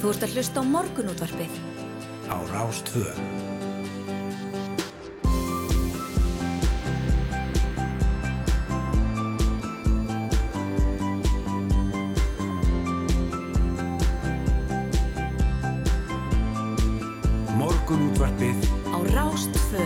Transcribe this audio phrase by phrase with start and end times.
[0.00, 1.56] Þú ert að hlusta á morgunútvarpið.
[2.32, 3.10] Á Rástvö.
[17.60, 18.56] Morgunútvarpið
[18.88, 19.84] Á Rástvö.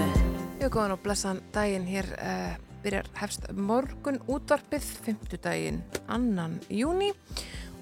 [0.62, 2.55] Jú, góðan og blessan daginn hér uh,
[2.87, 7.25] byrjar hefst morgun útvarpið, fymtudaginn annan júni og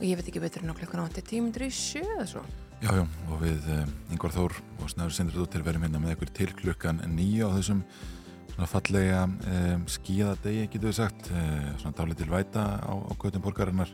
[0.03, 2.43] ég veit ekki betur en á klukkuna vanti tímundur í sjö eða svo.
[2.82, 6.49] Já, já, og við um, Yngvar Þór og Snæður Sindradóttir verðum hérna með ykkur til
[6.58, 7.85] klukkan nýja á þessum
[8.53, 13.44] svona fallega um, skíða degi, getur við sagt, uh, svona dálítil væta á, á göttum
[13.44, 13.93] borgarinnar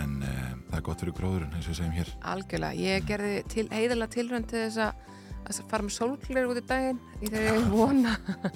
[0.00, 2.12] en um, það er gott fyrir gróðurinn, eins og við segjum hér.
[2.34, 5.19] Algjörlega, ég gerði til, heiðalega tilrönd til þess að
[5.50, 8.12] að fara með sólglir út í daginn í þegar ég vona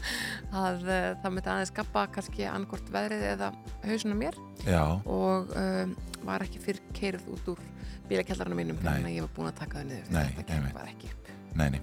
[0.64, 3.50] að uh, það myndi aðeins skappa kannski annarkort veðrið eða
[3.84, 5.94] hausuna mér Já, og um,
[6.24, 7.62] var ekki fyrir keirð út úr
[8.08, 10.76] bílakjallarna mínum þannig að ég var búin að taka það niður Nei, þetta einmitt.
[10.78, 11.80] bara ekki upp nei, nei.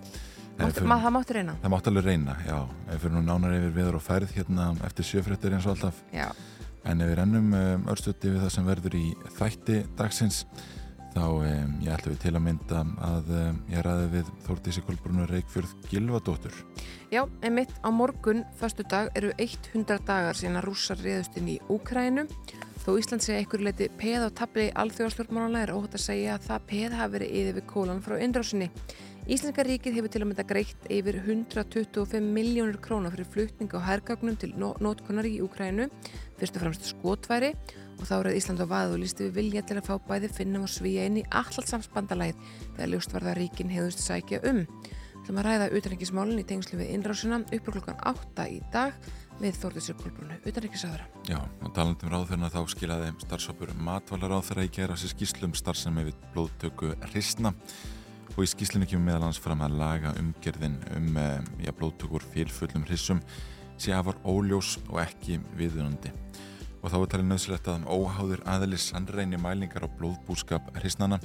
[0.52, 2.58] En Mátti, fyrir- það mátti reyna Það mátt alveg reyna, já.
[2.92, 6.02] Ef fyrir nú nánar yfir viður og færð hérna eftir sjöfréttir eins og alltaf.
[6.14, 6.28] Já,
[6.86, 9.04] En ef við rennum um, örstutti við það sem verður í
[9.40, 10.42] þætti dagsins
[11.12, 15.32] þá um, ég ætlum við til að mynda að um, ég ræði við Þórtísi Kolbrunur
[15.32, 16.58] Reykjörð Gilvadóttur.
[17.12, 21.60] Já, einmitt á morgun, fastu dag, eru 100 dagar síðan að rússar reyðust inn í
[21.72, 22.28] Úkrænu.
[22.82, 26.64] Þó Ísland segja einhverju leiti peð á tabli alþjóðarslörmálanlega er óhætt að segja að það
[26.72, 28.72] peð hafi verið yfir við kólan frá innrásinni.
[29.30, 34.40] Íslenska ríkið hefur til að mynda greitt yfir 125 miljónur króna fyrir flutning á hergagnum
[34.42, 35.92] til nó- nótkunnar í Úkrænu,
[36.40, 39.78] fyrst og fremst skotværi og þá er Ísland á vaðu og lísti við vilja til
[39.80, 42.40] að fá bæði finnum og svíja inn í allt samsbandalæð
[42.76, 44.64] þegar ljóst var það að ríkin hefðust sækja um.
[45.22, 48.96] Þú ætlum að ræða utanrikismálinn í tengslu við innrásina uppur klokkan 8 í dag
[49.42, 51.06] við Þórtisur Kolbrunu, utanrikisaðara.
[51.30, 56.94] Já, og talandum ráðferna þá skilaði starfsópur matvælaráðferra í gera sér skýslum starfsemi við blóðtöku
[57.10, 57.54] hrisna
[58.36, 62.86] og í skýslinu kemur meðal hans fram að laga umgerðin um eh, já, blóðtökur félfullum
[62.90, 63.22] hrissum
[63.82, 66.14] sé afar óljós og ekki viðunandi.
[66.82, 71.22] Og þá er talið nöðsilegt að óháður aðelis sannreini mælingar á blóðbúskap hrisnana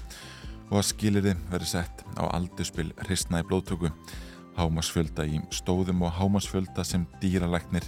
[0.71, 3.93] og að skilirði verið sett á aldurspil hrisna í blóðtöku
[4.57, 7.85] hámasfjölda í stóðum og hámasfjölda sem dýralæknir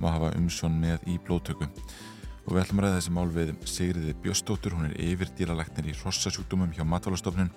[0.00, 1.68] má hafa umsjón með í blóðtöku.
[2.46, 5.96] Og við ætlum að ræða þessi mál við Sigriði Bjöstóttur, hún er yfir dýralæknir í
[6.00, 7.52] rossasjúkdómum hjá Matvælastofnun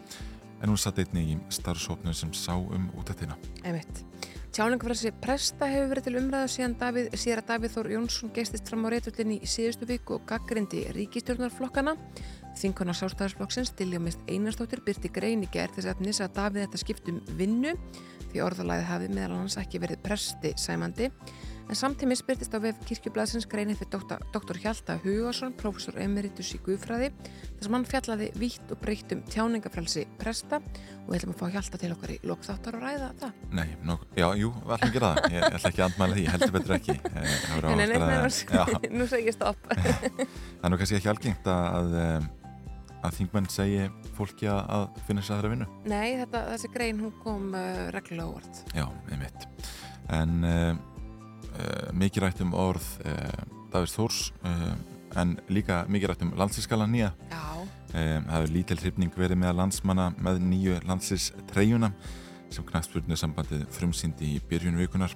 [0.64, 3.40] en hún satt einnig í starfsóknum sem sá um útættina.
[3.64, 4.04] Einmitt.
[4.54, 8.84] Tjáningafræðsi presta hefur verið til umræðu síðan Davíð, síðar að Davíð Þór Jónsson geistist fram
[8.86, 11.96] á reyturlinni í síðustu viku og gaggrindi ríkistjórnarflokkana.
[12.62, 17.74] Þingunar sástæðarsflokksins Diljumist Einarstóttir byrti grein í gerð þess efnis að Davíð þetta skiptum vinnu
[18.28, 21.10] því orðalæði hafi meðal hans ekki verið presti sæmandi.
[21.72, 27.10] En samtímis byrtist á vef kirkjublaðsins greinið fyrir doktor, Hjalta Hugarsson, professor emeritus í Guðfræði,
[27.56, 31.48] þar sem hann fjallaði vítt og breytt um tjáningafrælsi presta og við ætlum að fá
[31.56, 33.42] Hjalta til okkar í lokþáttar og ræða það.
[33.56, 35.32] Nei, nokk, já, jú, við ætlum að gera það.
[35.38, 36.98] Ég ætla ekki að andmæla því, heldur betur ekki.
[37.10, 39.68] Eh, það Nei, nei, nei, nú, nú segi ég stopp.
[39.74, 42.30] það er nú kannski ekki algengt að, að,
[43.02, 43.84] að þingmenn segi
[44.20, 45.74] fólki að, að finna sér aðra vinnu.
[45.88, 48.66] Nei, þetta, þessi grein hún kom uh, reglulega óvart.
[48.76, 48.86] Já,
[51.94, 53.44] mikið rætt um orð uh,
[53.74, 54.74] Davís Þórs uh,
[55.22, 57.14] en líka mikið rætt um landslískala nýja.
[57.94, 61.92] Það hefur lítil hrifning verið með landsmanna með nýju landslýstreyjuna
[62.54, 65.14] sem knastfjörnu sambandið frumsýndi í byrjun vikunar.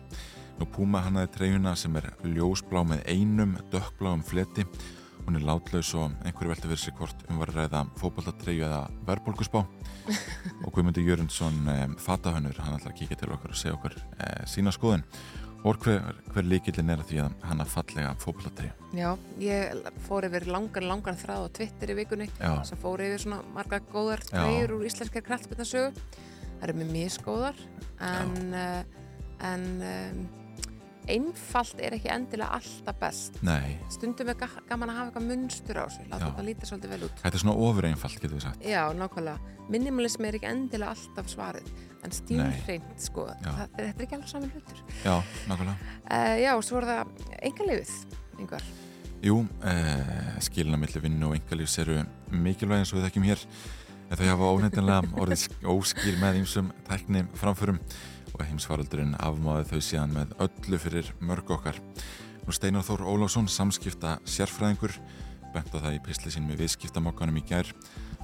[0.57, 4.65] Nú Puma hannaði treyjuna sem er ljósblá með einum dökkbláum fleti.
[5.27, 8.85] Hún er látlaus og einhverju velti fyrir sig hvort um var að ræða fótballtatreyju eða
[9.09, 9.65] verðbólgusbá.
[10.63, 14.45] og Guðmundur Jörundsson um, fatahönnur, hann ætlar að kíkja til okkar og segja okkur uh,
[14.49, 15.03] sína skoðun.
[15.65, 18.73] Og hver, hver líkillin er að því að hann að fallega fótballtatreyju.
[18.93, 19.09] já,
[19.41, 22.27] ég fór yfir langan, langan þráð á Twitter í vikunni
[22.67, 24.37] sem fór yfir svona marga góðar Já.
[24.37, 25.91] treyjur úr íslenskar kraftbyrnarsögu.
[26.57, 27.59] Það eru með misgóðar
[27.99, 28.83] en, uh,
[29.49, 30.21] en um,
[31.13, 33.37] einfalt er ekki endilega alltaf best.
[33.45, 36.93] nei, Stundum er ga gaman að hafa eitthvað munstur á sig, láta þetta líta svolítið
[36.95, 37.21] vel út.
[37.23, 38.65] þetta er svona ofur einfalt getur við sagt.
[38.67, 39.53] Já, nákvæmlega.
[39.69, 41.71] Minimalismi er ekki endilega alltaf svarið,
[42.03, 44.83] en stílhreint, sko, það, þetta er ekki alveg saman hlutur.
[45.03, 45.15] Já,
[45.49, 45.95] nákvæmlega.
[46.07, 47.15] Uh, já, svo er það
[47.51, 47.95] engalifið,
[48.39, 48.69] einhver.
[49.25, 53.41] Jú, eh, skilina millir vinnu og engalífs eru mikilvæg eins og við þekkjum hér
[54.13, 57.79] þau hafa ónefndilega orðið sk- óskil með ýmsum tækni framförum
[58.33, 61.79] og heimsfaraldurinn afmáði þau síðan með öllu fyrir mörg okkar.
[62.45, 64.95] Nú Steinar Þór Ólafsson, samskipta sérfræðingur,
[65.53, 67.71] bent á það í pisli sín með viðskiptamokkanum í gær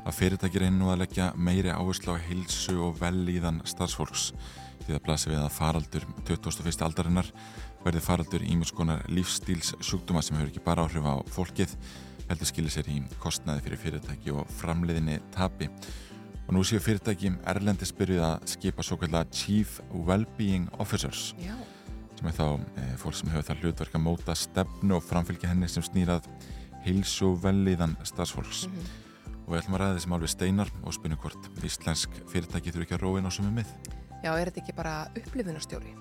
[0.03, 4.31] að fyrirtæki reynir nú að leggja meiri áherslu á heilsu og velíðan starfsfólks
[4.83, 6.73] því það blasi við að faraldur 21.
[6.87, 7.29] aldarinnar
[7.83, 11.75] verði faraldur ímjömskonar lífstíls sjúkdóma sem hefur ekki bara áhrif á fólkið
[12.27, 15.69] heldur skilir sér í kostnaði fyrir fyrirtæki og framleiðinni tapi
[16.53, 21.31] og nú séu fyrirtæki Erlendis byrjuð að skipa svo kallar Chief Wellbeing Officers.
[21.41, 21.55] Já,
[22.19, 22.43] sem er þá
[22.77, 26.27] e, fólk sem hefur það hlutverk að móta stefnu og framfylgja henni sem snýrað
[26.85, 28.67] heilsu og velliðan starfsfólks.
[28.67, 28.91] Mhm.
[29.43, 32.85] og við ætlum að ræða þessi mál við Steinar og spynum hvort íslensk fyrirtæki þurfi
[32.85, 33.71] ekki að róin á sömu mið.
[34.23, 35.95] Já, er þetta ekki bara upplifunarstjóri?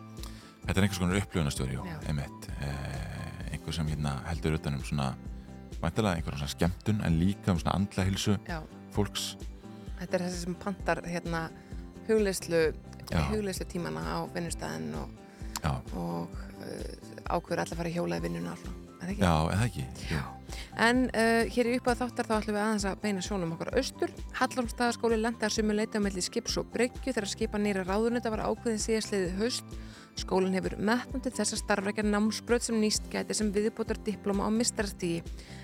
[0.66, 2.50] Þetta er einhvers konar upplöfunastjóri, já, einmitt.
[2.60, 5.16] Eh, einhver sem hérna heldur utanum svona,
[5.80, 8.36] væntalega einhverjum svona skemmtun en líka um svona andla hilsu
[8.94, 9.34] fólks
[10.02, 11.46] þetta er þessi sem pantar hérna
[12.08, 12.62] hugleyslu,
[13.08, 13.22] Já.
[13.30, 15.18] hugleyslu tímana á vinnustæðin og,
[15.62, 18.78] Já, og uh, ákveður allir að fara í hjóla í vinnuna alltaf,
[19.18, 20.22] já, eða ekki Jú.
[20.82, 24.12] En uh, hér í uppað þáttar þá ætlum við aðeins að beina sjónum okkar austur.
[24.38, 28.82] Hallormstaðaskóli lendaði sumu leita á milli skips og bryggju þegar skipa nýra ráðunita var ákveðin
[28.82, 29.76] síðastliðið haust.
[30.20, 35.22] Skólinn hefur metnandi þess að starfrækja námsbröð sem nýst gæti sem viðbótar diploma á mistarastígi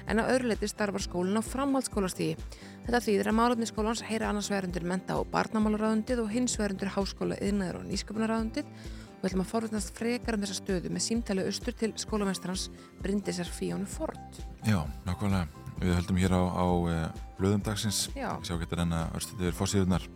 [0.09, 2.39] en á öðru leiti starfar skólinn á framhaldsskólastígi.
[2.87, 7.37] Þetta þýðir að málefni skólans heyra annars verundur menta á barnamálaráðundið og hins verundur háskóla
[7.45, 11.77] yðnaður og nýsköpunaráðundið og við ætlum að forvittnast frekar um þessa stöðu með símtali austur
[11.77, 12.69] til skólamestrans
[13.03, 14.45] Bryndisar Fíónu Ford.
[14.65, 17.03] Já, nákvæmlega Við höldum hér á, á uh,
[17.39, 18.33] blöðum dagsins Já.
[18.43, 20.07] Sjá getur enn að örstuði yfir fórsíðunar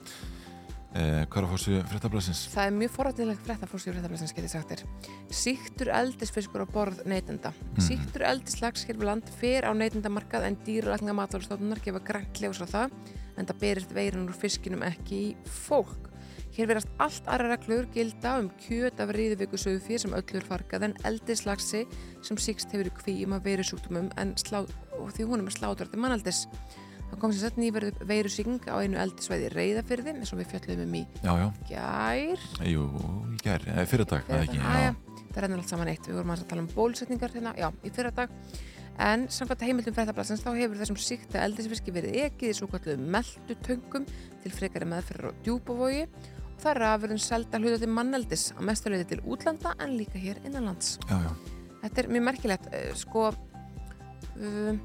[0.93, 2.43] uh, Hvað er á fórsíðu fréttablasins?
[2.53, 4.85] Það er mjög forrættilegt frétta fórstíður fréttablasins getið sagt þér.
[5.43, 7.53] Síktur eldisfiskur á borð neytenda.
[7.73, 7.83] Mhm.
[7.89, 12.67] Síktur eldislags hér við land fer á neytendamarkað en dýralækninga matvælustofnunar gefa grænt ljós á
[12.67, 12.97] það
[13.37, 16.13] en það berist veirinn úr fiskinum ekki í fólk.
[16.53, 20.95] Hér verðast allt aðra reglur gilda um kjöt af ríðuvíku sögufýr sem öllur fargað en
[21.09, 21.87] eldislagsi
[22.21, 24.67] sem síkst hefur í kvíum af veirusjúktumum en slá,
[25.17, 26.45] því hún er slátrandi mannaldis.
[27.13, 30.95] Það kom sér sett nýverðu veirusíking á einu eldisvæði reyðafyrði eins og við fjöllum um
[30.97, 32.47] í Já, já, gær.
[32.65, 32.87] Jú,
[33.29, 33.85] í gær, eða
[34.33, 34.95] Æja,
[35.33, 36.09] það rennur allt saman eitt.
[36.09, 38.33] Við vorum að tala um bólusetningar hérna, já, í fyrra dag
[39.01, 44.07] en samkvæmt heimildum fréttablasins þá hefur þessum síkta eldisfiski verið ekið í svo kallu meldutöngum
[44.43, 49.15] til frekari meðferðar á djúbavogi og það er afurðun selda hluta til manneldis á mestuleiti
[49.15, 51.33] til útlanda en líka hér innanlands Já, já,
[51.83, 54.81] Þetta er mjög merkilegt eh, sko um,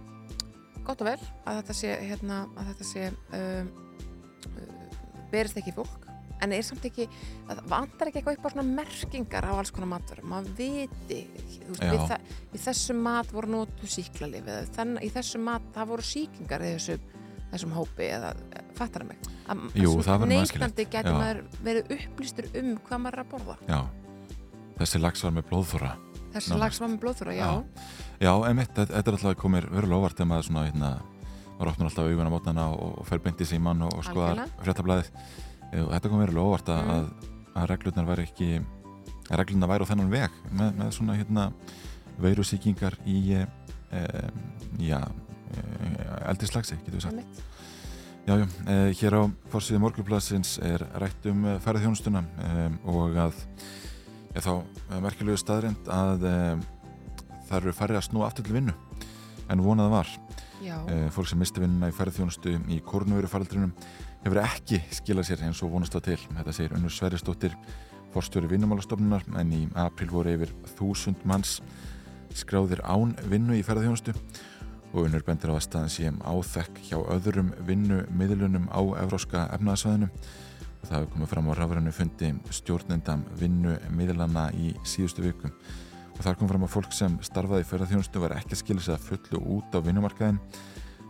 [0.87, 3.07] gott og vel að þetta sé hérna, að þetta sé
[3.37, 3.71] um,
[5.31, 6.05] berist ekki fólk.
[6.45, 7.07] En er samt ekki,
[7.47, 11.71] það vantar ekki eitthvað upp á svona merkingar á alls konar matvarum maður viti þú
[11.71, 11.89] veist, Já.
[11.89, 12.17] við þa
[12.53, 14.51] í þessum mat voru nótu síklarlif
[15.01, 17.07] í þessum mat það voru síkingar í þessum,
[17.55, 18.35] þessum hópi eða
[18.77, 19.31] fattar það mig?
[19.49, 21.17] Að, Jú, sem það neytandi Já.
[21.17, 23.57] maður verið upplýstur um hvað maður er að borða.
[23.65, 23.79] Já.
[24.77, 25.95] Þessi lags var með blóðþóra
[26.37, 26.63] þessi Nánast.
[26.63, 27.49] lags var með blóðþóra, já,
[28.17, 30.91] Já, einmitt, þetta þetta er alltaf komir verulega óvart þegar maður svona, hérna,
[31.57, 34.43] maður opnar alltaf augun á mótnana og, og fer beint í síman og, og skoðar
[34.63, 35.11] fréttablaðið
[35.83, 36.95] og þetta kom verulega óvart að, Mm.
[36.95, 38.49] að, að reglurnar væri ekki
[39.27, 41.45] að reglurnar væri á þennan veg með, með svona hérna
[42.21, 43.43] veirusíkingar í e,
[43.91, 44.01] e,
[44.87, 45.63] já e,
[46.31, 47.43] eldislagsi, getur við sagt einmitt.
[48.27, 48.47] Já, já,
[48.99, 53.37] hér á fórsíðu morgunblassins er rætt um ferðarþjónustuna e, og að
[54.37, 56.35] e, þá merkilegu staðrind að e,
[57.47, 58.75] það eru færri að snúa aftur til vinnu
[59.49, 60.13] en vonað var.
[60.61, 63.73] E, fólk sem misti vinnuna í ferðarþjónustu í korunverufaraldrinum
[64.23, 66.19] hefur ekki skilað sér eins og vonast á til.
[66.19, 67.55] Þetta segir Unnur Sverrisdóttir,
[68.13, 71.59] forstjóri vinnumálastofnunar en í april voru yfir þúsund manns
[72.35, 74.13] skráðir án vinnu í ferðarþjónustu
[74.93, 80.09] og unnur bendir á að staðan sé áþekk hjá öðrum vinnumiðlunum á evróska efnaðsvæðinu
[80.87, 85.51] og það hefur komið fram á rafrænu fundi stjórnendam vinnumiðlana í síðustu vikum
[86.15, 88.95] og þar kom fram að fólk sem starfaði í ferðarþjónustu var ekki að skilja sig
[88.95, 90.39] að fullu út á vinnumarkaðin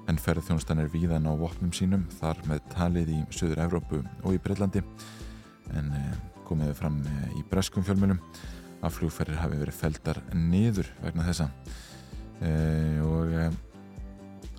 [0.09, 4.41] en ferðarþjónustan er víðan á vopnum sínum þar með talið í Suður Evrópu og í
[4.41, 4.81] Breitlandi
[5.77, 6.17] en eh,
[6.47, 8.19] komið hefur fram eh, í breskum fjölmjölum
[8.81, 11.47] að flugferðir hafi verið feldar niður vegna þessa.
[12.45, 12.51] E,
[13.01, 13.45] og e,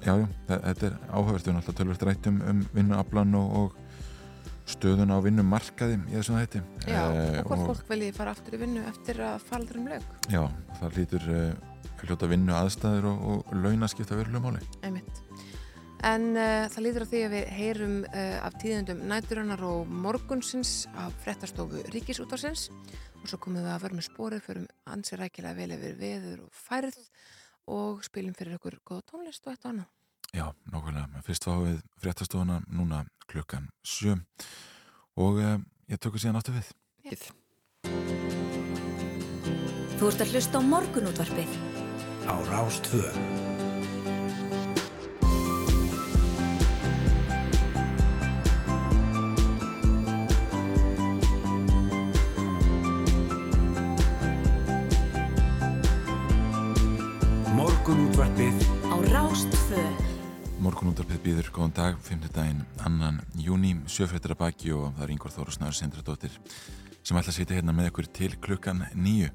[0.02, 0.96] já, já, þe- þetta er
[1.38, 3.87] erum alltaf tölvöld rætt um, um vinnuaflan og, og
[4.68, 8.62] stöðun á vinnumarkaði í þessum hætti Já, Eh, og hvort fólk vilji fara aftur í
[8.62, 10.42] vinnu eftir að faldur um lög, Já,
[10.80, 15.22] það hlýtur uh, hljóta vinnu aðstæður og, og launa skipta verulega máli einmitt.
[16.06, 20.74] En uh, það líður á því að við heyrum uh, af tíðundum næturinnar og morgunsins
[20.94, 22.68] af frettastofu ríkisútarsins
[23.18, 26.62] og svo komum við að vera með spórið fyrir ansið rækilega vel yfir veður og
[26.68, 27.00] færð
[27.68, 29.94] og spilum fyrir okkur góða tónlist og eitt og annað.
[30.36, 34.18] Já, nákvæmlega, fyrst fáum við fréttastofuna núna klukkan sjö.
[35.16, 35.56] Og uh,
[35.88, 36.68] ég tökur síðan áttu við.
[39.98, 41.56] Þú ert að hlusta á morgunútvarpið.
[42.28, 43.08] Á Rástvö.
[57.56, 58.68] Morgunútvarpið.
[58.92, 60.07] Á Rástfö
[60.58, 62.24] morgunúndarpið býður góðan dag, 5.
[62.34, 66.34] daginn, annan júni, sjöfrættir að baki og það er Ingvar Þórusnaður Sindradóttir
[67.06, 69.30] sem ætla að sitja hérna með ykkur til klukkan nýju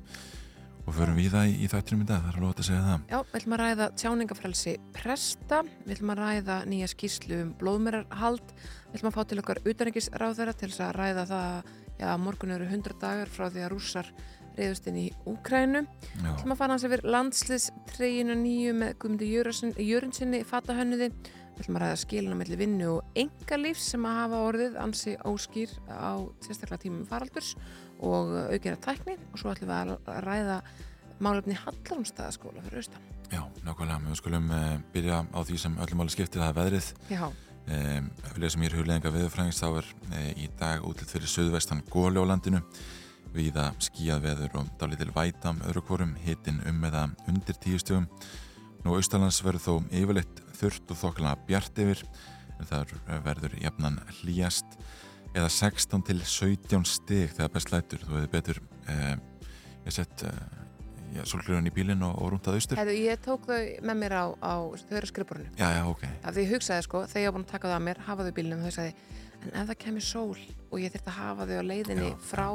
[0.84, 3.06] og förum við það í, þættinum í dag, það er alveg að segja það.
[3.08, 8.54] Já, við ætlum að ræða tjáningafrælsi presta, við ætlum að ræða nýja skýrslu um blóðmerarhald,
[8.90, 11.72] við ætlum að fá til okkar utanengisráðverða til þess að ræða það,
[12.04, 14.12] já, morgun eru 100 dagar frá því að rússar
[14.58, 15.84] reyðust inn í Úkrænu.
[16.24, 19.32] Ætlum að fara hans yfir landsliðstreginu nýju með Guðmundi
[19.88, 21.10] Jörunsinni fatahönnuði.
[21.54, 25.76] Við ætlum að ræða skilina mellir vinnu og engalífs sem að hafa orðið ansi óskýr
[25.86, 27.54] á sérstaklega tímum faraldurs
[28.02, 30.58] og aukera tækni og svo ætlum við að ræða
[31.24, 33.06] málefni Hallarumstæðaskóla fyrir austan.
[33.30, 34.02] Já, nákvæmlega.
[34.10, 36.90] Við skulum uh, byrja á því sem öllum áli skiptir, er veðrið.
[37.10, 37.24] Já.
[37.64, 42.20] Ef við lesum hér hugleðinga viðfrængist þá er uh, í dag útlitt fyrir söðvestan góli
[42.20, 42.60] á landinu
[43.34, 48.08] viða skíað veður og dálítil vætam öðru kvorum, hitin um eða undir tíustugum.
[48.84, 52.04] Nú austalands verður þó yfirleitt þurft og þokkala bjart yfir
[52.60, 54.78] en það verður jafnan hlýjast
[55.34, 58.04] eða 16 til 17 stig þegar best lætur.
[58.04, 58.60] Þú hefði betur
[58.92, 59.16] eh,
[59.88, 62.82] ég sett eh, solglurinn í bílinn og, og rúntað austur.
[62.94, 65.52] Ég tók þau með mér á, á þau eru skrifborinu.
[65.60, 66.06] Já, já, ok.
[66.24, 68.36] Það því hugsaði sko, þegar ég var búin að taka það að mér, hafa þau
[68.40, 70.38] bílinn og þau sagði, en ef það kemur sól
[70.70, 72.20] og ég þurft að hafa þau á leiðinni já.
[72.30, 72.48] frá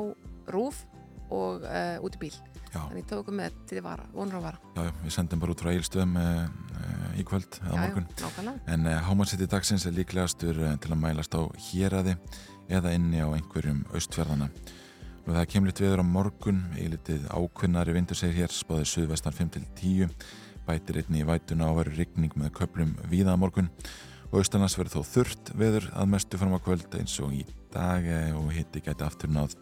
[0.53, 0.81] rúf
[1.29, 2.81] og uh, út í bíl já.
[2.81, 4.61] þannig tókum við til því vara, vonur á vara.
[4.79, 8.09] Já, við sendum bara út frá Eilstöðum uh, í kvöld eða morgun.
[8.17, 12.17] já, en uh, hámarsetti dagsins er líklegastur til að mælast á héræði
[12.69, 14.49] eða inni á einhverjum austfjörðana
[15.29, 20.13] og það kemur litt viður á morgun eilitið ákvinnari vindur segir hér spáðið suðvestan 5-10
[20.69, 23.69] bætir einni í vætuna og verður rigning með köplum víða á morgun
[24.29, 28.05] og austanlands verður þó þurrt veður að mestu fram á kvöld eins og í dag
[28.37, 29.55] og hitti gæti aftur náð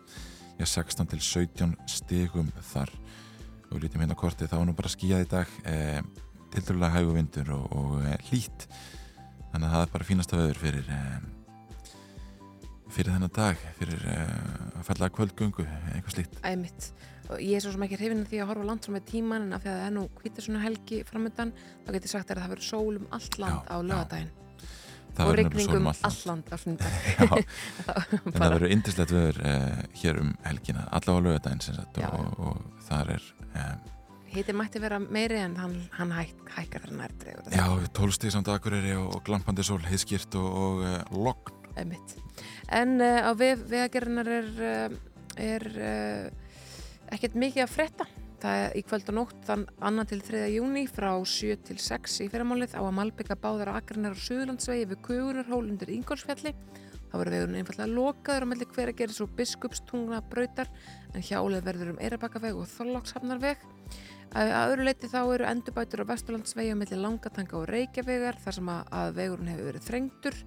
[0.58, 2.90] já, 16 til 17 stigum þar.
[3.70, 6.02] Og lítið minna kortið þá er nú bara skíjað í dag eh,
[6.54, 8.68] tildulega hægu vindur og, og eh, lít
[9.52, 11.18] þannig að það er bara fínasta veður fyrir eh,
[12.96, 16.40] fyrir þennan dag fyrir að falla kvöldgöngu eitthvað slíkt.
[16.46, 16.88] Æmitt.
[17.26, 19.48] Og ég er svo sem ekki hrifin að því að horfa langt frá með tíman
[19.48, 22.42] en af því að það er nú hvitir svona helgi framöndan þá getur sagt að
[22.44, 24.45] það verður sól um allt land já, á lögadaginn
[25.24, 26.94] og regningum alland á sundag
[28.34, 33.14] en það verður indislegt veður eh, hér um helgina allavega á lögadaginn og, og það
[33.16, 33.76] er eh,
[34.36, 38.92] Hittir mætti vera meiri en hann, hann hæk, hækkar þar nærtri Já, tólstíð samt akureyri
[38.98, 41.54] og, og glampandi sól, heiðskýrt og, og uh, logn.
[42.74, 44.50] En uh, á vegagerðinar er,
[45.40, 46.52] er uh,
[47.16, 48.08] ekkert mikið að fretta
[48.46, 50.40] Það er í kvöld og nótt þann annan til 3.
[50.54, 55.64] júni frá 7 til 6 í fyrramálið á að Malbygga báðar á Suðurlandsvegi við Kugurarhól
[55.64, 56.52] undir Ingolsfjalli.
[57.10, 60.70] Það voru vegurinn einfallega lokaður á melli hver að gera svo biskupstungna brautar
[61.10, 63.66] en hjálið verður um Eirabakaveg og Þorlákshafnarveg.
[64.38, 68.74] Að öðru leiti þá eru endurbætur á Vesturlandsvegi á melli Langatanga og Reykjavegar þar sem
[68.76, 70.42] að vegurinn hefur verið þrengtur.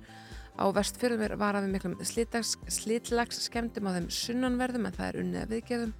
[0.55, 5.43] Á vestfjörðum er varað við miklum slitlags skemmtum á þeim sunnanverðum en það er unnið
[5.43, 5.99] að viðgeðum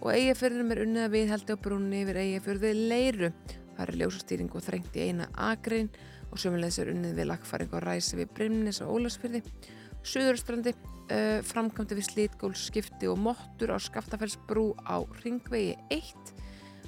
[0.00, 3.30] og eigafjörðunum er unnið að viðhaldi á brúnni yfir eigafjörði leiru.
[3.74, 5.90] Það er ljósastýring og þrengt í eina agrein
[6.30, 9.42] og sömulegis er unnið við lagfæring og ræsi við Brimnis og Ólarsfjörði.
[10.04, 16.34] Suðurstrandi uh, framkvæmdi við slítgólskipti og mottur á Skaftafellsbrú á Ringvegi 1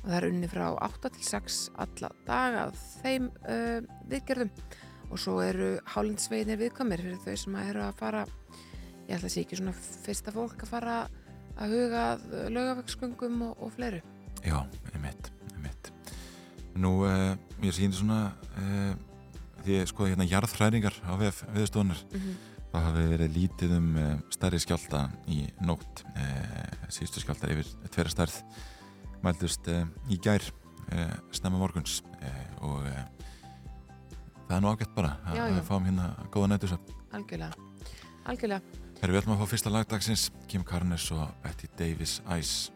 [0.03, 4.53] og það er unnið frá 8 til 6 alla daga af þeim uh, viðgerðum
[5.11, 8.25] og svo eru hálindsveginir viðkamir fyrir þau sem eru að fara,
[9.07, 11.26] ég ætla að sé ekki svona fyrsta fólk að fara að
[11.65, 12.05] huga
[12.53, 14.01] lögafæksgöngum og, og fleiru.
[14.45, 14.59] Já,
[14.93, 15.91] einmitt, einmitt.
[16.77, 17.33] Nú, uh,
[17.65, 18.93] ég sýnir svona uh,
[19.65, 22.37] því að skoða hérna jarðhræringar á viðstofunar mm -hmm.
[22.73, 26.05] það hafi verið lítið um uh, stærri skjálta í nótt.
[26.89, 28.43] Síðustu skjálta yfir tverja stærð
[29.23, 29.69] mældust
[30.09, 30.43] í gær
[31.33, 32.03] snemma morguns.
[32.61, 32.85] Og
[34.47, 36.81] það er nú ágætt bara að fáum hérna góða nættusöp
[37.13, 37.53] Algjörlega,
[38.25, 42.73] algjörlega Þegar við ætlum að fá fyrsta lagdagsins Kim Carnes og Betty Davis Ice.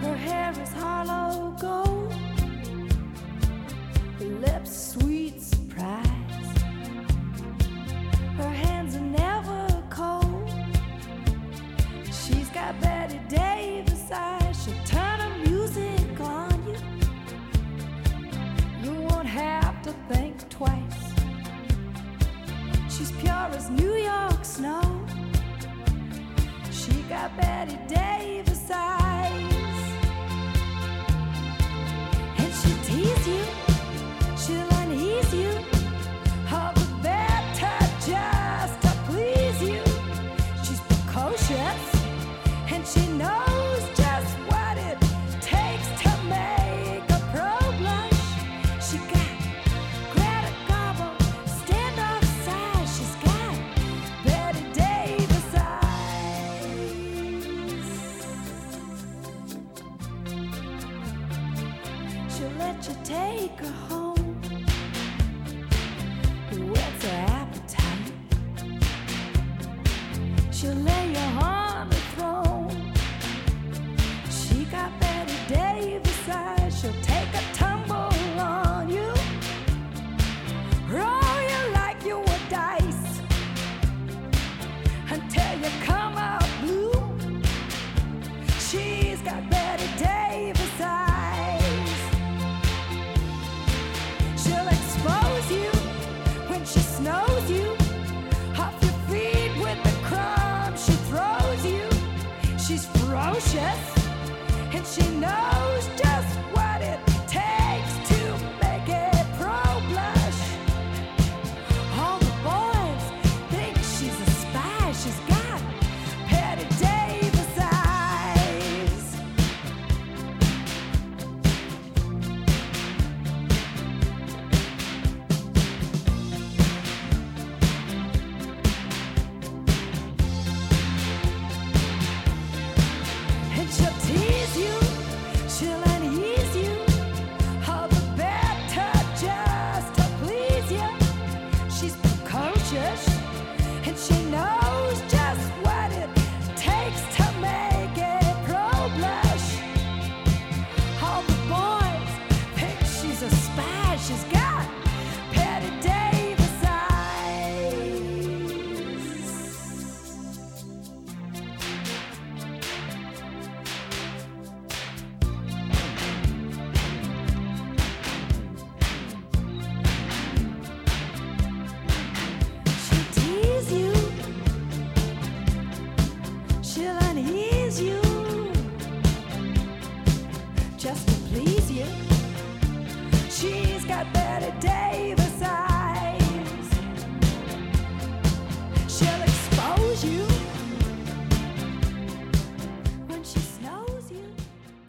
[0.00, 1.87] Her hair is hollow gold
[24.58, 25.06] snow.
[26.72, 28.97] She got Betty Davis eyes.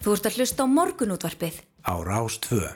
[0.09, 1.57] Þú ert að hlusta á morgunútvarpið.
[1.85, 2.71] Á Rástvö.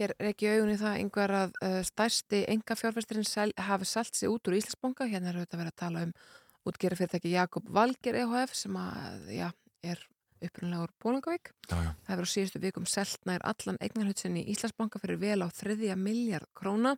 [0.00, 4.48] Hér er ekki augunni það einhver að uh, stærsti enga fjárfæsturinn hafi salt sig út
[4.48, 5.04] úr Íslandsbonga.
[5.10, 6.14] Hérna er auðvitað verið að tala um
[6.64, 9.50] útgerðarfyrirtæki Jakob Valger EHF sem að, já,
[9.84, 10.00] er
[10.48, 11.52] upprunlega úr Bólangavík.
[11.68, 16.50] Það hefur á síðustu vikum seltnær allan eignarhutsin í Íslandsbonga fyrir vel á þriðja miljard
[16.56, 16.94] króna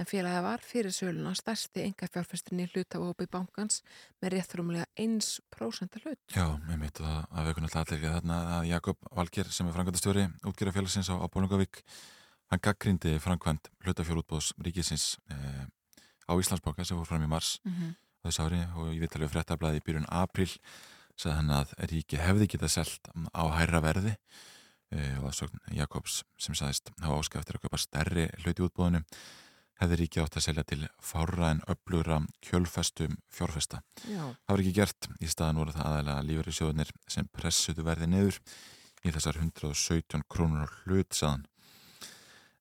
[0.00, 3.82] en félagið var fyrir söluna stærsti enga fjárfæsturinn í hlutafópi bankans
[4.22, 6.22] með réttrumlega 1% hlut.
[6.32, 9.76] Já, ég mitt að, að við kunum alltaf ekki þarna að Jakob Valger sem er
[9.76, 11.84] frangvæntastöri útgerðarfélagsins á, á Bólangavík
[12.52, 15.64] hann gaggrindi frangvænt hlutafjárútbóðs ríkisins eh,
[16.28, 17.94] á Íslandsbóka sem fór fram í mars mm -hmm.
[18.24, 20.50] þess ári og ég vitt alveg fréttablaði í byrjun april
[21.22, 24.16] sagði hann að ríki hefði getað selt á hærra verði
[24.92, 29.04] eh, og það svo Jakobs sem sagðist hafa áskæftir að köpa stærri hluti útbóðinu
[29.82, 33.80] hefði ríkið átt að selja til fára en öflugra kjölfestum fjárfesta.
[34.06, 34.22] Já.
[34.22, 38.38] Það var ekki gert í staðan voru það aðalega lífeyri sjóðunir sem pressuðu verði niður
[39.02, 41.46] í þessar 117 krónur hlut saðan.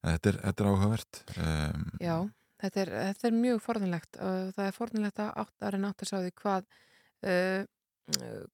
[0.02, 1.20] Þetta er, þetta er áhugavert.
[1.36, 2.16] Um, Já,
[2.64, 6.06] þetta er, þetta er mjög forðanlegt og það er forðanlegt að átt að reyna átt
[6.06, 6.72] að sá því hvað,
[7.30, 7.60] uh,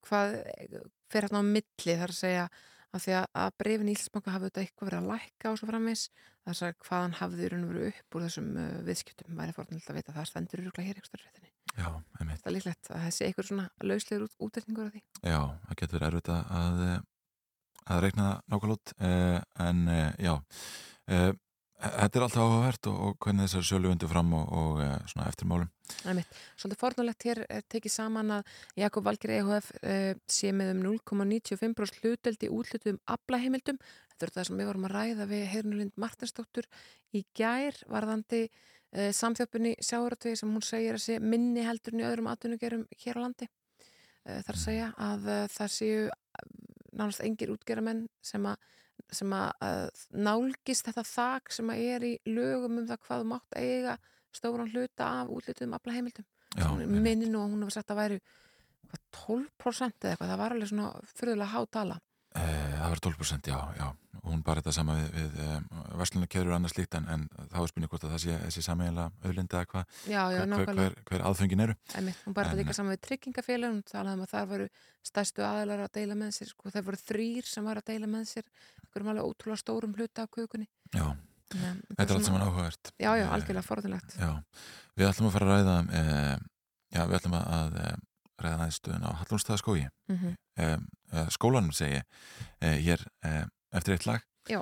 [0.08, 0.38] hvað
[1.12, 2.48] fer hérna á milli þar að segja
[2.96, 6.04] að því að breyfin í Íslandsbanka hafi þetta eitthvað verið að lækka og svo framins
[6.48, 10.00] þess að hvaðan hafði raun og veru upp úr þessum uh, viðskiptum væri fórnilega að
[10.00, 10.15] vita.
[10.15, 11.89] Það stendur rúglega hér ekstra réttinni Já,
[12.22, 12.39] einmitt.
[12.39, 15.04] Það er líklegt að þessi eitthvað svona lauslegur út, útækningur af því.
[15.20, 17.04] Já, það getur verið erfitt að
[17.88, 20.34] að reikna nákvæmlega út eh, en eh, já
[21.08, 21.32] eh,
[21.78, 25.28] Þetta er alltaf áhugavert og, og hvernig þessar sjölu undir fram og, og uh, svona
[25.30, 25.68] eftirmálum.
[26.58, 32.00] Svolítið fornulegt hér er tekið saman að Jakob Valgeri EHF uh, sé með um 0,95%
[32.02, 33.78] hluteldi útlutum aflaheimildum.
[34.10, 36.70] Þetta er það sem við vorum að ræða við Heirnulind Martinsdóttur
[37.13, 42.32] í gær varðandi uh, samþjöpunni sjáratvegi sem hún segir að sé minni heldurinn í öðrum
[42.34, 43.52] atvinnugerum hér á landi.
[44.28, 46.00] Að segja að það séu
[46.98, 48.58] nánast engir útgeramenn sem að
[49.13, 53.98] sem að nálgist þetta þak sem að er í lögum um það hvað mátt eiga
[54.36, 56.26] stóran hluta af útlutum afla heimildum
[56.88, 58.20] minninu og hún hefur sagt að væri
[59.15, 62.00] 12% eða eitthvað það var alveg svona fyrirlega hátala
[62.82, 63.88] það var 12% já, já.
[64.28, 65.66] Hún bara þetta sama við, við um,
[66.02, 67.22] verslunarkerur og annars líkt en, en
[67.54, 71.24] þá er spurning hvort að það sé þessi sammeila auðlinda eða hvað hver, hver, hver
[71.30, 71.76] aðfengin eru.
[71.96, 74.68] Einmitt, hún bara þetta líka sama við tryggingafélag hún talaði um að það voru
[75.08, 78.28] stærstu aðlar að deila með sér sko, það voru þrýr sem var að deila með
[78.34, 78.50] sér
[78.84, 81.08] einhverjum alveg ótrúlega stórum hluta af kukunni Já,
[81.56, 82.92] Nei, þetta er allt saman áhugavert.
[83.00, 84.34] Já, já, algjörlega forðunlegt Já,
[85.00, 86.36] við ætlum að fara að ræða eh,
[86.98, 87.96] já, við ætlum að eh,
[88.41, 90.34] ræða aðeinstöðun á Hallónstæðaskógi mm -hmm.
[91.13, 92.02] eh, skólanum segi
[92.62, 94.62] eh, hér eh, eftir eitt lag Já.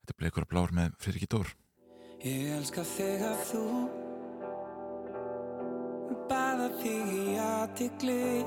[0.00, 1.54] Þetta er Bleikur og Blár með Friðriki Dór
[2.24, 3.64] Ég elska þig að þú
[6.28, 8.44] baða þig í aðtikli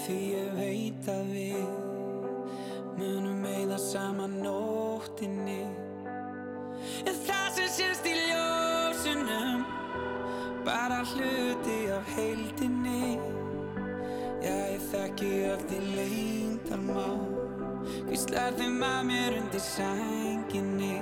[0.00, 1.68] því ég veit að við
[2.98, 5.62] munum meða saman nóttinni
[7.04, 9.79] en það sem sést í ljósunum
[10.64, 13.18] bara hluti af heildinni.
[14.40, 17.08] Já, ég þekki öll því lengtar má
[18.08, 20.94] Hvíslar þeim að mér undir sænginni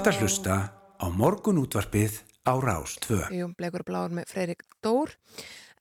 [0.00, 0.54] ert að hlusta
[0.96, 2.14] á morgun útvarpið
[2.48, 3.26] á Rás 2.
[3.36, 5.10] Jú, Blegur og Bláur með Freirik Dór.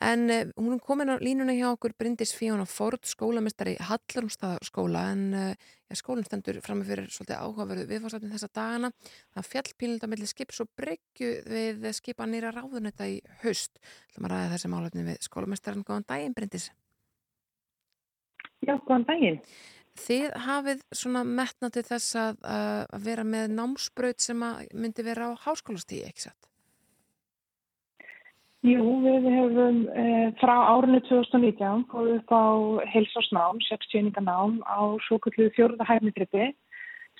[0.04, 5.24] En uh, hún er komin á línuna hjá okkur Bryndis Fíona Ford, skólamestari Hallurumstaðaskóla en
[5.32, 8.92] uh, ja, skólinn stendur fram með fyrir svolítið áhugaverðu viðfarsafnin þessa dagana.
[9.38, 13.80] Það fjallpílunda mellir skips og bryggju við skipa nýra ráðunetta í haust.
[14.12, 16.68] Það maður ræði þessi málefni við skólamestarin Góðan daginn Bryndis
[18.68, 19.38] Já, góðan daginn.
[20.00, 25.42] Þið hafið svona metna til þess að, að vera með námsbraut sem myndi vera á
[25.44, 26.50] háskólastíði, ekki satt?
[28.68, 32.44] Jú, við hefum eh, frá árinu 2019 komið upp á
[32.92, 36.50] heilsásnám, sextjöninganám á svo kalluðu fjörða hæfnigrippi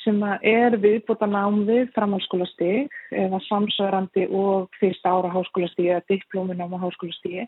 [0.04, 6.84] sem er viðbúta nám við framhalskólastíg eða samsverandi og fyrsta ára háskólastígi eða diplóminám á
[6.84, 7.48] háskólastígi.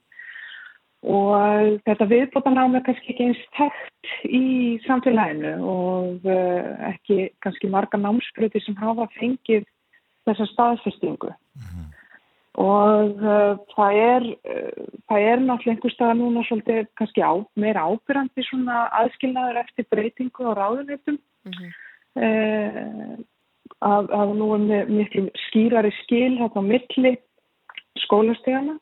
[1.02, 7.98] Og þetta viðbótanám er kannski ekki eins tekt í samfélaginu og uh, ekki kannski marga
[7.98, 9.66] námsbröti sem hafa fengið
[10.30, 11.32] þessa staðfestingu.
[12.62, 17.88] Og uh, það er, uh, það er náttúrulega einhver staða núna svolítið kannski á, meira
[17.90, 21.18] ábyrrandi svona aðskilnaður eftir breytingu á ráðuneytum.
[22.14, 23.18] Uh,
[23.82, 27.16] að, að nú er miklu skýrari skil hérna á milli
[28.06, 28.78] skólastegana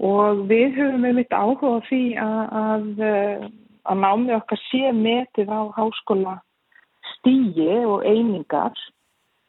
[0.00, 3.50] og við höfum með mitt áhuga því að, að, eh,
[3.90, 6.38] að námið okkar sé metið á háskóla
[7.16, 8.76] stígi og einingar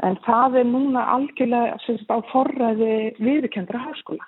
[0.04, 4.26] en það er núna algjörlega sagt, á forræði viðurkendra háskóla.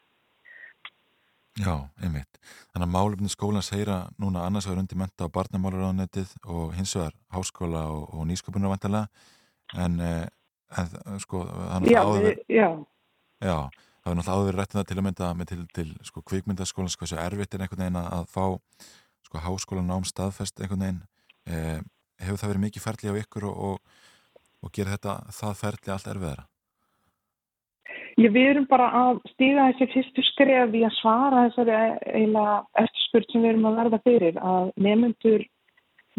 [1.61, 2.39] Já, einmitt.
[2.73, 7.13] Þannig að málefni skólans heyra núna annars vegar undir menta á barnamálaráðanettið og hins vegar
[7.33, 9.05] háskóla og, og nýsköpunarvantilega
[9.77, 10.25] en, eh,
[10.73, 12.69] en eh, sko þannig Já, að áður, við, já,
[13.45, 13.57] já,
[14.03, 16.97] það er náttúrulega áður rætt um það til að mynda með til, til sko kvikmyndaskólans
[16.99, 18.45] hversu erfitt er einhvern veginn að að fá
[19.23, 21.03] sko háskólanám staðfest einhvern veginn
[21.47, 21.79] eh,
[22.23, 24.01] hefur það verið mikið ferli á ykkur og, og,
[24.63, 26.47] og gera þetta það ferli allt erfiðara?
[28.19, 31.77] ég, við erum bara að stíða þessi fyrstu skref í að svara þessari
[32.11, 35.45] eiginlega eftirspurt sem við erum að verða fyrir að nefnendur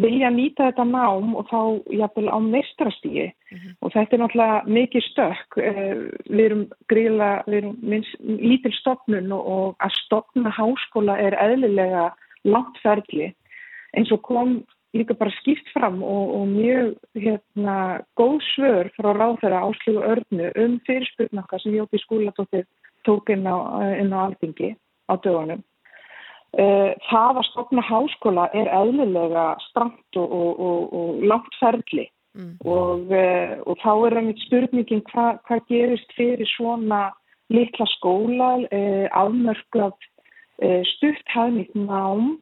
[0.01, 1.61] vilja nýta þetta nám og þá
[1.95, 3.27] jafnvel á meistrastígi
[3.81, 5.59] og þetta er náttúrulega mikið stökk.
[5.63, 5.95] Eh,
[6.31, 12.09] við erum gríðlega við erum minst, lítil stopnun og, að stopna háskóla er eðlilega
[12.45, 13.33] langt ferli.
[13.95, 14.63] Eins og kom
[14.95, 17.77] líka bara skýrt fram og, og mjög hérna,
[18.19, 22.67] góð svör frá ráðherra áslögu örnu um fyrirspurnokkar sem Jópi Skúladóttir
[23.07, 23.57] tók inn á,
[23.99, 24.75] inn á alþingi
[25.11, 25.63] á dögunum.
[25.63, 25.74] Eh,
[26.55, 32.05] það að stopna háskóla er eðlilega stramt og, og, og, og langt ferli.
[32.35, 32.57] Mm.
[32.67, 37.13] og, eh, og þá er einmitt spurningin hva, hvað gerist fyrir svona
[37.55, 40.09] litla skóla, eh, afmörku af
[40.59, 42.41] eh, stutt hafnýtt nám.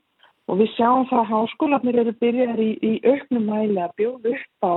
[0.49, 4.65] Og við sjáum það að háskólanir eru byrjar í, í auknum mæli að bjóða upp
[4.65, 4.75] á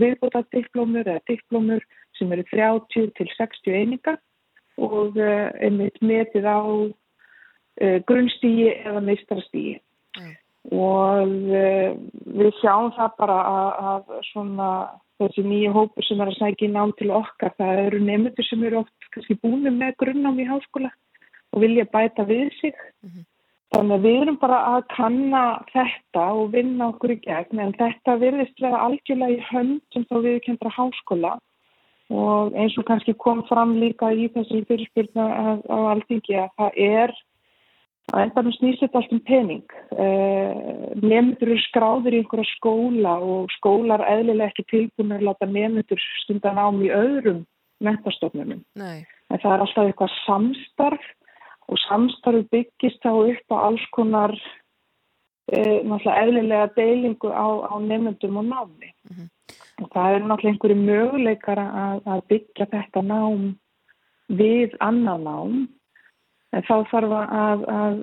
[0.00, 1.82] viðbútadiplómur eða diplómur
[2.18, 4.18] sem eru 30 til 60 einingar.
[4.78, 6.58] Og uh, einmitt metið á
[7.80, 9.78] grunnstígi eða meistarastígi.
[10.18, 10.34] Mm.
[10.78, 11.94] Og uh,
[12.38, 14.68] við sjáum það bara að, að svona,
[15.22, 18.64] þessi nýju hópur sem er að sækja í nám til okkar, það eru nefndur sem
[18.68, 20.92] eru oft kannski búinu með grunnám í háskóla
[21.52, 22.74] og vilja bæta við sig.
[23.02, 23.28] Mm -hmm.
[23.72, 28.18] Þannig að við erum bara að kanna þetta og vinna okkur í gegn en þetta
[28.20, 31.38] virðist vera algjörlega í hönd sem þá við kendra háskóla
[32.12, 35.24] og eins og kannski kom fram líka í þessi fyrirspyrna
[35.64, 37.14] á aldingi að það er
[38.10, 39.74] að enda með snýst allt um pening.
[39.94, 40.52] Eh,
[40.98, 46.60] nefndur eru skráður í einhverja skóla og skólar eðlilega ekki tilbúin að láta nefndur stundan
[46.60, 47.44] ám í öðrum
[47.82, 48.62] mentastofnunum.
[48.78, 51.06] En það er alltaf eitthvað samstarf
[51.70, 54.34] og samstarfi byggist þá upp á alls konar
[55.48, 59.28] e, náttúrulega eðlilega deilingu á, á nefnendum og námi mm -hmm.
[59.82, 63.54] og það er náttúrulega einhverju möguleikar að, að byggja þetta nám
[64.28, 65.68] við annan nám
[66.52, 67.98] en þá þarf að, að,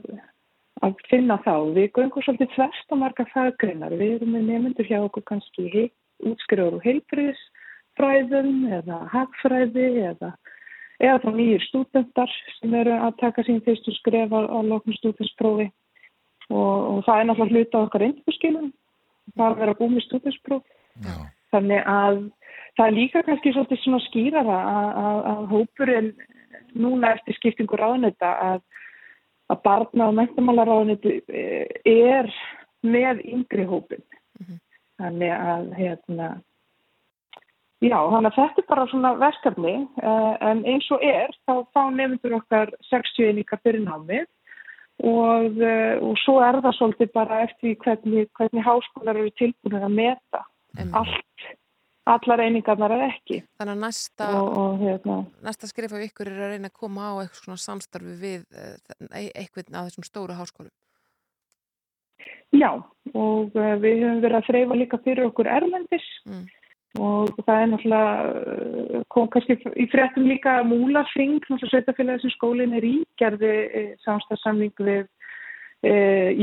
[0.85, 1.53] að finna þá.
[1.77, 3.95] Við göngum svolítið þverst á marga faggreinar.
[3.99, 5.89] Við erum með nefnendur hjá okkur kannski
[6.27, 10.33] útskriður og heilbriðsfræðum eða hagfræði eða
[10.99, 15.69] eða þá nýjir stúdendar sem eru að taka sín fyrstu skref á, á loknum stúdensprófi
[16.51, 18.71] og, og það er náttúrulega hluta okkar einhverskilum
[19.35, 20.65] það er að vera búið með stúdenspróf
[21.53, 22.19] þannig að
[22.75, 26.11] það er líka kannski svolítið svona skýrara að, að, að hópurinn
[26.73, 28.61] núna eftir skiptingu ráðnetta að,
[29.49, 32.29] að barna og mentamálaráðnetu eh, er
[32.85, 34.03] með yngri hópin
[34.39, 34.59] mm -hmm.
[35.01, 36.29] þannig að hérna
[37.79, 41.85] Já, þannig að þetta er bara svona verkefni uh, en eins og er þá fá
[41.95, 44.25] nefndur okkar 60 einingar fyrir námið
[45.07, 49.95] og, uh, og svo er það svolítið bara eftir hvernig, hvernig háskólar eru tilbúinir að
[49.95, 50.43] meta
[50.75, 50.91] mm.
[50.91, 51.47] allt,
[52.09, 53.41] allar einingarnar er ekki.
[53.59, 54.27] Þannig að næsta,
[54.81, 58.45] hérna, næsta skrif af ykkur er að reyna að koma á eitthvað svona samstarfi við
[58.53, 58.77] uh,
[59.33, 60.75] eitthvað af þessum stóru háskólum.
[62.55, 62.71] Já,
[63.13, 66.47] og við höfum verið að þreyfa líka fyrir okkur erlendis mm
[66.97, 72.87] og það er náttúrulega kom kannski í fréttum líka Múlafing, náttúrulega sveitafélagi sem skólinn er
[72.87, 75.05] í, gerði e, samstagsamling við
[75.83, 75.91] e,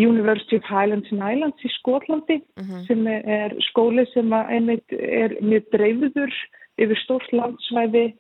[0.09, 2.71] University of Highlands and Islands í Skotlandi uh mhm.
[2.71, 2.87] -huh.
[2.87, 6.33] sem er skóli sem einmitt er mjög dreifður
[6.79, 8.15] yfir stórt landsvæði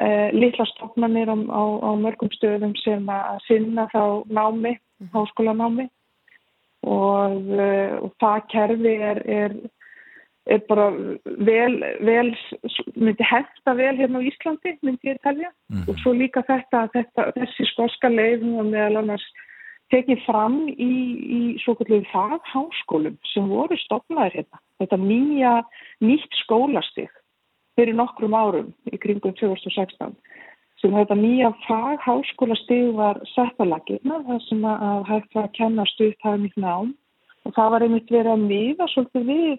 [0.00, 5.08] e, litla stofnanir á, á, á mörgum stöðum sem að sinna þá námi, uh mhm.
[5.08, 5.12] -huh.
[5.14, 5.88] háskólanámi
[6.82, 9.52] og, e, og það kerfi er, er
[10.48, 10.90] er bara
[11.24, 12.30] vel, vel
[12.96, 15.88] myndi hefta vel hérna á Íslandi myndi ég talja mm -hmm.
[15.88, 19.26] og svo líka þetta, þetta þessi skoska leið meðal annars
[19.92, 20.90] tekið fram í,
[21.38, 25.54] í svo kallið fagháskólum sem voru stofnaðir hérna þetta nýja,
[26.04, 27.10] nýtt skólastig
[27.78, 30.14] fyrir nokkrum árum í kringum 2016
[30.82, 35.88] sem þetta nýja fagháskólastig var sett að lagina það sem að hægt var að kenna
[35.94, 36.94] stuð það er mjög nám
[37.48, 39.58] og það var einmitt verið að miða svolítið við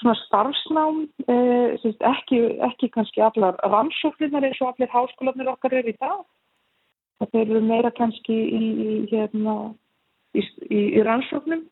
[0.00, 0.98] svona starfsnám,
[1.28, 1.76] eh,
[2.10, 6.24] ekki, ekki kannski allar rannsóknirnar eins og allir háskólanir okkar eru í dag.
[7.20, 9.54] Það eru meira kannski í, í, hérna,
[10.36, 11.64] í, í rannsóknum.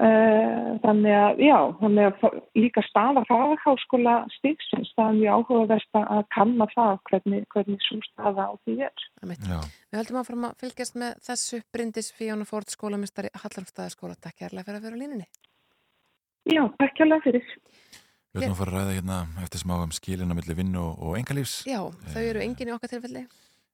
[0.00, 6.22] Eh, þannig að, já, þannig að líka staða fagháskóla stíksins, það er mjög áhugaverst að
[6.32, 9.04] kanna það hvernig, hvernig svo staða á því er.
[9.26, 14.16] Við höldum að fara að fylgjast með þessu Bryndis Fíónu Ford skólamistari Hallarmstæðaskóla.
[14.22, 15.28] Takk kærlega fyrir að vera á línunni.
[16.48, 17.52] Já, takk alveg fyrir.
[18.30, 21.60] Við ætlum að fara að ræða hérna eftir smá um skilina mellir vinnu og engalífs.
[21.68, 21.82] Já,
[22.14, 23.26] þau eru engin í okkar tilfelli.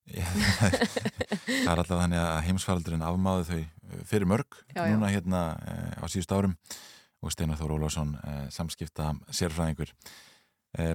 [0.06, 4.92] Það er alltaf þannig að heimsfaldurinn afmáði þau eh, fyrir mörg já, já.
[4.94, 6.54] núna hérna eh, á síðust árum
[7.24, 9.92] og Steinar Þór Ólásson eh, samskipta sérfræðingur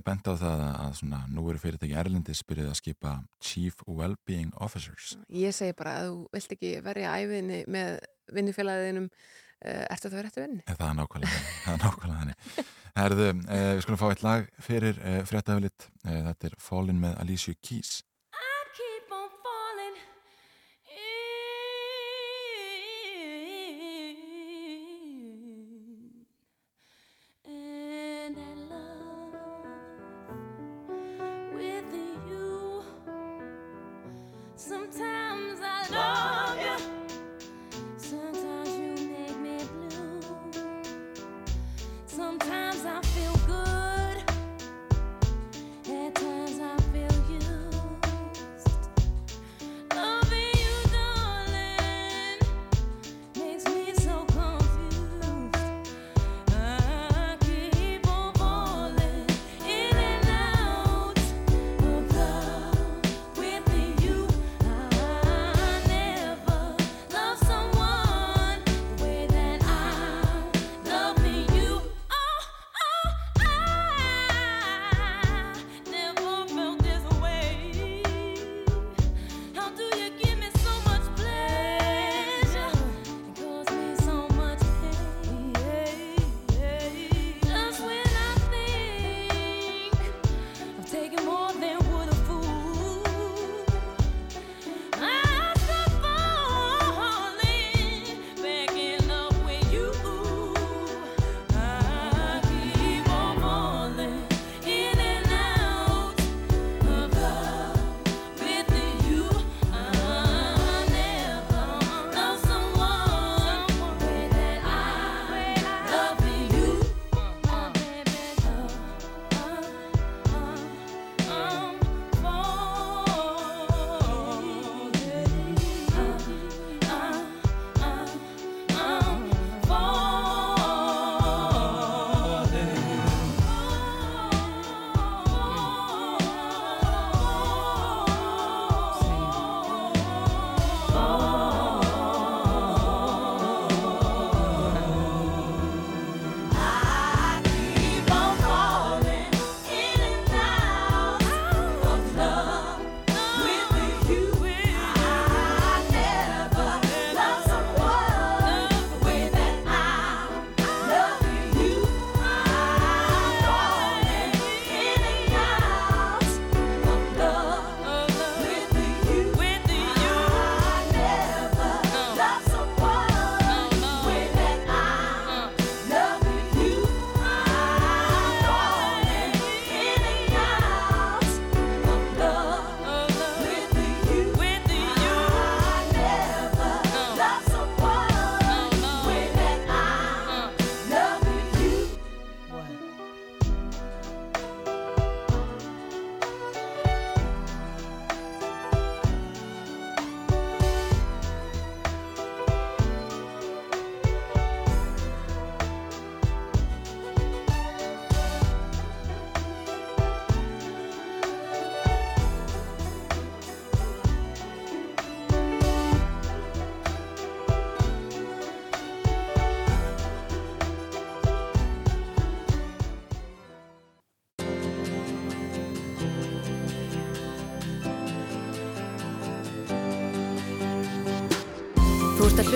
[0.05, 5.15] bent á það að svona, nú eru fyrirtæki Erlendis byrjuð að skipa Chief Wellbeing Officers.
[5.33, 7.95] Ég segi bara að þú vilt ekki verja æfiðinni með
[8.29, 9.07] vinnufélagðinum
[9.63, 10.61] ertu það verið eftir vinni?
[10.67, 15.89] Það er nákvæmlega það er nákvæmlega þannig Herðu, við skulum fá eitt lag fyrir fréttaflitt
[16.05, 18.01] eh, þetta er Fallin með Alicia Keys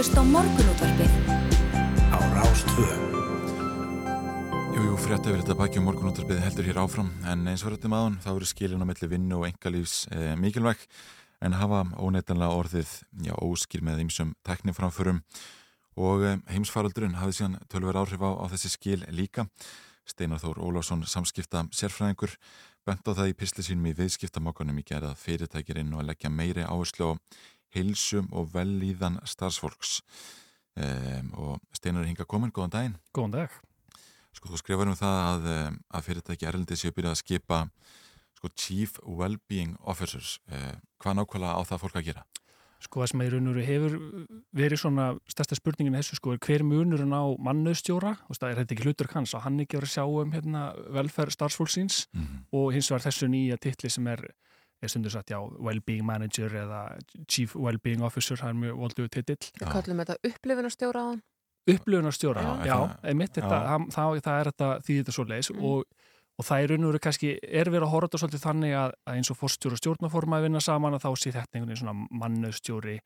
[0.06, 1.14] hlusta á morgunútvarpið.
[2.14, 2.86] Á Rástvö.
[4.78, 7.96] Jú, jú, frétta verið þetta baki og morgunúttarpið heldur hér áfram en eins og rættum
[7.98, 10.84] aðan þá eru skilin á milli vinnu og engalífs e, mikilvæg
[11.42, 12.92] en hafa óneitanlega orðið
[13.26, 15.24] já, óskil með ímsum tekniframförum
[15.98, 19.50] og e, heimsfaraldurinn hafið síðan tölver áhrif á, á þessi skil líka.
[20.06, 22.38] Steinar Þór Ólásson samskipta sérfræðingur
[22.86, 26.62] bent á það í pisli sínum í viðskiptamokkanum í gerað fyrirtækirinn og að leggja meiri
[26.62, 27.12] áherslu á
[27.76, 30.00] heilsum og vellíðan starfsfólks.
[30.76, 32.98] Um, og Steinar hinga komin, góðan daginn.
[33.16, 33.60] Góðan dag.
[34.36, 37.60] Sko þú skrifar um það að, að fyrirtæki erlendið séu byrjað að skipa
[38.36, 40.40] sko, Chief Wellbeing Officers.
[40.52, 42.26] Uh, hvað nákvæmlega á það fólk að gera?
[42.84, 43.94] Sko það sem að í raun og veru hefur
[44.60, 48.76] verið svona stærsta spurningin þessu sko er hver munurinn á mannauðstjóra og það er þetta
[48.76, 50.66] ekki hlutur hans að hann ekki verið að sjá um hérna,
[50.98, 52.44] velferð starfsfólksins mm -hmm.
[52.60, 54.28] og hins vegar þessu nýja titli sem er
[54.84, 56.82] er stundur sagt, já, Wellbeing Manager eða
[57.32, 59.40] Chief Wellbeing Officer, það er mjög volduð titill.
[59.60, 61.22] Við kallum þetta upplifunarstjóra á hann.
[61.76, 62.76] Upplifunarstjóra, já, já
[63.10, 65.64] einmitt, þetta, það, það, það er þetta því þetta svo leiðis mm.
[65.66, 68.76] og, og það er raun og veru kannski, er verið að horfa þetta svolítið þannig
[68.78, 71.72] að, að eins og fórstjóra og stjórnaforma að vinna saman að þá sé þetta einhvern
[71.72, 73.00] veginn svona mannauðstjóri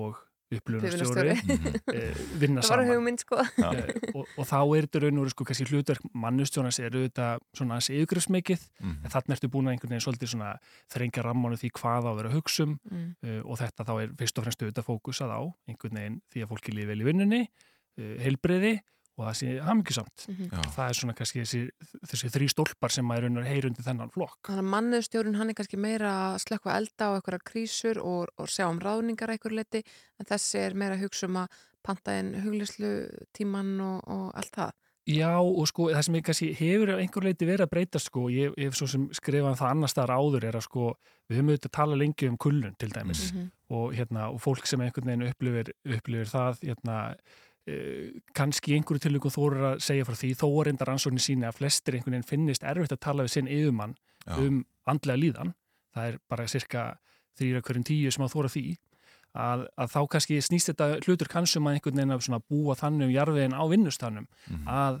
[0.00, 1.34] og upplifunarstjóri
[1.94, 3.08] eh, vinna saman.
[3.20, 3.38] Sko.
[3.38, 7.44] Eh, og, og þá er þetta raun og veru sko kannski hlutverk mannustjónas er auðvitað
[7.56, 8.96] svona þessi yfirgrifsmikið mm.
[9.04, 10.52] en þarna ertu búin að einhvern veginn svolítið svona
[10.94, 13.08] þrengja rammánu því hvað á að vera hugsum mm.
[13.26, 15.40] uh, og þetta þá er fyrst og fremst auðvitað fókusað á
[15.70, 18.74] einhvern veginn því að fólki lífi vel í vinnunni, uh, heilbreyði
[19.20, 20.26] og það sé hafmyggjusamt.
[20.26, 20.68] Mm -hmm.
[20.76, 21.62] Það er svona kannski þessi,
[22.10, 24.40] þessi þrý stólpar sem maður er heyrundi þennan flokk.
[24.48, 28.48] Þannig að mannustjórun hann er kannski meira að slökka elda á einhverja krísur og, og
[28.48, 29.84] sjá um ráðningar eitthvað leti
[30.18, 31.48] en þessi er meira að hugsa um að
[31.82, 34.72] panta inn huglislu tíman og, og allt það.
[35.08, 38.52] Já og sko það sem ég kannski hefur einhver leiti verið að breyta sko, ég
[38.58, 40.90] hef svo sem skrifað það annar staðar áður er að sko
[41.30, 43.48] við höfum auðvitað að tala lengi um kullun til dæmis mm -hmm.
[43.76, 46.96] og, hérna, og fólk sem einhvern veginn upplifir, upplifir það hérna
[48.34, 51.94] kannski einhverju tilvíku þóru að segja frá því þó er enda rannsóknin síni að flestir
[51.94, 54.36] einhvern veginn finnist erfitt að tala við sinn yfirmann Já.
[54.40, 55.52] um andlega líðan
[55.94, 56.84] það er bara cirka
[57.38, 58.64] þrýra hverjum tíu sem að þóra því
[59.34, 63.06] að, að þá kannski snýst þetta hlutur kannski um að einhvern veginn að búa þannig
[63.06, 64.66] um jarfiðin á vinnustanum mm -hmm.
[64.66, 65.00] að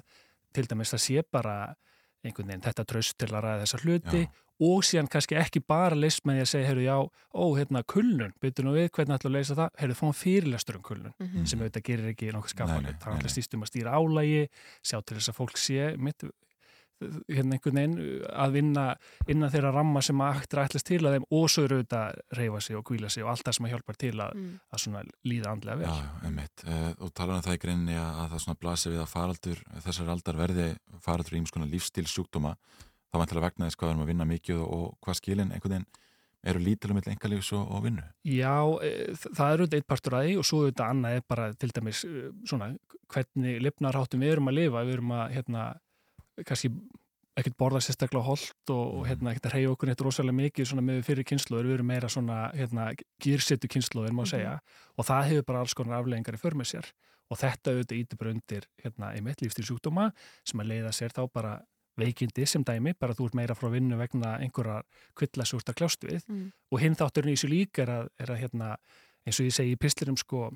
[0.52, 1.56] til dæmis að sé bara
[2.24, 4.30] einhvern veginn þetta tröst til að ræða þessa hluti Já.
[4.68, 6.96] og síðan kannski ekki bara leist með því að segja, heyrðu, já,
[7.32, 10.84] ó, hérna, kullun, byrju nú við, hvernig ætlum að leysa það, heyrðu, fáum fyrirlestur um
[10.90, 11.46] kullun, mm -hmm.
[11.46, 14.42] sem auðvitað gerir ekki nokkuð skapalegt, það er alltaf stýstum að stýra álægi,
[14.82, 16.24] sjá til þess að fólk sé, mitt,
[17.00, 18.84] hérna einhvern veginn, að vinna
[19.30, 22.60] innan þeirra ramma sem að að ætlast til að þeim og eru auðvitað að reyfa
[22.66, 24.52] sig og kvíla sig og allt það sem að hjálpar til að, mm.
[24.70, 25.88] að svona líða andlega vel.
[25.88, 29.02] Já, einmitt, uh, og tala um það í greinni að, að það svona blasir við
[29.04, 30.68] að faraldur, þessar aldar verði
[31.00, 32.54] faraldur í einhvers konar lífstílsjúkdóma
[33.10, 35.90] þá vantilega vegna þess hvað við erum að vinna mikið og hvað skilin einhvern veginn
[36.50, 38.04] eru lítilega með engalífs og, og vinnu?
[38.24, 38.54] Já,
[38.86, 42.02] e, það eru eitt partur að því og svo þetta annað er bara til dæmis
[42.08, 42.70] e, svona
[43.12, 45.66] hvernig lifnarháttum við erum að lifa, við erum að hérna,
[46.46, 46.72] kannski
[47.40, 51.02] ekkert borða sérstaklega holdt og, og hérna ekkert að reyja okkur eitt rosalega mikið með
[51.06, 52.90] fyrir kynsluður, við erum meira svona hérna
[53.22, 54.30] gýrsettu kynsluður má mhm.
[54.32, 54.92] segja mm -hmm.
[54.96, 56.92] og það hefur bara alls konar afleggingar í förmið sér
[57.30, 60.10] og þetta auðvitað íti bara undir hérna einmitt lífstilsjúkdóma
[60.44, 61.60] sem að leiða sér þá bara
[62.00, 64.82] veikindi sem dæmi, bara þú ert meira frá vinnu vegna einhverja
[65.18, 66.50] kvillasúrt að kljást við mm.
[66.72, 68.76] og hinn þátturinn í þessu líka er að, er að hérna,
[69.26, 70.50] eins og ég segi í pislirum sko,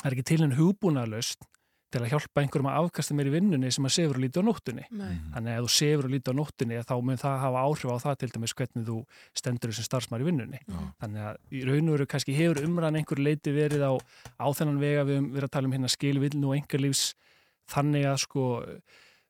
[0.00, 1.48] það er ekki til enn hugbúnaðalöst
[1.92, 4.44] til að hjálpa einhverjum að afkasta mér í vinnunni sem að sefur og líti á
[4.46, 5.06] nóttunni Nei.
[5.06, 5.28] Mhm.
[5.34, 7.98] þannig að ef þú sefur og líti á nóttunni þá mun það hafa áhrif á
[8.04, 8.96] það til dæmis hvernig þú
[9.40, 10.88] stendur þessum starfsmar í vinnunni mm.
[11.00, 14.82] þannig að í raun og veru kannski hefur umræðan einhver leiti verið á, á þennan
[14.82, 17.04] vega við verðum að tala um hérna skilvillinu og engarlífs
[17.70, 18.48] þannig að sko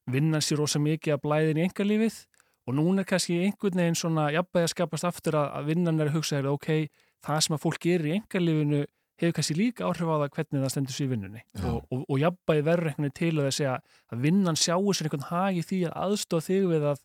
[0.07, 2.19] vinna sér ósa mikið að blæðin í engalífið
[2.67, 6.19] og núna er kannski einhvern veginn svona jafnbæði að skapast aftur að vinnan er að
[6.19, 6.89] hugsa er ok,
[7.25, 8.83] það sem að fólk gerir í engalífinu
[9.17, 12.23] hefur kannski líka áhrif á það hvernig það stendur sér í vinnunni og, og, og
[12.23, 13.77] jafnbæði verður einhvern veginn til að það segja
[14.13, 17.05] að vinnan sjáu sér einhvern hagi því að aðstofa þig við að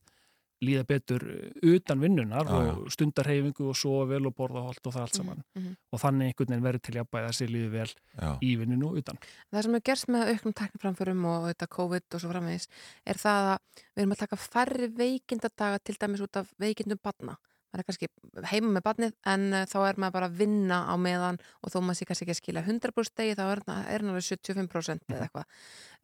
[0.61, 4.95] líða betur uh, utan vinnunar já, og stundarhefingu og sofa vel og borða holt og
[4.95, 5.75] það allt saman mm -hmm.
[5.91, 8.37] og þannig einhvern veginn verður til að bæða sér líði vel já.
[8.41, 9.17] í vinnunu og utan.
[9.51, 12.67] Það sem er gerst með auknum tekniframförum og þetta COVID og svo framvegis
[13.05, 13.57] er það að
[13.95, 17.37] við erum að taka færri veikindadaga til dæmis út af veikindum badna
[17.71, 18.09] maður er kannski
[18.51, 21.79] heima með barnið en uh, þá er maður bara að vinna á meðan og þó
[21.79, 25.25] maður sé kannski ekki að skilja 100% degi þá er hann alveg 75% eða mhm.
[25.25, 25.45] eitthvað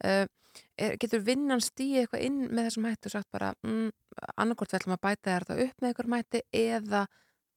[0.08, 3.88] uh, getur vinnan stíð eitthvað inn með þessum hættu og sagt bara mm,
[4.34, 7.04] annarkort við ætlum að bæta þetta upp með eitthvað mæti eða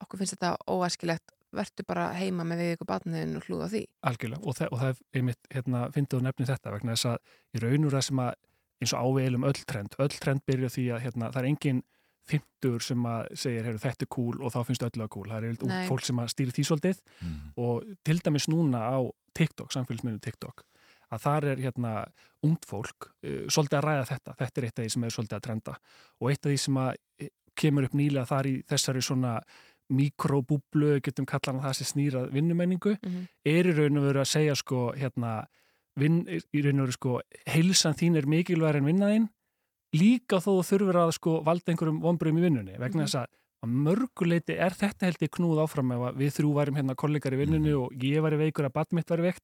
[0.01, 4.47] okkur finnst þetta óæskilegt verður bara heima með við ykkur barniðin og hlúða því Algjörlega
[4.47, 7.63] og það, og það er einmitt hérna, fyndið og nefnið þetta vegna þess að í
[7.65, 8.31] raunur að sem að
[8.81, 11.81] eins og áveilum öll trend öll trend byrja því að hérna, það er engin
[12.31, 15.29] 50 sem að segir, heyrðu, þetta er cool og þá finnst öllu að cool.
[15.31, 15.85] Það er Nei.
[15.89, 17.39] fólk sem að stýri því svolítið mm.
[17.63, 18.99] og til dæmis núna á
[19.37, 20.63] TikTok, samfélagsmiðnum TikTok,
[21.11, 21.93] að þar er hérna
[22.47, 24.37] ungt fólk uh, svolítið að ræða þetta.
[24.39, 25.75] Þetta er eitt af því sem er svolítið að trenda
[26.19, 29.33] og eitt af því sem að eh, kemur upp nýlega þar í þessari svona
[29.91, 33.27] mikrobúblu, getum kallan að það sem snýrað vinnumenningu, Mhm.
[33.45, 35.45] er í raun og veru að segja sko, hérna,
[35.99, 39.29] vin, í raun og veru sko, heilsan þín er mikilvægur en vinnaðinn,
[39.93, 43.07] líka þó þú þurfur að sko valda einhverjum vonbröðum í vinnunni, vegna Mhm.
[43.07, 43.27] þess að
[43.61, 47.33] að mörguleiti er þetta held ég knúð áfram ef að við þrjú værim hérna kollegar
[47.33, 49.43] í vinnunni og ég væri veikur að badmitt væri veikt,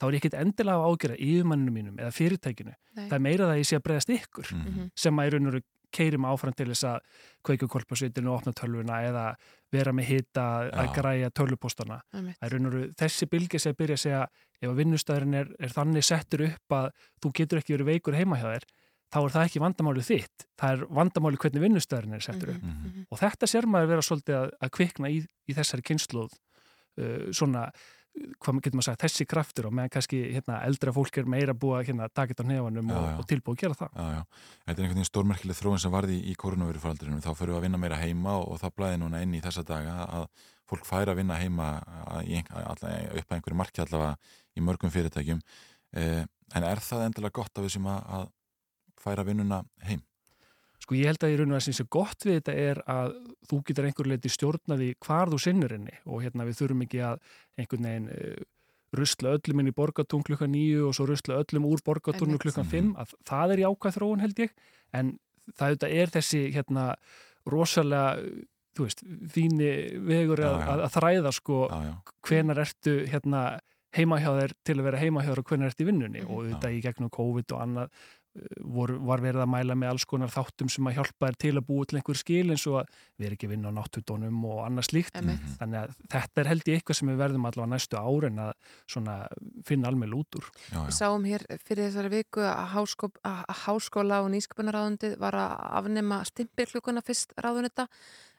[0.00, 2.74] þá er ég ekkit endilega að ágjöra yfirmanninu mínum eða fyrirtækinu.
[2.96, 3.06] Nei.
[3.08, 4.64] Það er meira það að ég sé að bregðast ykkur Mm.
[4.66, 4.90] Mhm.
[4.96, 5.62] sem að í raun og veru
[5.92, 7.00] keirum áfram til þess að
[7.44, 9.36] kveikja kolpasvitinu og opna tölvuna eða
[9.70, 10.94] vera með hita að Já.
[10.94, 12.00] græja tölvupostana.
[12.12, 14.22] Það er raun og veru þessi bylgi sem byrja að segja
[14.62, 16.90] ef að vinnustæðurinn er, er þannig settur upp að
[17.22, 18.64] þú getur ekki verið veikur heima hjá þér
[19.12, 20.44] þá er það ekki vandamálið þitt.
[20.60, 22.62] Það er vandamálið hvernig vinnustæðurinn er settur upp.
[22.62, 23.08] Mhm, mhm.
[23.10, 27.66] Og þetta sér maður vera svolítið að, að kvikna í, í þessari kynnslóð uh, svona,
[28.42, 31.78] hvað getur maður sagt, þessi kraftur og meðan kannski hérna, eldra fólk er meira búið
[31.78, 33.14] að hérna, taka þetta á nefanum Já, og, já.
[33.20, 33.94] og tilbúið að gera það.
[33.96, 34.22] Já, já.
[34.66, 37.22] Þetta er einhvern veginn stórmerkileg þróun sem varði í koronavirufaldurinn.
[37.24, 39.64] Þá fyrir við að vinna meira heima og, og það blæði núna inn í þessa
[39.68, 40.28] daga að
[40.72, 41.72] fólk færi að vinna heima
[42.04, 44.14] að, í alla, upp að einhverju marki allavega
[44.56, 45.42] í mörgum fyrirtækjum.
[46.00, 46.22] Eh,
[46.56, 48.30] en er það endilega gott að sem að, að
[49.04, 50.02] færa vinnuna heim?
[50.82, 53.12] Sko ég held að í raun og að sem sé gott við þetta er að
[53.50, 57.20] þú getur einhver leiti stjórnaði hvar þú sinnur henni og hérna við þurfum ekki að
[57.62, 58.42] einhvern veginn uh,
[58.98, 62.42] rusla öllum inn í borgatún klukkan nýju og svo rusla öllum úr borgatúnu Einmitt.
[62.44, 64.56] klukkan fimm að það er jákvæð þróun held ég
[64.92, 65.12] en
[65.54, 66.88] það auðvitað er þessi hérna
[67.46, 68.16] rosalega
[68.76, 69.70] þú veist, fíni
[70.08, 70.70] vegur að, Já, já.
[70.72, 71.94] að, að þræða sko Já, já.
[72.28, 73.42] hvenar ertu hérna
[73.92, 76.30] heima hjá þér til að vera heima hjá þér og hvenar ertu í vinnunni Mhm.
[76.32, 77.90] og auðvitað í gegnum COVID og annað
[78.36, 81.52] uh, vor, var verið að mæla með alls konar þáttum sem að hjálpa þér til
[81.58, 84.40] að búa til einhver skil eins og að við erum ekki að vinna á náttúrdónum
[84.48, 85.42] og annað slíkt Einmitt.
[85.42, 85.56] Mhm.
[85.60, 88.52] þannig að þetta er held ég eitthvað sem við verðum allavega næstu árin að
[88.86, 89.16] svona
[89.68, 90.98] finna alveg út úr Já, Við já.
[91.02, 97.02] sáum hér fyrir þessari viku að, háskó, að háskóla og nýsköpunarráðundið var að afnema stimpilklukuna
[97.04, 97.88] fyrst ráðunita.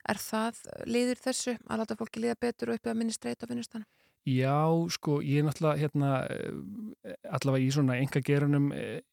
[0.03, 3.47] Er það liður þessu að láta fólki líða betur og uppi að minni streyt á
[3.47, 3.87] vinnustanum?
[4.23, 4.55] Já,
[4.95, 8.69] sko, ég er náttúrulega hérna, eh, allavega í svona enga gerunum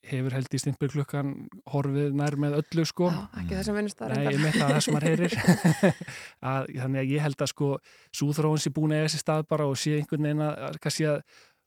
[0.07, 1.33] hefur held í stimpilklukkan
[1.73, 4.15] horfið nær með öllu sko Já, ekki þessum vinnustæðar.
[4.15, 5.35] Nei, ég með það það sem maður heyrir
[6.53, 7.71] að, þannig að ég held að sko
[8.21, 11.21] súþróun sé búin að eiga sér stað bara og sé einhvern veginn að, kannski að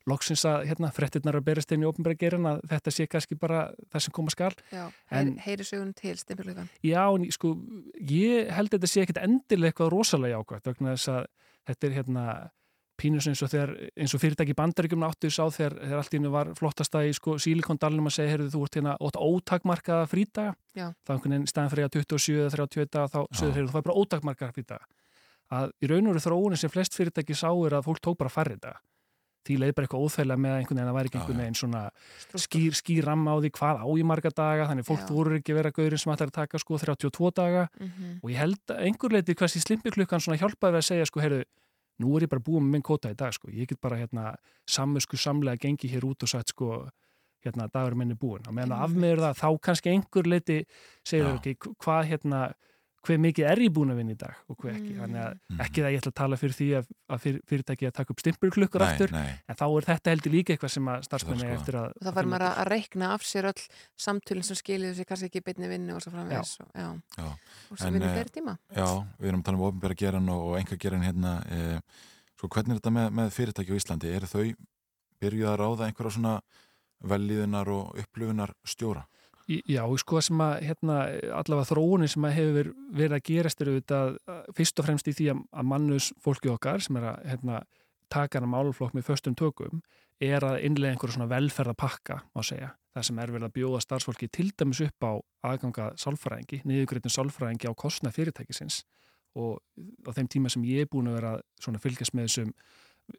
[0.07, 3.61] loksins að hérna, frettirnar að berast inn í ofnbæra gerin að þetta sé kannski bara
[3.91, 4.49] það sem koma skal.
[4.71, 6.67] Já, En- heyri, sögun til stimpilklukkan.
[6.83, 7.53] Já, en sko,
[7.99, 11.23] ég held að þetta sé ekkit endilega eitthvað rosalega jákvæmt vegna þess að
[11.71, 12.25] þetta er hérna
[12.99, 16.31] pínus eins og, þegar, eins og fyrirtæki bandaríkjum áttu sá þegar, þegar allt í hennu
[16.33, 20.55] var flottasta í sko, sílikondalunum að segja, heyrðu þú ert hérna frídaga.
[20.73, 20.87] Já.
[21.05, 23.87] þá einhvern veginn staðan fyrir að 27 eða 30 daga þá segir heyrðu þú fær
[23.89, 24.89] bara ótakmarkaða frídaga.
[25.53, 28.33] Að í raun og veru þróunin sem flest fyrirtæki sá er að fólk tók bara
[28.33, 28.79] færri daga.
[29.43, 31.81] Því leið bara eitthvað óþægilega með að einhvern veginn að væri ekki einhvern veginn svona
[32.45, 35.09] skýr, skýr ramma á því hvað á í marga daga þannig fólk Já.
[35.11, 37.65] voru ekki að vera gaurin sem ætlar að taka sko 32 daga.
[37.75, 37.89] Mm
[38.23, 41.43] og ég held að einhver leiti sér slimpiklukkan svona hjálpaði við að segja sko heyrðu,
[42.01, 44.33] nú er ég bara búin með minn kóta í dag sko, ég get bara hérna
[44.69, 46.83] sammusku samlega gengi hér út og sagt sko
[47.43, 50.59] hérna dagur minni búin og meðan að afmeður það þá kannski einhver leiti
[51.03, 52.43] segir ekki hvað hérna
[53.03, 54.99] hver mikið er ég búin að vinna í dag og hver ekki, Mm.
[55.03, 55.59] þannig að Mhm.
[55.65, 58.19] ekki það ég ætla að tala fyrir því að, að fyr, fyrirtæki að taka upp
[58.23, 59.29] stimpilklukkur Nei, aftur nei.
[59.49, 61.57] en þá er þetta heldur líka eitthvað sem að starfsmenni skoða.
[61.59, 63.61] eftir að Og það fær maður að, að reikna af sér öll
[63.99, 66.59] samtölinn sem skiljiðu sér kannski ekki beinni vinnu og svo framvegis.
[66.61, 67.01] og- Já.
[67.17, 67.27] Já.
[67.71, 68.57] Og svo En, vinnu eh, fleiri tíma.
[68.75, 68.87] Já,
[69.19, 71.33] við erum að tala um ofinbæra geran og, og enga geran hérna.
[71.51, 71.79] Eh,
[72.39, 74.15] sko, hvernig er þetta með, með fyrirtæki á Íslandi?
[74.15, 74.55] Eru þau
[75.21, 76.41] byrjuð að ráða einhverja svona
[77.03, 79.05] velliðunar og upplöfunar stjóra?
[79.47, 80.97] Já, sko sem að hérna,
[81.35, 85.13] allavega þróunin sem að hefur verið að gerast eru auðvitað uh, fyrst og fremst í
[85.17, 87.57] því að, mannus fólki okkar sem er að hérna,
[88.13, 89.81] taka hana málflokk með föstum tökum
[90.23, 94.29] er að innlega einhverja svona velferðapakka má segja, það sem er verið að bjóða starfsfólki
[94.31, 95.11] til dæmis upp á
[95.49, 98.83] aðganga sálfræðingi, niðurgreitin sálfræðingi á kostna fyrirtækisins.
[99.35, 99.57] Og
[100.07, 102.53] á þeim tíma sem ég er búin að vera svona fylgjast með þessum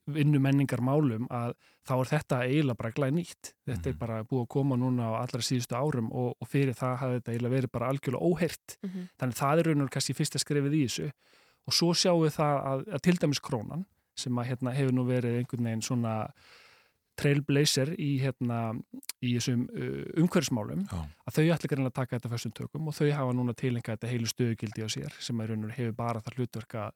[0.07, 1.55] vinnu menningar málum að
[1.87, 3.53] þá er þetta eiginlega bara glæð nýtt.
[3.69, 3.99] Þetta er Mhm.
[3.99, 7.33] bara búið að koma núna á allra síðustu árum og, og fyrir það hafði þetta
[7.33, 8.77] eiginlega verið bara algjörlega óheirt.
[8.83, 9.09] Mm -hmm.
[9.19, 11.11] Þannig það er raun og kannski fyrsta skrefið í þessu
[11.67, 13.85] og svo sjáum við það að, að til dæmis krónan
[14.17, 16.29] sem að hérna hefur nú verið einhvern veginn svona
[17.17, 18.75] trailblazer í hérna
[19.23, 22.95] í þessum uh, umhverfsmálum Já, að þau ætla greinlega að taka þetta fyrstum tökum og
[22.97, 26.21] þau hafa núna tilenga þetta heilu stöðugildi á sér sem að raun og hefur bara
[26.25, 26.91] það hlutverk að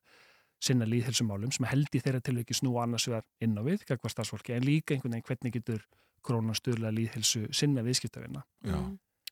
[0.62, 4.54] sinna líðhelsumálum sem held í þeirra tilviki snú annars vegar inn á við, gagvar starfsfólki,
[4.56, 5.84] en líka einhvern veginn hvernig getur
[6.26, 8.44] krónan stöðlega líðhelsu sinna viðskiptavina.
[8.64, 8.78] já.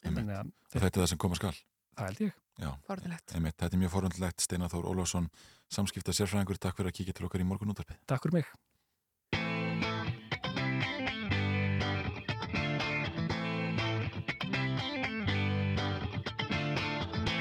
[0.06, 0.52] Mm.
[0.70, 1.54] þetta er það sem koma skal.
[1.96, 2.36] það held ég.
[2.56, 3.34] Já, Forðilegt.
[3.34, 5.26] einmitt, þetta er mjög forundlegt Steinar Þór Ólafsson,
[5.68, 8.46] samskipta sérfræðingur takk fyrir að kíkja til okkar í morgun útarpið Takk fyrir mig.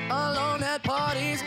[0.09, 1.41] Alone at parties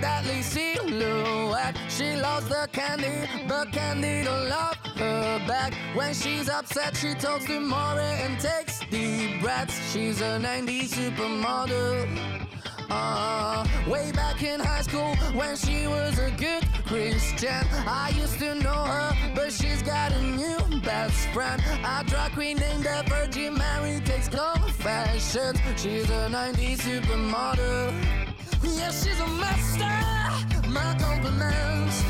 [0.00, 1.76] deadly silhouette.
[1.88, 5.74] She loves the candy, but candy don't love her back.
[5.94, 9.78] When she's upset, she talks to Maury and takes deep breaths.
[9.92, 12.46] She's a 90s supermodel.
[12.90, 17.66] Uh, way back in high school when she was a good Christian.
[17.86, 21.62] I used to know her, but she's got a new best friend.
[21.84, 25.58] A drag queen named the Virgin Mary takes confessions.
[25.76, 28.27] She's a 90s supermodel.
[28.76, 30.68] Yeah, she's a master.
[30.68, 32.02] My compliments.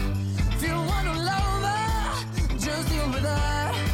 [0.54, 3.87] If you wanna love her, just deal with her.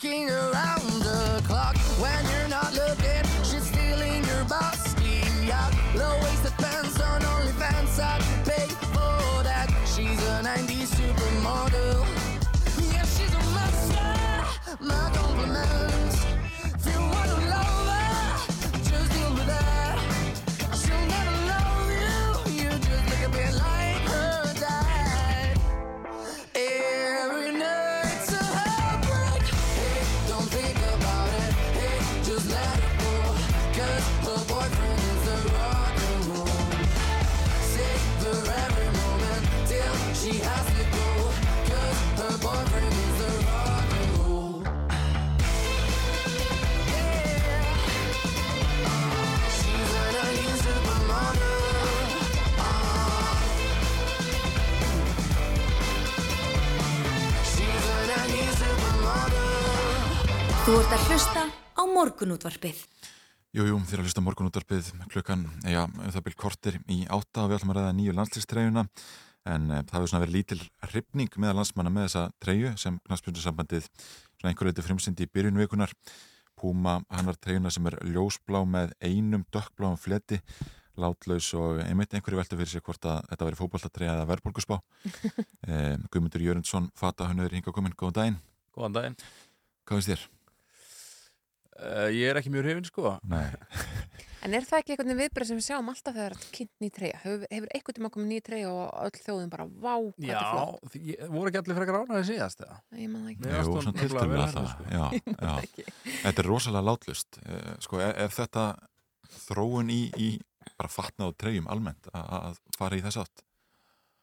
[0.00, 0.77] Working around
[60.68, 62.80] Þú ert að hlusta á morgunútvarpið.
[63.56, 67.48] Jú, jú, þér að hlusta morgunúttarpið klukkan, já, um það byrj kortir í átta og
[67.48, 68.82] við ætlum að ræða nýju landslýstreyjuna
[69.48, 70.60] en e, það hefur svona verið lítil
[70.90, 75.96] hrifning meðal landsmanna með þessa treyju sem knastbjörnsambandið svona einhver leiti frumsindi í byrjun vikunar
[76.52, 80.36] Púma, hann var treyjuna sem er ljósblá með einum dökkbláum fleti
[81.00, 84.76] látlaus og einmitt einhverju velta fyrir sig hvort að þetta veri fótballtatreyja eða verðbólkusbá
[85.64, 87.32] e, Guðmundur Jörundsson, fata
[91.78, 93.16] Uh, ég er ekki mjög hrifin, sko.
[93.30, 93.44] Nei,
[94.46, 96.82] En er það ekki einhvern veginn viðbröð sem við sjáum alltaf þegar það er kynnt
[96.84, 97.16] ný treyja?
[97.24, 100.52] Hefur, hefur einhvern tíma komið ný treyja og öll þjóðin bara, vá, hvað þetta er
[100.52, 100.92] flott?
[100.94, 102.76] Já, ég- voru ekki allir frekar ánaði síðast, eða?
[102.94, 103.50] Nei, Ég man það ekki.
[103.50, 104.86] Jú, svona vera það, hérna, sko.
[104.94, 105.04] já,
[105.48, 105.90] já.
[106.22, 107.40] Þetta er rosalega látlust.
[107.42, 108.64] Eh, Sko, er, er þetta
[109.48, 110.28] þróun í, í
[110.78, 113.44] bara fatnað og treyjum almennt að að fara í þess átt?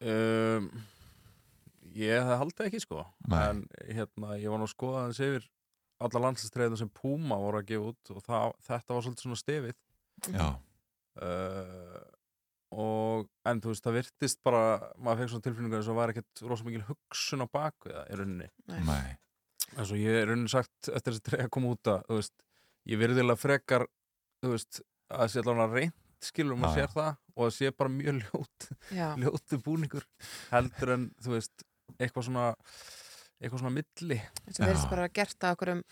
[0.00, 0.70] Um,
[1.96, 3.04] ég það haldi ekki, sko.
[3.28, 3.38] Nei.
[3.50, 5.44] En hérna, ég var nú að skoða hans yfir
[6.04, 9.78] alla landslistreiðina sem Puma voru að gefa út og það, þetta var svolítið svona stefið.
[10.32, 10.48] Já,
[11.16, 12.00] Uh,
[12.76, 14.58] og, en þú veist, það virtist bara,
[15.00, 18.18] maður fekk svona tilfinningar eins og var ekkert rosa mikil hugsun á baku það í
[18.20, 18.48] rauninni.
[18.68, 19.14] nei,
[19.78, 22.34] eins og ég er raunin sagt eftir þessi treyja kom út að þú veist,
[22.92, 23.86] ég virðilega frekar
[24.44, 27.94] þú veist, að það sé allavega reynt skilur maður sér það og það sé bara
[27.96, 28.68] mjög ljót
[29.22, 30.06] ljótu búningur
[30.50, 31.66] heldur en þú veist,
[31.96, 32.46] eitthvað svona
[33.40, 35.82] eitthvað svona milli þess að verðist bara gert að okkur um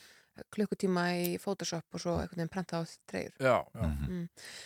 [0.54, 3.34] klukkutíma í Photoshop og svo einhvern veginn prenta á treyjur.
[3.38, 3.84] já, já.
[3.86, 4.24] mhm,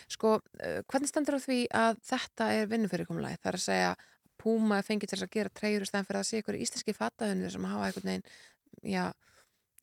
[0.09, 3.37] Sko, uh, hvernig stendur á því að þetta er vinnufyrirkomulagi?
[3.37, 3.91] Það er að segja
[4.39, 7.51] Puma fengið til þess að gera treyjur í stæðan fyrir að sé ykkur íslenski fataðunir
[7.51, 8.29] sem hafa einhvern veginn,
[8.87, 9.03] já,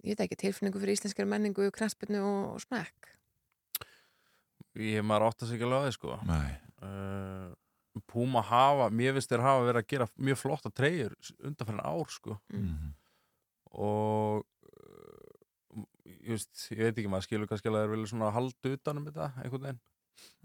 [0.01, 3.11] ég veit ekki, tilfinningu fyrir íslenskri menningu, knaspinu og, og smekk.
[4.81, 7.53] ég maður átt að á því sko nei, uh,
[8.07, 12.39] Puma hafa, mér finnst þér hafa verið að gera mjög flotta treyjur undanfærin ár sko
[12.53, 12.91] mhm,
[13.77, 18.29] og uh, ég, veist, ég veit ekki, maður skilur kannski að það er vel svona
[18.31, 19.81] að halda utanum þetta einhvern veginn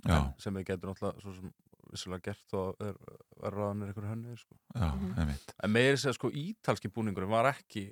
[0.06, 1.52] já, En sem við getur náttúrulega svo sem
[1.92, 2.96] vissulega gert og er,
[3.44, 4.56] er ráðanir einhverju hönnu sko.
[4.76, 5.14] já, Mhm.
[5.20, 7.90] einmitt, en meiri segja sko ítalski búningurinn var ekki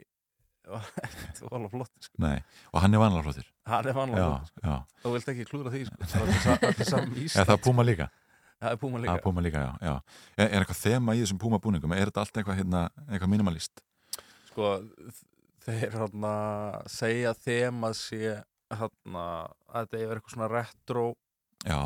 [0.70, 2.16] var ekkert alveg flott sko.
[2.22, 2.38] nei,
[2.74, 3.47] og hann er vanlega flottir.
[3.66, 4.76] hann er vanlega Já, flott sko.
[5.03, 5.95] þú vilt ekki klúra því sko.
[6.14, 8.10] það er sa- það er er ísland það Puma líka?
[8.60, 9.95] Það er Puma Það líka er Puma líka, já, já.
[10.38, 11.93] Er, er eitthvað þema í þessum Puma búningum?
[11.95, 13.84] Er þetta allt eitthvað, hérna, eitthvað minimalist?
[14.49, 14.76] sko
[15.66, 16.34] þeir hérna
[16.89, 18.39] segja þema sé
[18.70, 19.26] þarna,
[19.70, 21.05] að þetta er eitthvað svona retro
[21.68, 21.80] Já,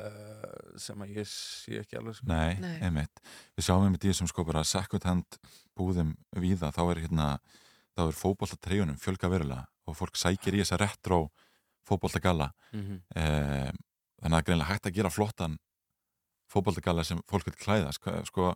[0.00, 2.28] uh, sem að ég sé ekki alveg sko.
[2.30, 2.76] nei, Nei.
[2.84, 3.22] einmitt
[3.56, 5.38] Við sjáum einmitt í þessum sko bara second hand
[5.78, 7.28] búðum víða, þá er hérna
[7.96, 11.30] þá er fótboltatreyjunum fjölga verulega og fólk sækir í þessa retro
[11.88, 13.00] fótboltagalla mm -hmm.
[13.16, 13.72] eh,
[14.20, 15.58] þannig að það er greinlega hægt að gera flottan
[16.50, 18.50] fótboltagalla sem fólk vil klæða sko, sko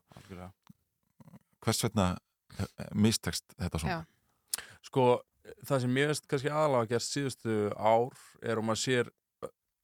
[1.64, 2.10] hvers vegna
[2.58, 4.00] eh, mistekst þetta svona?
[4.00, 4.64] Já.
[4.84, 5.06] Sko,
[5.64, 9.12] það sem veist kannski aðalega gerst síðustu ár er og maður sér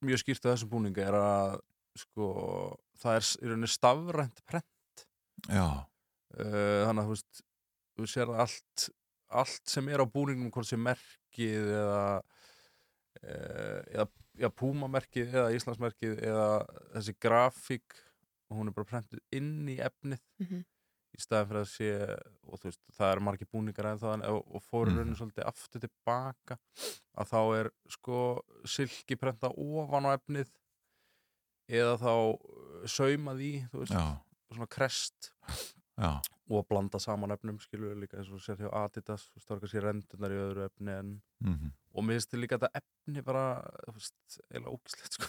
[0.05, 1.59] mjög skýrt á þessum búningu er að
[2.01, 2.27] sko,
[3.01, 5.07] það er í rauninni stafrænt prent.
[5.49, 5.67] Já,
[6.37, 7.43] þannig að þú veist
[7.97, 8.91] þú sér að allt
[9.31, 14.07] allt sem er á búningum hvort sem merkið eða uh, eða
[14.41, 16.47] já, Puma-merkið eða Íslandsmerkið eða
[16.97, 17.97] þessi grafík
[18.51, 20.65] og hún er bara prentuð inn í efnið Mhm.
[21.11, 21.89] í staðin fyrir að sé
[22.47, 24.99] og þú veist, það eru margir búningar en það og, og fóru Mhm.
[24.99, 26.59] raunin svolítið aftur tilbaka
[27.19, 28.19] að þá er sko
[28.65, 30.49] silki prenta ofan á efnið
[31.69, 32.15] eða þá
[32.91, 34.21] saumað í, þú veist, já,
[34.55, 35.31] svona krest
[36.01, 36.13] já,
[36.51, 40.35] og blanda saman efnum skilur líka eins og sér hjá Adidas það er kannski rendunar
[40.35, 41.13] í öðru efni en,
[41.45, 43.45] mm og mér finnst líka þetta efni bara,
[43.91, 45.27] eiginlega ógislegt sko.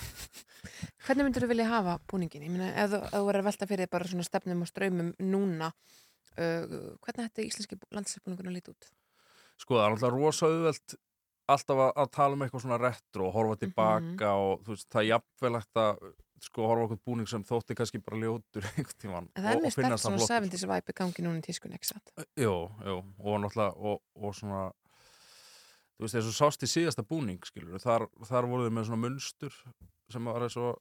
[1.08, 2.44] Hvernig myndir þú vilja hafa búningin?
[2.46, 4.70] Ég meina, ef þú, ef þú verður að velta fyrir þér bara svona stefnum og
[4.70, 5.72] ströymum núna,
[6.38, 8.92] uh, hvernig ætti íslenski landsleifbúningun að líti út?
[9.62, 10.98] sko það er alltaf rosa auðvelt
[11.52, 15.02] alltaf að, að tala um eitthvað svona retro og horfa tilbaka og þú veist, það
[15.02, 16.06] er jafnvelegt að
[16.42, 19.62] sko horfa okkur búning sem þótti kannski bara ljótur einhvern tímann En það er og,
[19.62, 20.36] mjög og sterkt svona hann flottur.
[20.50, 22.14] 70s væpi gangi núna í tískun, ekki satt?
[22.40, 22.56] Jú,
[22.88, 24.62] jú, og náttúrulega og, og svona
[26.02, 29.58] þú veist, og sást í síðasta búning skilur, þar, þar voru þið með svona munstur
[30.12, 30.80] sem var eins og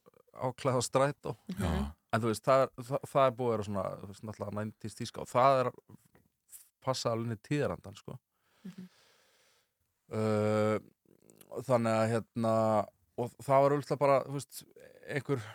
[0.49, 1.69] áklæða strætó já,
[2.15, 4.97] en þú veist, það, það, það er búið að vera svona þú veist, náttúrulega 90s
[4.97, 5.69] tíska og það er
[6.81, 8.17] passa alveg inn í tíðarandan sko
[8.61, 8.83] Mhm.
[10.13, 10.75] uh,
[11.65, 12.51] þannig að hérna
[13.21, 14.59] og það var auðvitað bara þú veist,
[15.15, 15.45] einhver,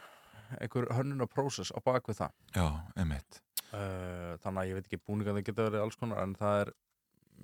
[0.60, 2.34] einhver hönnuna prósess á bakvið það.
[2.56, 3.40] Já, einmitt.
[3.74, 6.72] Uh, þannig að ég veit ekki búningar það geta verið alls konar en það er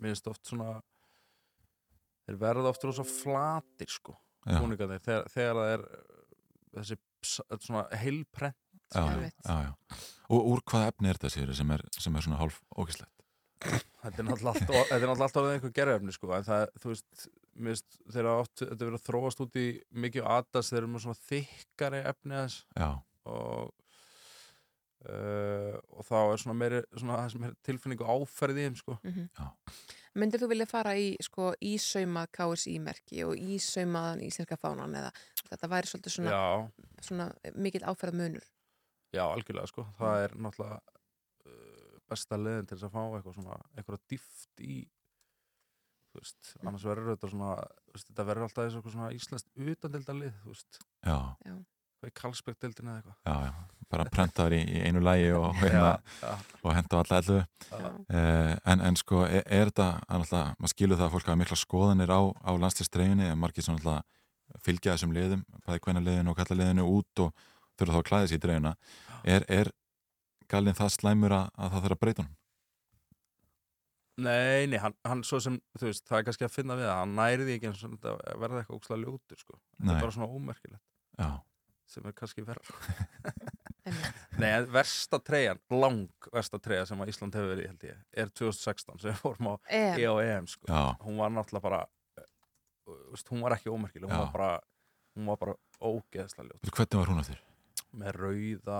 [0.03, 0.77] minnst oft svona
[2.23, 4.15] þeir verða oft rosa flatir sko
[4.47, 6.21] já, búningar þegar, þegar það er uh,
[6.79, 8.59] þessi svona heilprent.
[8.93, 9.37] Já, já, Einmitt.
[9.47, 9.99] já, já.
[10.37, 13.23] og úr hvaða efni er þetta sér sem er, sem er svona hálf ógislegt
[13.63, 18.43] þetta er náttúrulega alltaf, er alltaf einhver gerðefni sko en það, þú veist, minnst þegar
[18.43, 19.69] oft, þetta er verið að þróast út í
[20.05, 22.91] mikið adas þeir eru með svona þykkari efni aðeins já,
[23.29, 23.73] og
[25.09, 28.97] uh, og þá er svona meiri svona það sem er tilfinningu áferð í þeim sko.
[30.21, 35.13] Myndir þú vilja fara í sko ísaumað KSI-merki og ísaumaðan íslenska fánan eða
[35.49, 38.51] þetta væri svolítið svona, já, svona mikill áferð munur?
[39.13, 39.87] já, algjörlega sko.
[39.99, 44.77] Það er náttúrulega uh, besta leðin til þess að fá eitthvað svona eitthvað dýft í
[46.21, 47.53] veist, annars verður þetta svona
[47.93, 51.17] veist, þetta verður alltaf eins og svona íslenskt utandildalið, þú veist, já,
[52.03, 53.19] hvað er Karlsbergdildin eða eitthvað?
[53.29, 53.79] Já, já.
[53.93, 55.91] Bara prentaður í, í einu lægi og, hérna,
[56.63, 57.41] og henda á alla ellu.
[58.09, 61.59] Eh, en, en sko, er, er þetta annarlega, maður skilur það að fólk hafa mikla
[61.61, 66.41] skoðanir á, á landslistreifinni, en margir svona alltaf fylgja þessum liðum, bæði hvenna liðinu og
[66.41, 67.47] kalla liðinu út og
[67.79, 68.75] þurfa þá að klæða sér í dreifina.
[69.23, 69.73] Er, er
[70.51, 72.39] galinn það slæmur að, að það þurfa að breyta honum?
[74.21, 76.99] Nei, nei, hann, hann svo sem, þú veist, það er kannski að finna við það,
[77.01, 79.57] hann næri því ekki eins og þetta verða eitthvað ókslega ljótur, sko.
[79.79, 79.95] Nei.
[79.95, 80.85] er bara svona ómerkilegt,
[81.19, 81.29] Já,
[81.93, 82.77] sem er kannski verra.
[83.89, 84.19] Einmitt.
[84.39, 88.29] Nei, en versta treyjan, lang versta treyja sem að Ísland hefur verið, held ég, er
[88.31, 89.97] 2016 sem við fórum á EM.
[89.99, 90.69] E og EM, sko.
[90.71, 91.81] já, Hún var náttúrulega bara,
[92.21, 92.29] uh,
[92.87, 94.21] þú veist, hún var ekki ómerkileg, hún Já.
[94.23, 94.51] var bara,
[95.19, 96.61] hún var bara ógeðslega ljót.
[96.63, 97.43] Veitu, hvernig var hún aftur?
[98.05, 98.79] Með rauða,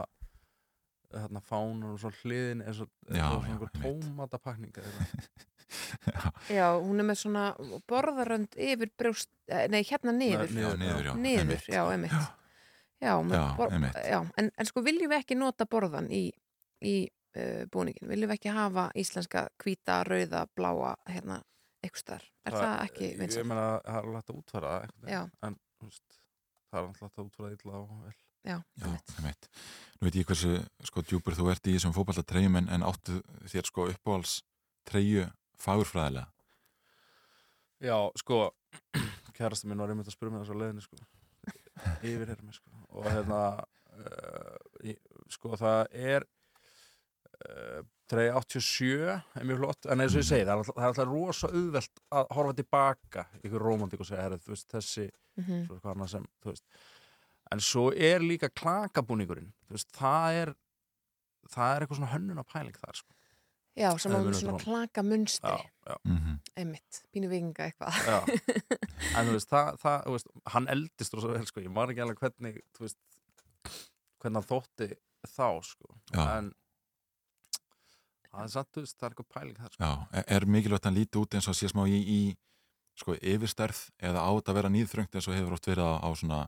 [1.13, 4.05] þarna fánur og svo hliðin eins og, svona einhver einmitt.
[4.07, 5.49] tómatapakning eða eitthvað.
[6.13, 7.43] já, Já, hún er með svona
[7.89, 10.51] borðarönd yfir brjóst, eh, nei hérna niður.
[10.53, 11.15] Nei, já, niður, já.
[11.27, 12.13] Niður, já, einmitt.
[13.03, 16.29] Já, Já, bor- en, en sko viljum við ekki nota borðan í,
[16.87, 16.93] í
[17.35, 18.07] uh, búningin?
[18.07, 21.41] Viljum við ekki hafa íslenska hvíta, rauða, bláa, hérna,
[21.83, 22.29] eitthvað starf?
[22.47, 23.49] Er það, ekki Ég vinsælt?
[23.51, 25.17] meina, það er alveg hægt að útfæra það einhvern veginn.
[25.17, 25.49] Já.
[25.49, 28.15] En, það er alltaf hægt að útfæra það illa og vel.
[28.43, 29.13] Já, Já, einmitt.
[29.19, 29.49] einmitt.
[30.01, 30.57] Nú veit ég hversu
[30.89, 33.21] sko djúpur þú ert í þessum fótballtatreyjum en, en áttu
[33.53, 34.41] þér sko uppáhalds
[34.89, 35.29] treyju
[35.63, 36.27] fagurfræðilega?
[37.83, 38.41] Já, sko,
[39.39, 40.99] kærasta mín var einmitt að spyrja mig þessu á leiðinni, sko.
[42.07, 42.71] Yfirherra mig, sko.
[42.99, 43.41] Og hérna,
[43.95, 44.93] uh,
[45.35, 46.27] sko, það er
[47.47, 47.81] uh,
[48.11, 50.93] treyja 87, er mjög flott, en eins og ég segi, það er alltaf, það er
[50.93, 55.09] alltaf rosa auðvelt að horfa tilbaka ykkur romantík og segja, herrið, þú veist, þessi,
[55.41, 55.63] Mhm.
[55.67, 56.67] svo eitthvað annað sem, þú veist.
[57.53, 60.53] En svo er líka klakabúningurinn, þú veist, það er,
[61.53, 63.13] það er eitthvað svona hönnuna pæling þar, sko.
[63.77, 64.61] Já, sem að svona eftir honum.
[64.67, 66.35] klaka munstri, Já, já, Mhm.
[66.61, 67.93] einmitt, pínu vikinga eitthvað.
[68.05, 68.19] já.
[69.17, 72.03] En þú veist, það, það, þú veist, hann eldist rosa vel, sko, ég man ekki
[72.05, 72.99] alveg hvernig, þú veist,
[74.21, 74.89] hvernig hann þótti
[75.27, 75.97] þá, sko.
[76.13, 76.27] Já.
[76.39, 76.53] En
[78.33, 79.85] það er samt, þú veist, það er eitthvað pæling þar, sko.
[79.85, 82.37] Já, er- er mikilvægt að hann líti út eins og sé smá í, í
[82.97, 86.09] sko, yfirstærð eða á þetta að vera nýðþröngt eins og hefur oft verið á, á
[86.17, 86.41] svona,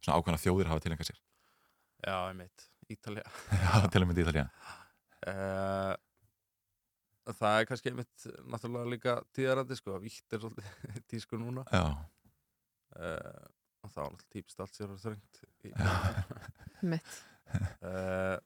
[0.00, 1.18] svona ákvæmna þjóðir hafa tilengað sér.
[2.00, 3.26] Já, einmitt, Ítalía.
[3.64, 4.46] Já, til að mynda Ítalía.
[5.28, 5.92] Uh,
[7.36, 11.82] það er kannski einmitt náttúrulega líka tíðarandi sko, vítt er svolítið tísku núna Já,
[12.96, 13.42] uh,
[13.84, 15.74] og þá er náttúrulega típist allt sér að þröngt í,
[16.90, 17.12] Mitt.
[17.84, 18.38] uh,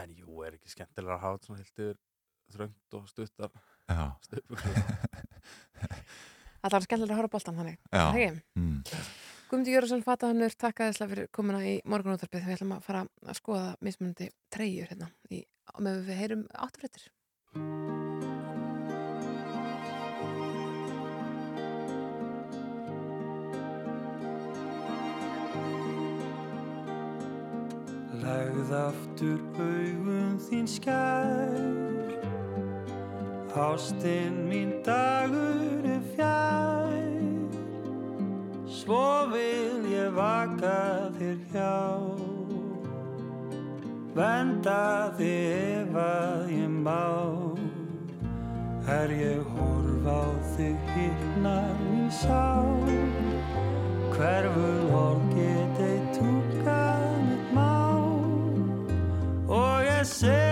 [0.00, 2.00] en jú, er ekki skemmtilega að hafa svona heilt yfir
[2.56, 3.52] þröngt og stuttar
[3.92, 4.64] já, stupur
[6.58, 7.76] Það var skemmtilega að horfa á boltan þannig.
[8.58, 8.78] Mm.
[9.48, 12.42] Guðmundur Jörgursson Fatahannur, takk aðeinslega fyrir komuna í morgunúttarpið.
[12.44, 15.40] Við ætlum að fara að skoða mismunandi treyjur hérna í,
[15.80, 17.08] með við heyrum átturrættir.
[28.20, 32.16] Legð aftur augun þín skær
[33.56, 36.67] Ástinn mín dagur er fjær
[38.88, 41.80] Svo vil ég vaka þér hjá.
[44.16, 47.04] Venda þig ef að ég má.
[48.88, 50.24] Er ég horf á
[50.56, 52.88] þig hittnar mín sál
[54.16, 58.08] Hverful orð get ei túkað mitt mál?
[59.52, 60.47] Og ég sefur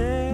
[0.00, 0.29] stay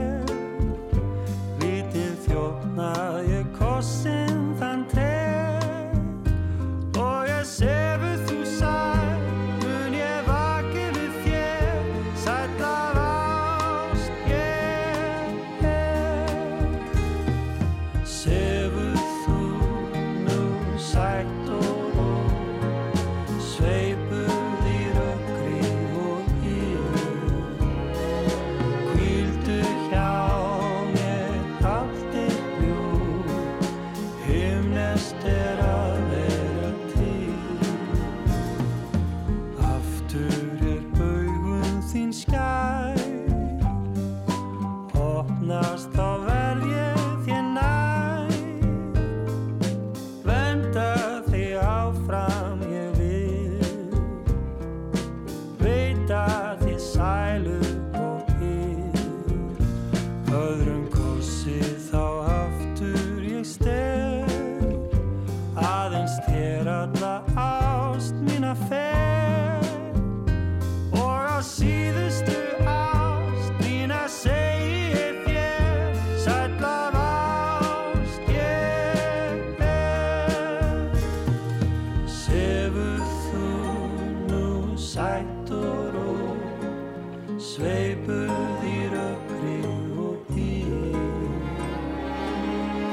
[88.27, 89.59] Í rökkri
[90.03, 90.73] og ír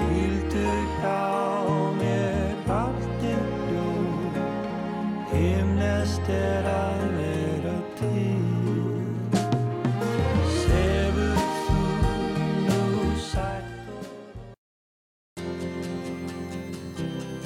[0.04, 0.68] Hvíldu
[1.00, 1.24] hjá
[1.98, 3.90] mér allt er ljó
[5.34, 8.44] Himnest er að vera til
[10.60, 11.82] Sefur þú
[12.70, 12.82] nú
[13.30, 14.06] sætt og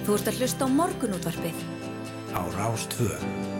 [0.03, 1.57] Þú ert að hlusta á morgunútvarpið.
[2.31, 3.56] Á Rástvö.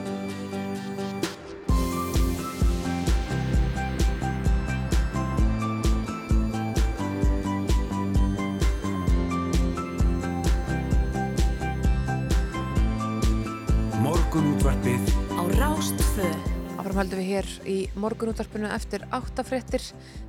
[16.98, 19.84] Áfram höldum við hér í morgunúttarpinu eftir áttafréttir.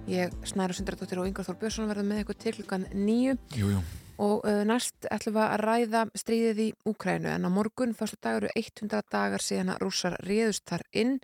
[0.05, 3.39] Ég, Snæra Sundardóttir og Yngvar Þór Björnsson verðum með ykkur til klukkan nýju.
[3.57, 3.81] Jú, jú.
[4.21, 8.43] Og uh, næst ætlum við að ræða stríðið í Úkrænu en á morgun, fyrstu dag
[8.43, 11.17] eru 100 dagar síðan að rússar réðust þar inn.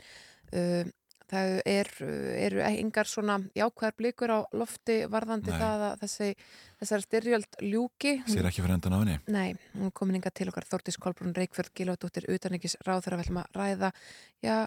[0.49, 0.89] Uh,
[1.29, 1.93] það er,
[2.47, 5.61] eru engar svona jákvæðar blikur á lofti varðandi Nei.
[5.61, 6.33] það að þessi,
[6.81, 8.17] þessari styrjöld ljúki.
[8.33, 11.37] Sér ekki fyrir endan á henni Nei, hún er komin inga til okkar Þórtís Kolbrún
[11.37, 13.97] Reykjörð Gilvardóttir utanengis ráð þegar við ætlum að ræða
[14.45, 14.59] já,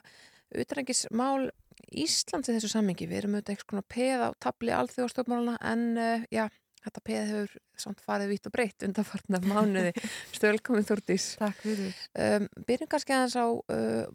[0.56, 1.50] utanengis mál
[1.92, 3.08] Íslands í þessu sammingi.
[3.08, 6.48] Við erum auðvitað eitthvað peð á tabli alþjóðastofmáluna en uh, já,
[6.84, 9.92] þetta peð hefur samt farið vitt og breytt undanfarnar mánuði.
[10.36, 11.30] Stölkomin Þórtís.
[11.40, 11.94] Takk fyrir.
[12.18, 14.06] Um, byrjum kannski aðeins á uh,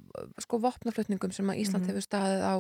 [0.43, 1.93] sko vopnaflutningum sem að Ísland Mhm.
[1.93, 2.55] hefur staðið á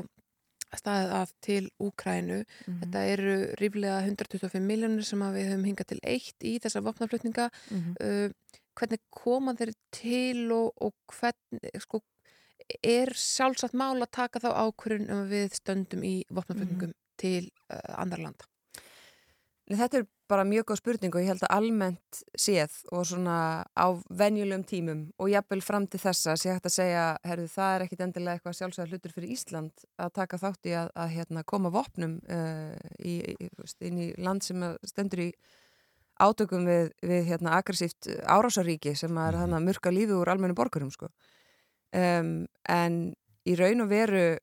[0.72, 2.38] staðið að til Úkrænu.
[2.64, 2.78] Mhm.
[2.84, 7.50] Þetta eru ríflega 125 miljónir sem við höfum hingað til eitt í þessa vopnaflutninga.
[7.74, 7.96] Mhm.
[8.00, 12.00] Uh, hvernig koma þeir til og, og hvernig, sko,
[12.82, 18.22] er sjálfsagt mál að taka þá ákvörun um við stöndum í vopnaflutningum til uh, andar
[18.22, 18.48] landa?
[19.70, 23.36] Nei, Þetta er bara mjög góð spurning og ég held að almennt séð og svona
[23.76, 27.84] á venjulegum tímum og jafnvel fram til þessa sé hægt að segja, herðu, það er
[27.86, 31.72] ekkit endilega eitthvað sjálfsögða hlutur fyrir Ísland að taka þátt í að, að hérna, koma
[31.74, 33.50] vopnum uh, í, í,
[33.88, 35.28] inn í land sem stendur í
[36.22, 40.92] átökum við, við hérna, aggressíft árásaríki sem er þannig að murka lífi úr almennu borgurum
[40.92, 41.10] sko.
[41.94, 43.14] Um, en
[43.48, 44.38] í raun og veru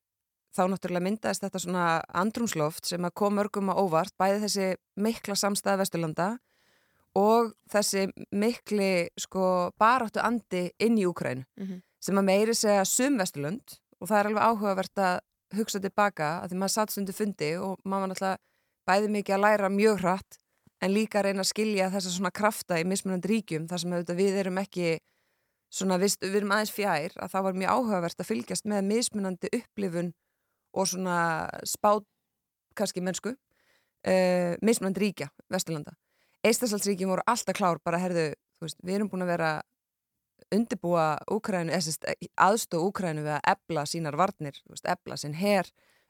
[0.56, 1.86] þá náttúrulega myndaðist þetta svona
[2.20, 4.70] andrumsloft sem að kom mörgum á óvart, bæði þessi
[5.00, 6.30] mikla samstæða Vesturlanda
[7.20, 11.82] og þessi mikli sko baráttu andi inn í Úkrænu Mhm.
[12.02, 15.20] sem að meiri segja sum Vesturlund og það er alveg áhugavert að
[15.58, 18.38] hugsa tilbaka að því maður satt stundu fundi og maður náttúrulega
[18.88, 20.38] bæði mikið að læra mjög hratt
[20.82, 24.38] en líka að reyna að skilja þessa svona krafta í mismunandi ríkjum þar sem við
[24.40, 25.00] erum ekki
[25.70, 29.52] svona, við, við erum aðeins fjær að það var mjög áhugavert að fylgjast með mismunandi
[29.60, 30.14] upplifun
[30.74, 31.18] og svona
[31.68, 32.06] spát
[32.78, 35.96] kannski mennsku uh, mismunandi ríkja, Vesturlanda.
[36.46, 39.50] Eistasaldsríkjum voru alltaf klár bara herðu, þú veist, við erum búin að vera
[40.56, 45.68] undirbúa Úkrænu aðstóð Úkrænu við að ebla sínar varnir, veist, ebla sinn her.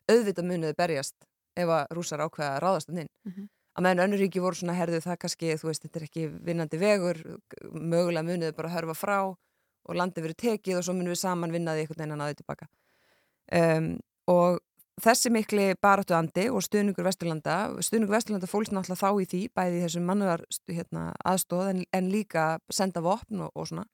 [0.10, 1.16] Auðvitað muniði berjast
[1.60, 3.50] ef að rússar ákveða að ráðast hann inn Mhm.
[3.76, 6.78] að meðan önnur ríki voru svona herðu það kannski, þú veist, þetta er ekki vinnandi
[6.80, 7.18] vegur
[7.74, 9.18] mögulega muniði bara að hörfa frá
[9.90, 12.70] og landi verið tekið og svo munum við saman vinnaði einhvern veginn að náði tilbaka
[13.60, 13.94] um,
[14.30, 14.60] og
[15.04, 19.86] þessi mikli baráttu andi og stuðningur Vesturlanda stuðningur Vesturlanda fólst náttúrulega þá í því bæði
[19.86, 23.88] þessum mannuðar hérna, aðstóð en, en líka senda vopn og, og svona.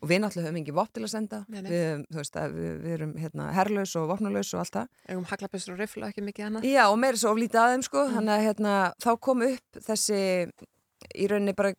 [0.00, 1.38] Og við náttúrulega höfum ekki vopn til að senda.
[1.52, 1.70] Nei, nei.
[1.70, 4.92] við, veist, að við, við erum hérna, herlaus og vopnalaus og allt það.
[5.10, 6.68] Eigum haglabessur og rifla ekki mikið annað?
[6.70, 10.22] Já, og meira svo oflítið aðeim sko, þannig að hérna, þá kom upp þessi
[11.16, 11.72] í rauninni bara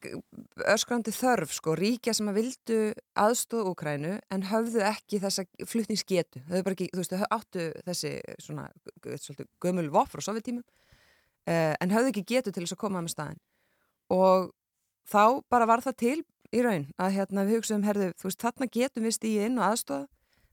[0.74, 2.80] öskrandi þörf sko, ríkja sem að vildu
[3.20, 8.14] aðstóð Úkrænu en höfðu ekki þessa flutningsgetu, höfðu bara ekki, þú veist, þau áttu þessi
[8.42, 8.68] svona,
[9.06, 13.16] svolítið gömul vopn frá sovjetímum uh, en höfðu ekki getu til þess að koma með
[13.16, 13.42] staðin
[14.12, 14.52] og
[15.12, 16.18] þá bara var það til
[16.52, 19.68] í raun að hérna við hugsaðum, herðu, þú veist, þarna getum við stíð inn og
[19.70, 20.08] aðstóð,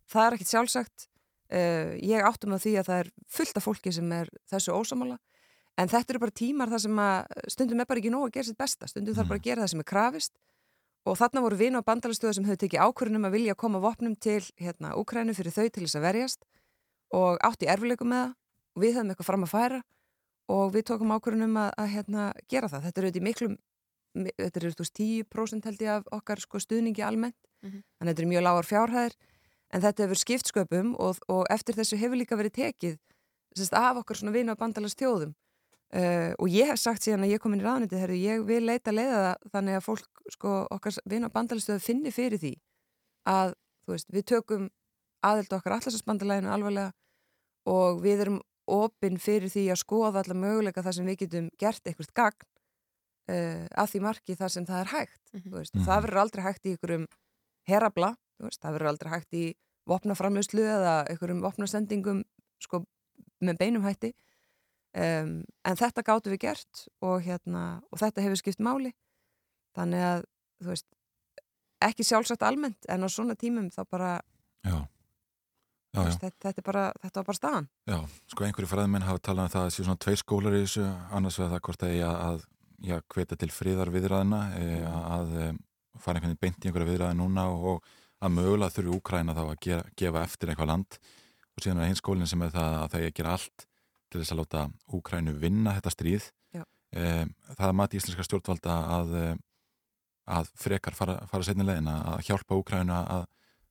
[0.09, 3.95] það er ekkit sjálfsagt uh, ég áttum að því að það er fullt af fólki
[3.97, 5.19] sem er þessu ósamála
[5.79, 8.49] en þetta eru bara tímar þar sem að stundum er bara ekki nóg að gera
[8.51, 10.33] sitt besta, stundum þarf bara að gera það sem er krafist.
[11.07, 14.43] Og þarna voru vina og bandalistöðu sem höfðu tekið ákvörunum að vilja koma vopnum til
[14.61, 16.43] hérna Úkrænu fyrir þau til þess að verjast
[17.15, 18.35] og átti erfileikum með það.
[18.77, 19.79] Og við höfum eitthvað fram að færa
[20.53, 22.83] og við tókum ákvörunum að, að hérna, gera það.
[22.89, 23.57] Þetta eru auðvitað í miklum,
[24.19, 27.81] mi- þetta eru þú veist 10% held ég af okkar sko, stuðningi almennt, Mhm.
[27.99, 29.15] þannig að þetta eru mjög lágar fjárhæðir.
[29.71, 32.99] En þetta hefur skipt sköpum og, og eftir þessu hefur líka verið tekið
[33.57, 35.35] sérst, af okkar svona vina og bandalast þjóðum
[35.95, 38.65] uh, og ég hef sagt síðan að ég kom inn í ráðniti, herru, ég vil
[38.67, 42.55] leita leiða það þannig að fólk, sko, okkar vina og bandalast þjóðu finni fyrir því
[43.29, 44.69] að, þú veist, við tökum
[45.29, 46.93] aðeld okkar allarsasbandalæginu alvarlega
[47.69, 51.89] og við erum opinn fyrir því að skoða alla möguleika þar sem við getum gert
[51.89, 52.49] eitthvað gagn
[53.33, 55.85] uh, að því marki þar sem það er hægt mm -hmm.
[55.87, 57.09] það verður aldrei hægt í einhverjum
[57.69, 59.45] herabla, þú veist, það verður aldrei hægt í
[59.89, 62.23] vopnaframlöslu eða einhverjum vopnasendingum
[62.61, 62.85] sko,
[63.41, 64.13] með beinum hætti
[64.99, 65.33] um,
[65.65, 68.93] en þetta gáttu við gert og, hérna, og þetta hefur skipt máli.
[69.79, 70.23] Þannig að
[70.67, 70.87] veist,
[71.85, 74.13] ekki sjálfsagt almennt en á svona tímum þá bara
[74.67, 74.79] Já,
[75.95, 77.69] já, veist, þetta, þetta, bara, þetta var bara staðan.
[77.89, 77.99] Já,
[78.33, 81.39] sko einhverju fræðmenn hafa talað um það að séu svona tveir skólar í þessu, annars
[81.39, 82.43] vegar það hvort að ég að
[82.89, 85.47] já, hveta til friðar viðræðina e, að e,
[85.99, 87.89] fara einhvern veginn beint í einhverja viðræði núna og
[88.19, 90.99] að mögulega þurfi Úkræna þá að gera, gefa eftir eitthvað land.
[91.55, 93.69] Og síðan er hins skólinn sem er það að það er að gera allt
[94.09, 94.65] til þess að láta
[94.99, 96.31] Úkrænu vinna þetta stríð.
[96.89, 99.25] E, það mati íslenska stjórnvalda að, e,
[100.33, 103.27] að frekar fara, fara setni leiðina að hjálpa Úkrænu að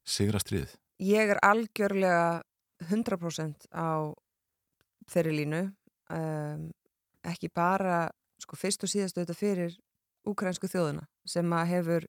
[0.07, 0.75] sigra stríð.
[1.01, 2.43] Ég er algjörlega
[2.85, 4.13] 100% á
[5.09, 5.63] þeirri línu.
[6.13, 6.69] Um,
[7.27, 8.07] ekki bara
[8.39, 9.73] sko fyrst og síðast auðvitað fyrir
[10.27, 12.07] úkrænsku þjóðuna sem að hefur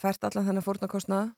[0.00, 1.32] fært allan þennan fórnarkostnað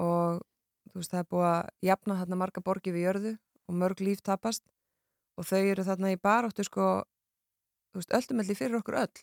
[0.00, 0.42] og
[0.90, 3.34] þú veist það er búið að jafna þarna marga borgi við jörðu
[3.68, 4.64] og mörg líf tapast.
[5.38, 7.04] Og þau eru þarna í baróttu sko
[7.94, 9.22] þú veist öllumelli fyrir okkur öll.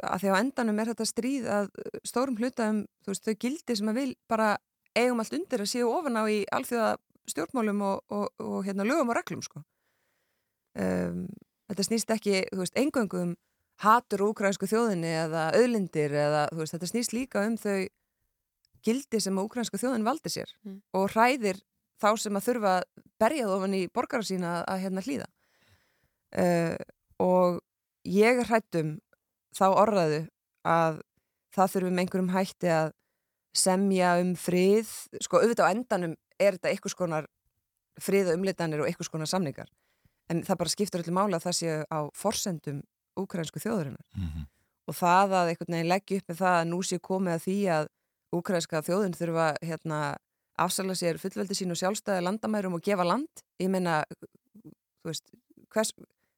[0.00, 1.70] Að því á endanum er þetta stríð að
[2.06, 4.54] stórum hluta um þú veist þau gildi sem að vil bara
[4.94, 6.94] eigum allt undir að séu ofan á í alþjóða
[7.30, 9.62] stjórnmálum og, og, og hérna lögum og reglum sko.
[10.74, 11.26] Um,
[11.70, 13.34] þetta snýst ekki, þú veist, engöngum
[13.82, 17.86] hatur úkrænsku þjóðinni eða auðlindir eða þú veist, þetta snýst líka um þau
[18.84, 20.80] gildi sem úkrænsku þjóðin valdi sér Mm.
[20.94, 21.62] og hræðir
[22.02, 22.84] þá sem að þurfa að
[23.22, 25.28] berja það ofan í borgara sína að, að hérna hlýða.
[26.34, 26.76] Uh,
[27.22, 27.60] og
[28.10, 28.96] ég hrættum
[29.54, 30.22] þá orðaðu
[30.66, 30.98] að
[31.54, 32.90] það þurfum einhverjum hætti að
[33.54, 34.90] semja um frið.
[35.22, 37.28] Sko auðvitað á endanum er þetta einhvers konar
[38.02, 39.68] friða umlitanir og einhvers konar samningar.
[40.32, 42.80] En það bara skiptur öllu mála að það séu á forsendum
[43.20, 44.46] úkrænsku þjóðurinnar Mhm.
[44.90, 47.56] og það að einhvern veginn leggja upp með það að nú sé komið að því
[47.76, 47.86] að
[48.34, 50.00] úkrænska þjóðin þurfa hérna
[50.60, 53.44] afsala sér fullveldi sín og sjálfstæði landamærum og gefa land?
[53.62, 54.02] Ég meina
[55.04, 55.26] veist,
[55.74, 55.92] hvers,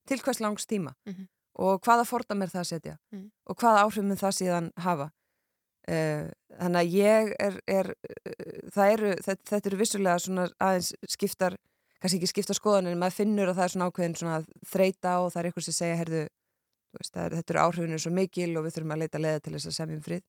[0.08, 0.94] til hvers langs tíma?
[1.06, 1.28] Mhm.
[1.56, 2.96] og hvaða fordam er það að setja?
[3.12, 3.30] Mhm.
[3.46, 5.10] og hvaða áhrif mun það síðan hafa?
[5.86, 6.26] Uh,
[6.58, 11.54] þannig að ég er, er uh, það eru, þetta, þetta eru vissulega svona aðeins skiptar
[12.00, 15.30] kannski ekki skipta skoðanir, en maður finnur að það er svona ákveðin svona þreita og
[15.32, 16.22] það er eitthvað sem segja herðu,
[16.98, 19.70] veist, er, þetta eru áhrifinu svo mikil og við þurfum að leita leiða til þess
[19.70, 20.24] að semjum frið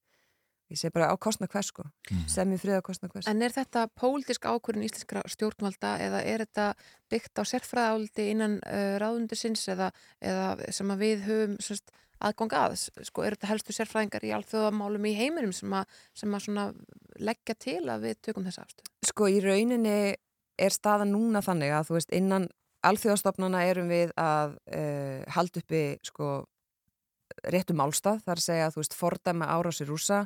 [0.72, 1.86] ég segi bara á kostna hvers sko.
[2.30, 3.28] Semjum frið á kostna hvers.
[3.30, 6.68] En er þetta pólitísk ákvörðin íslenskra stjórnvalda eða er þetta
[7.11, 12.78] byggt á sérfræðáldi innan uh, ráðundusins eða, eða sem að við höfum sérst, aðgang að?
[13.07, 16.70] Sko, er þetta helstu sérfræðingar í alþjóðamálum í heiminum sem að, sem að svona
[17.22, 18.93] leggja til að við tökum þessa afstöð?
[19.07, 19.97] Sko í rauninni
[20.57, 22.47] er staðan núna þannig að þú veist innan
[22.88, 26.32] alþjóðastofnana erum við að uh, halda uppi sko
[27.47, 30.26] réttu málstað, þar að segja að þú veist fordæma árásir rúsa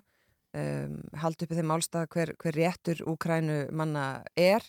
[0.58, 4.66] um, halda uppi þeim málstað hver, hver réttur Úkrænu manna er.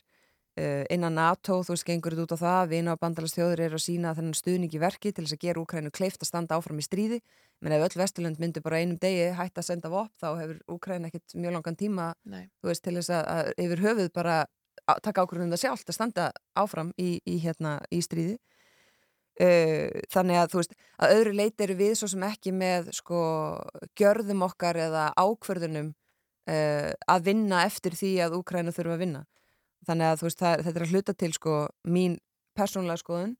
[0.52, 3.84] Uh, innan NATO, þú veist, gengur þetta út á það vina og bandalastjóður eru að
[3.86, 6.84] sína þennan stuðning í verki til þess að gera Úkrænu kleift að standa áfram í
[6.84, 7.22] stríði,
[7.64, 11.08] menn ef öll Vesturlund myndu bara einum degi hægt að senda vopn þá hefur Úkrænu
[11.08, 14.36] ekkit mjög langan tíma veist, til þess að, að yfir höfuð bara
[15.00, 18.36] taka ákvörðum það sjálft að standa áfram í, í, hérna, í stríði
[19.42, 23.22] þannig að þú veist að öðru leiti eru við svo sem ekki með sko
[23.98, 25.92] gjörðum okkar eða ákvörðunum
[26.50, 29.22] uh, að vinna eftir því að Úkræna þurfa að vinna.
[29.86, 31.54] Þannig að þú veist það, þetta er að hluta til sko
[31.90, 32.18] mín
[32.58, 33.32] persónlega skoðun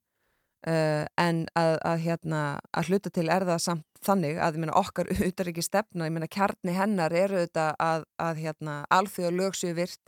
[0.67, 2.41] uh, en að, að hérna
[2.73, 6.31] að hluta til er það samt þannig að ég meina okkar utarriki stefna, ég meina
[6.31, 10.01] kjarni hennar eru þetta að, að hérna alþjóða lög séu virt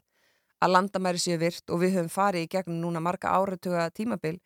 [0.64, 4.40] að landamæri séu virt og við höfum farið í gegnum núna marga áratuga tímabil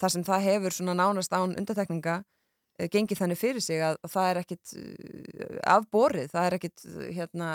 [0.00, 4.14] þar sem það hefur svona nánast án undatekninga uh, gengið þannig fyrir sig að, að
[4.14, 7.50] það er ekkit uh, afborið, það er ekkit uh, hérna,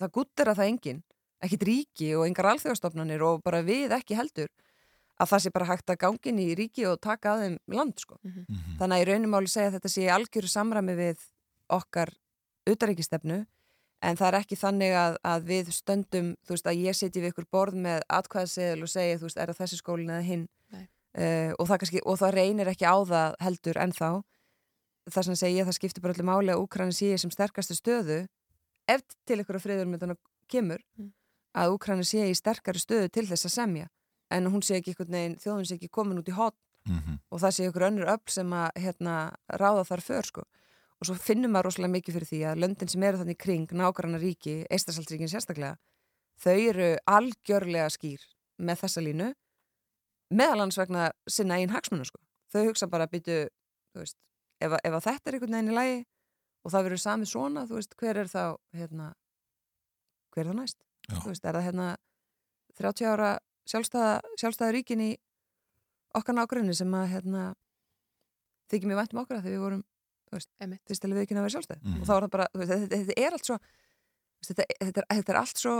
[0.00, 1.02] það guttir að það engin
[1.44, 4.48] ekkit ríki og engar alþjóðastofnanir og bara við ekki heldur
[5.20, 8.16] að það sé bara hægt að gangin í ríki og taka að þeim land sko.
[8.80, 11.26] Þannig að í raunumáli segja að þetta sé í algjöru samræmi við
[11.70, 12.10] okkar
[12.66, 13.44] utaríkistefnu
[14.04, 17.32] en það er ekki þannig að, að við stöndum, þú veist, að ég setji við
[17.32, 20.44] ykkur borð með atkvæðaseðil og segja, þú veist, er það þessi skólin eða hinn
[21.18, 24.10] uh, og, það kannski, og það reynir ekki á það heldur ennþá
[25.10, 28.26] þess að segja ég það skiptir bara allir máli að Úkræni sé sem sterkastu stöðu
[28.88, 30.82] ef til ykkur að friður með þannig kemur
[31.54, 33.88] að Úkræni sé í sterkari stöðu til þess að semja
[34.30, 37.14] en hún sé ekki einhvern veginn, þjóðun sé ekki komin út í hot Mhm.
[37.32, 40.42] og það sé ykkur önnur öll sem að hérna, ráða þar för sko.
[41.00, 44.18] og svo finnum maður rosalega mikið fyrir því að löndin sem eru þannig kring nágranna
[44.20, 45.78] ríki, Eistarsaldsríkin sérstaklega
[46.38, 48.20] þau eru algjörlega skýr
[48.60, 49.34] með þessa línu
[50.32, 52.18] meðalans vegna sinna einn hagsmunum sko.
[52.54, 53.36] þau hugsa bara að byttu
[53.94, 54.16] veist,
[54.60, 56.04] ef, að- ef að þetta er einhvern veginn í lagi
[56.64, 59.12] og það verður samið svona þú veist, hver er þá hérna,
[60.32, 61.96] hver er það næst Þú veist, er það hérna
[62.80, 63.38] 30 ára
[63.68, 65.10] sjálfstæða, sjálfstæða ríkin í
[66.16, 67.42] okkar nágrunni sem að hérna,
[68.72, 69.82] þykir mér vænt um okkar að þegar við vorum
[70.30, 70.48] þú veist,
[70.88, 72.00] fyrst að við ekki að vera sjálfstæð Mhm.
[72.00, 73.58] og þá er það bara, þú veist, þetta, þetta er allt svo
[74.44, 75.74] þú þetta, þetta, er, þetta er allt svo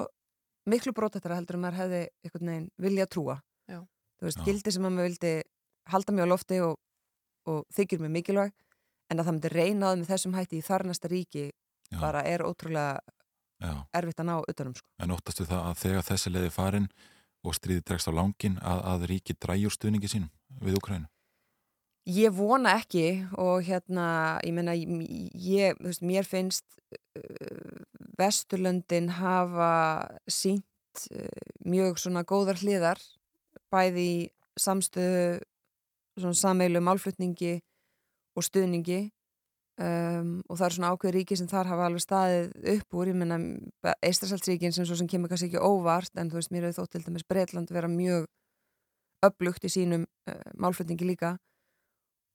[0.67, 3.81] miklu brotattara heldur en maður hefði einhvern veginn vilja trúa Já.
[4.19, 5.33] Þú veist, gildi sem að maður vildi
[5.93, 6.77] halda mjög á lofti og,
[7.51, 8.55] og þykir mér mikilvæg
[9.11, 11.45] en að það myndi reyna á það með þessum hætti í þarnasta ríki
[11.93, 11.99] Já.
[12.01, 13.01] bara er ótrúlega
[13.61, 13.75] Já.
[13.95, 14.87] erfitt að ná utanum sko.
[14.99, 16.89] En óttastu það að þegar þessi leiði farin
[17.45, 20.31] og stríði dregst á langin að, að ríki dræjur stuðningi sínum
[20.65, 21.09] við Ukrænu?
[22.05, 26.67] Ég vona ekki og hérna, ég meina, ég, þú veist, mér finnst
[28.19, 29.71] Vesturlöndin hafa
[30.31, 33.01] sínt uh, mjög svona góðar hliðar
[33.75, 34.17] bæði í
[34.61, 35.43] samstöðu
[36.39, 37.59] sameilu málflutningi
[38.39, 39.01] og stuðningi
[39.83, 43.19] um, og það er svona ákveð ríki sem þar hafa alveg staðið upp úr, ég
[43.19, 43.39] menna
[44.05, 47.05] Eistrasaltsríkin sem svo sem kemur kannski ekki óvart en þú veist, mér hefur þótt til
[47.09, 48.29] dæmis Breitland vera mjög
[49.25, 51.35] upplugt í sínum uh, málflutningi líka.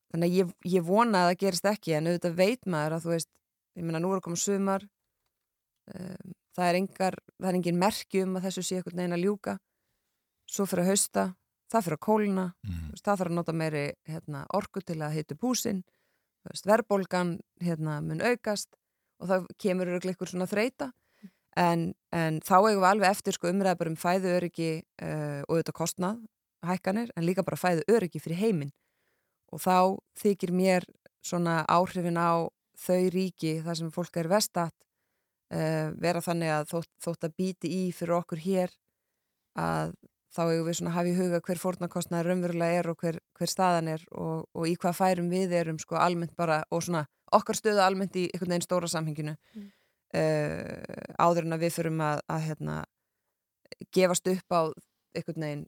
[0.10, 3.14] Þannig að ég, ég vona að það gerist ekki en auðvitað veit maður að þú
[3.14, 3.30] veist
[3.78, 4.86] ég menna nú er að koma sumar
[5.94, 9.60] um, það er engar það er engin merkjum að þessu sé eitthvað neina ljúka
[10.50, 11.26] svo fyrir að hausta
[11.70, 12.86] það fyrir að kóluna mm.
[12.98, 15.84] það fyrir að nota meiri hérna, orku til að hitta búsin
[16.66, 18.74] verðbólgan hérna, mun aukast
[19.20, 20.90] og það kemur ykkur svona þreita
[21.60, 24.72] en, en þá eigum við alveg eftir sko, umræða bara um fæðu öryggi
[25.04, 26.22] uh, og auðvitað kostnað
[26.66, 28.74] hækkanir en líka bara fæðu öryggi fyrir heiminn
[29.54, 30.88] og þá þykir mér
[31.26, 32.48] svona áhrifin á
[32.80, 34.76] þau ríki þar sem fólk er vestat
[35.54, 38.76] uh, vera þannig að þótt, þótt að býti í fyrir okkur hér
[39.60, 39.94] að
[40.36, 43.90] þá hefur við svona hafið í huga hver fórnarkostnaður raunverulega er og hver, hver staðan
[43.96, 47.82] er og, og í hvað færum við erum sko almennt bara og svona okkar stöðu
[47.86, 49.66] almennt í einhvern veginn stóra samhenginu mm.
[50.20, 52.78] uh, áður en að við fyrum að, að hérna,
[53.96, 54.62] gefast upp á
[55.18, 55.68] einhvern veginn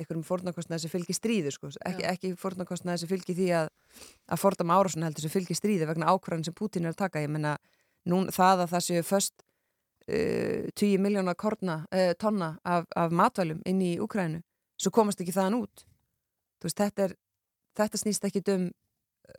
[0.00, 1.70] einhverjum fórnarkostnaði sem fylgir stríðu sko.
[1.84, 3.68] ekki, ekki fórnarkostnaði sem fylgir því að
[4.32, 7.58] að árásun heldur sem fylgir stríðu vegna ákvarðan sem Putin er að taka ég menna
[8.08, 9.44] nú það að það séu först
[10.10, 11.36] 10 miljónar
[11.92, 14.40] uh, tonna af, af matvælum inn í Ukrænu
[14.80, 15.84] svo komast ekki þaðan út
[16.64, 17.16] veist, þetta, er,
[17.78, 18.70] þetta snýst ekki um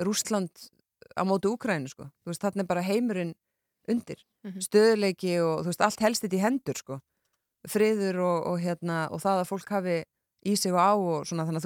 [0.05, 0.69] Rúsland
[1.17, 2.09] á mótu Ukrænu sko.
[2.25, 3.33] veist, þarna er bara heimurinn
[3.89, 4.61] undir mm -hmm.
[4.67, 6.99] stöðuleiki og veist, allt helst þetta í hendur sko.
[7.67, 10.03] friður og, og, hérna, og það að fólk hafi
[10.45, 11.61] í sig og á og svona þannig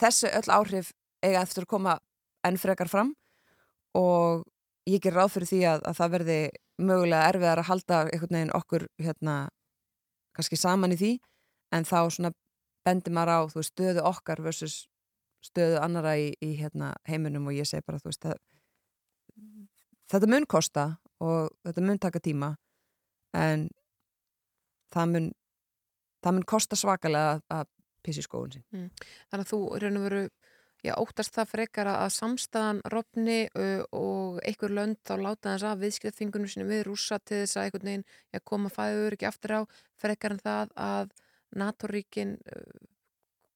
[0.00, 0.92] þessu öll áhrif
[1.22, 1.98] eiga eftir að koma
[2.42, 3.14] enn frekar fram
[3.94, 4.44] og
[4.90, 6.38] ég ger ráð fyrir því að, að það verði
[6.82, 9.36] mögulega erfiðar að halda einhvern veginn okkur hérna
[10.36, 11.12] kannski saman í því
[11.76, 12.32] en þá svona
[12.86, 14.86] bendir maður á veist, stöðu okkar versus
[15.42, 18.38] stöðu annara í, í hérna, heiminum og ég segi bara veist, að,
[20.10, 20.88] þetta mun kosta
[21.22, 22.54] og þetta mun taka tíma
[23.38, 23.68] en
[24.92, 25.30] það mun
[26.22, 27.70] það mun kosta svakalega að
[28.02, 28.64] pissi skóun sín.
[28.74, 28.88] Mm.
[29.30, 30.22] Þannig að þú raun og veru
[30.82, 35.84] Já, óttast það frekar að samstæðan rofni uh, og einhver lönd þá láta þess að
[35.84, 38.04] viðskiptingunum sinni við rúsa til þess að einhvern veginn
[38.34, 39.60] ja, koma fæður ekki aftur á
[40.02, 41.14] frekar en það að
[41.62, 42.82] NATO-ríkin uh,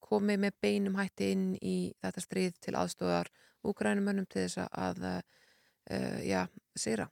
[0.07, 3.33] komi með beinum hætti inn í þetta stríð til aðstofar
[3.67, 5.21] úgrænumönnum til þess að uh,
[6.23, 6.47] já,
[6.79, 7.11] sýra.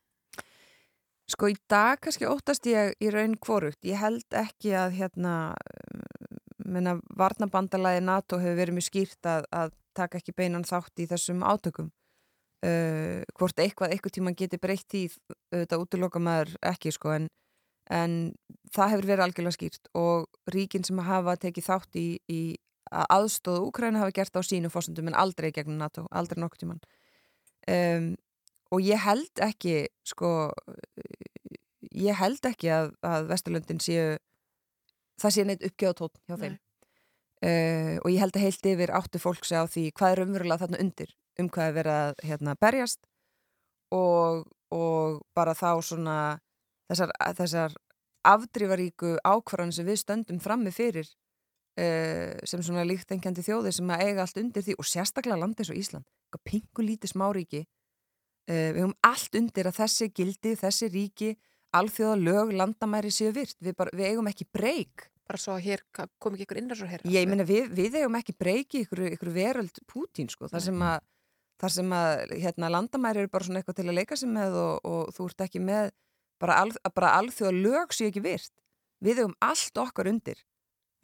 [1.27, 3.81] Sko í dag kannski óttast ég í raun kvorugt.
[3.83, 5.33] Ég held ekki að hérna
[6.65, 11.45] menna varnabandalagi NATO hefur verið mjög skýrt að, að taka ekki beinan þátt í þessum
[11.45, 11.91] átökum.
[12.65, 15.05] Uh, hvort eitthvað eitthvað tíma geti breytt í
[15.53, 17.27] þetta útloka maður ekki sko en,
[17.93, 18.13] en
[18.73, 22.39] það hefur verið algjörlega skýrt og ríkin sem hafa tekið þátt í, í
[22.93, 26.81] að aðstóðu Úkræna hafa gert á sínu fórsöndum en aldrei gegnum NATO, aldrei nokkur tíman
[27.69, 28.11] um,
[28.73, 30.51] og ég held ekki sko
[31.95, 34.15] ég held ekki að, að Vesturlöndin séu
[35.21, 36.59] það sé neitt uppgjáðtótt hjá þeim
[37.43, 40.61] Uh, og ég held að heilt yfir áttu fólk segja á því hvað er umverulega
[40.63, 43.01] þarna undir um hvað er verið að hérna, berjast
[43.91, 46.15] og, og bara þá svona
[46.87, 47.75] þessar, þessar
[48.25, 54.05] afdrífaríku ákvarðan sem við stöndum frammi fyrir uh, sem svona líkt engjandi þjóðir sem að
[54.07, 56.07] eiga allt undir því og sérstaklega landis og Ísland
[56.43, 57.61] pingu lítið smáríki.
[58.49, 61.29] Uh, við höfum allt undir að þessi gildi, þessi ríki
[61.75, 63.55] alþjóða lög, landamæri séu virt.
[63.63, 66.91] Við, bara, við eigum ekki breyk bara svo að hér kom ekki ykkur innræðs og
[66.91, 70.49] herra ég meina við, við eigum ekki breyki ykkur, ykkur veröld Pútín sko.
[70.51, 70.97] Þar sem að,
[71.61, 74.89] þar sem að hérna, landamæri eru bara svona eitthvað til að leika sig með og,
[74.91, 75.93] og þú ert ekki með
[76.41, 78.53] bara, al, bara alþjóða lög séu ekki virt.
[79.05, 80.43] Við eigum allt okkar undir.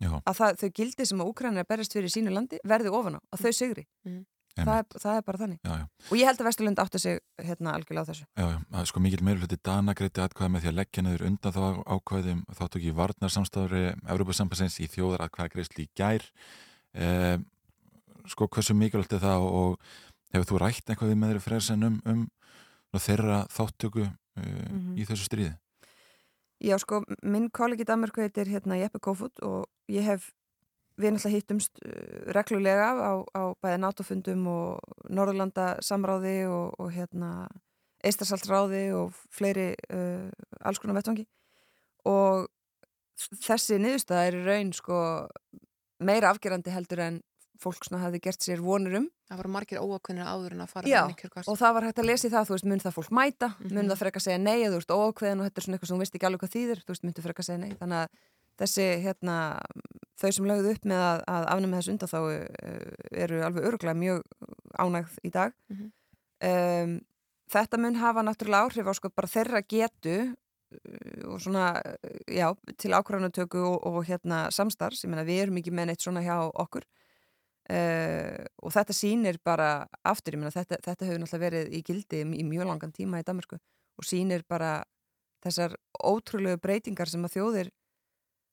[0.02, 0.16] Já.
[0.26, 3.22] að það, þau gildi sem að Úkræna er berist fyrir sínu landi verði ofan á,
[3.36, 3.84] að þau sigri.
[4.02, 4.24] Mm
[4.58, 5.86] það er, það er bara þannig já, já.
[6.10, 8.90] og ég held að Vesturlund átti sig hérna algjörlega á þessu Já, já, það er
[8.92, 11.64] sko mikil meður hluti Dana greiti aðkvæði með því að leggja neður undan þá
[11.96, 13.84] ákvæðum þá tók ég varnarsamstafri
[14.16, 16.28] Európa-sambassins í þjóðar aðkvæði greisli í gær
[16.94, 17.38] eh,
[18.32, 19.92] sko hversu mikilvægt er það og
[20.36, 22.28] hefur þú rætt eitthvað við með þeirri frelsen um, um
[23.00, 24.98] þeirra þáttöku eh, mm -hmm.
[25.00, 25.56] í þessu stríði?
[26.62, 30.30] Já, sko, minn kollegi Danmark heitir hérna Jeppe Kofut og ég hef
[31.00, 37.48] við náttúrulega hittumst uh, reglulega á, á bæði NATO-fundum og Norðurlanda samráði og, og hérna
[38.04, 40.30] Eistarsaltráði og fleiri uh,
[40.66, 41.28] alls konar vettvangi.
[42.10, 42.48] Og
[43.46, 44.98] þessi niðurstaða er í raun sko
[46.02, 47.20] meira afgerandi heldur en
[47.62, 49.04] fólk svona hefði gert sér vonur um.
[49.30, 51.02] Það voru margir óákveðinir áður en að fara Já,
[51.46, 53.48] og það var hægt að lesa í það, þú veist, mun það fólk mæta?
[53.48, 53.74] Mm -hmm.
[53.76, 53.92] mun Mhm.
[53.92, 56.02] það freka að segja nei þú veist óákveðin og þetta er svona eitthvað sem þú
[56.02, 56.80] veist ekki alveg hvað þýðir?
[56.82, 58.10] Þú veist, myndu freka að segja nei, þannig að
[58.62, 59.38] þessi hérna,
[60.22, 62.20] þau sem lögðu upp með að, að afnum þessu undan þá
[63.26, 64.22] eru alveg öruglega mjög
[64.78, 65.58] ánægð í dag.
[65.72, 65.90] Mhm.
[66.52, 67.00] um,
[67.52, 72.48] þetta mun hafa náttúrulega áhrif á sko bara þeirra getu uh, og svona, uh, já,
[72.78, 76.38] til ákvæðanatöku og, og hérna samstarfs, ég menna við erum ekki með neitt svona hjá
[76.48, 76.88] okkur.
[77.72, 82.24] Uh, og þetta sýnir bara aftur, ég menna þetta, þetta hefur náttúrulega verið í gildi
[82.24, 83.60] í mjög langan tíma í Danmarku
[84.00, 84.82] og sýnir bara
[85.46, 87.70] þessar ótrúlegu breytingar sem að þjóðir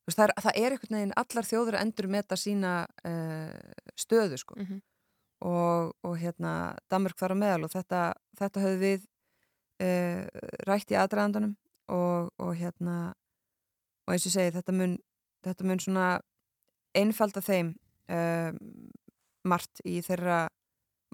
[0.09, 2.72] veist, það, er, það er einhvern veginn allar þjóður að endur meta sína
[3.09, 4.80] uh, stöðu sko mm -hmm.
[5.51, 6.52] og, og hérna
[6.90, 8.02] Danmark þar á meðal og þetta,
[8.40, 9.09] þetta höfðu við
[9.85, 10.24] uh,
[10.68, 11.56] rætt í aðdraðandunum
[11.89, 13.14] og, og hérna
[14.06, 14.98] og eins og segi þetta mun,
[15.44, 16.09] þetta mun svona
[16.97, 17.74] einfalda þeim
[18.10, 18.52] uh,
[19.44, 20.48] margt í þeirra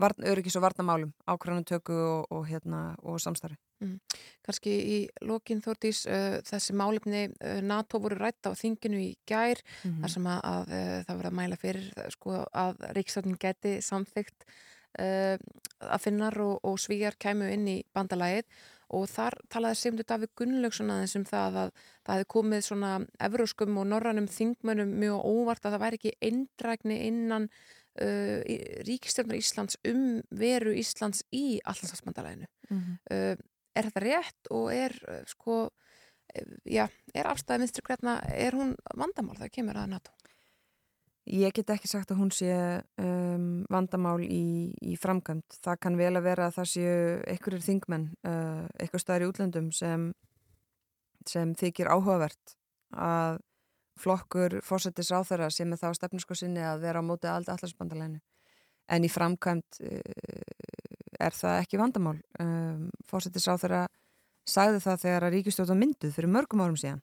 [0.01, 3.99] öryggis og varnamálum ákvæðanutöku og, og, hérna, og samstarfi Mm.
[4.45, 9.59] Kanski í lokin þórtís uh, þessi málefni uh, NATO voru rætt á þinginu í gær
[9.59, 10.01] mm -hmm.
[10.03, 14.47] þar sem að, að uh, það voru að mæla fyrir sko, að Ríksvöldin geti samþygt
[14.95, 18.45] að finnar og, og svíjar kæmu inn í bandalægið
[18.95, 21.73] og þar talaði Sigmundur Davík Gunnlaugsson aðeins um það að
[22.07, 27.01] það hefði komið svona evróskum og norrannum þingmönum mjög óvart að það væri ekki eindrækni
[27.09, 27.49] innan
[28.03, 28.41] uh,
[28.89, 32.99] ríkistjórnar Íslands um veru Íslands í allansafsbandalæginu mm -hmm.
[33.11, 33.37] uh,
[33.75, 35.71] er þetta rétt og er uh, sko,
[36.65, 40.11] já, er afstæðið minnstri hverna, er hún vandamál það kemur að NATO?
[41.25, 42.53] Ég get ekki sagt að hún sé
[43.01, 45.57] um, vandamál í, í framkvæmt.
[45.65, 46.99] Það kann vel að vera að það séu
[47.33, 50.13] einhverjir þingmenn, uh, einhver staðar í útlöndum sem,
[51.25, 52.57] sem þykir áhugavert
[52.93, 53.41] að
[54.01, 58.21] flokkur fórsetis ráþara sem er þá stefnisko sinni að vera á mótið aldrei allarsbandalænu.
[58.95, 60.01] En í framkvæmt uh,
[61.21, 62.19] er það ekki vandamál.
[62.43, 63.87] Um, Fórsetis á þeirra
[64.45, 67.01] sagði það þegar að ríkistjórn mynduð fyrir mörgum árum síðan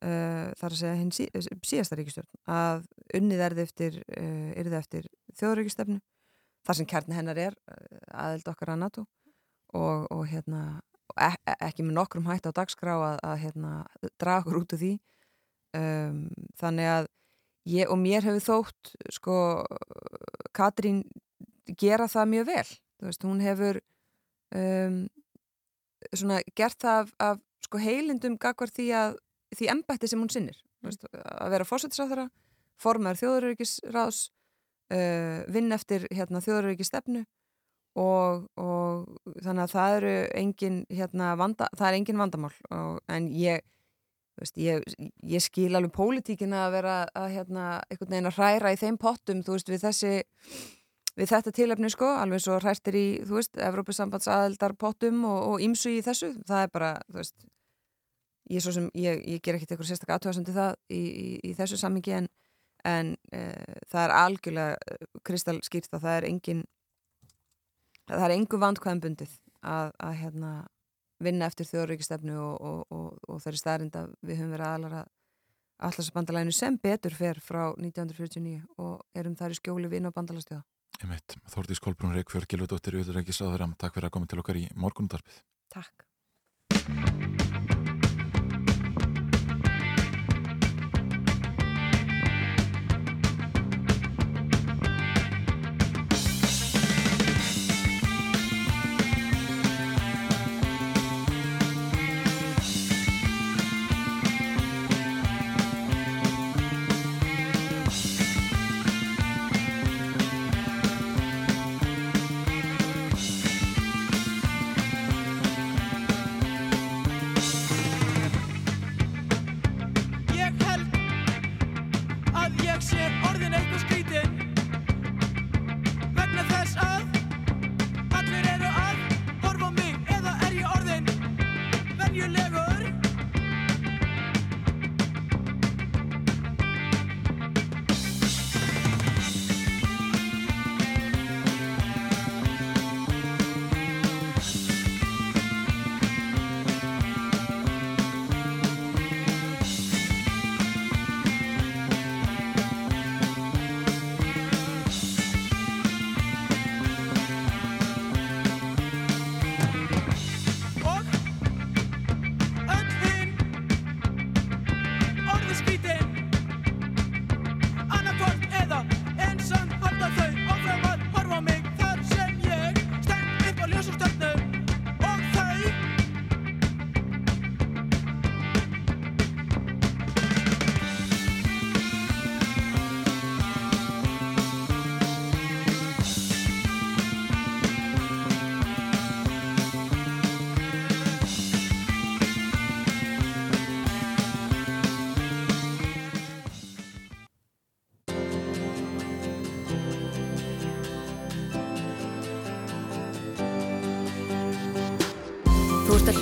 [0.00, 1.26] uh, þar að segja hinn sí,
[1.66, 2.86] síðasta ríkistjórn að
[3.18, 6.00] unnið erði eftir, erði eftir þjóðuríkistefnu
[6.64, 7.58] þar sem kærni hennar er
[8.08, 9.04] aðeld okkar að NATO
[9.76, 10.80] og, og hérna,
[11.20, 13.72] e e ekki með nokkrum hætt á dagskrá að, að hérna,
[14.16, 14.92] draga okkur út úr því
[15.76, 16.22] um,
[16.60, 17.10] þannig að
[17.74, 19.36] ég og mér hefur þótt sko
[20.54, 21.02] Katrín
[21.80, 22.66] gera það mjög vel
[23.04, 23.80] veist, hún hefur
[24.54, 25.04] um,
[26.12, 29.18] svona gert það af, af sko heilindum gagvar því að
[29.54, 30.90] því embætti sem hún sinnir mm.
[30.90, 32.28] veist, að vera fórsættisáþara
[32.80, 34.26] formar þjóðuröykisráðs
[34.92, 37.24] uh, vinn eftir hérna, þjóðuröykistefnu
[38.00, 39.06] og, og
[39.44, 43.62] þannig að það eru engin, hérna, vanda, það er engin vandamál og, en ég,
[44.42, 44.82] veist, ég
[45.22, 49.44] ég skil alveg pólitíkina að vera að hérna, einhvern veginn að hræra í þeim pottum
[49.46, 50.14] þú veist við þessi
[51.14, 56.00] við þetta tilefni sko, alveg svo hrættir í, þú veist, Evrópusambands aðeldarpottum og ímsu í
[56.02, 57.36] þessu, það er bara, þú veist,
[58.50, 62.16] ég, sem, ég, ég ger ekkert eitthvað sérstaklega aðtöðasandi það í, í, í þessu sammingi
[62.18, 62.28] en,
[62.88, 63.44] en e,
[63.92, 66.64] það er algjörlega kristalskýrt að það er engin,
[68.10, 70.52] það er engu vandkvæðan bundið að, að hérna,
[71.22, 75.04] vinna eftir þjóðríkistefnu og, og, og, og þeirri staðrind að við höfum verið aðlara
[75.84, 80.64] allarsbandalæginu sem betur fer frá 1949 og erum þar í skjóli vinn og bandalastjóða.
[81.50, 85.42] Þórtís Kolbrún Reykjörg, Gilvardóttir, Uðurækis Ráðuram, takk fyrir að koma til okkar í morgundarpið.
[85.74, 86.06] Takk.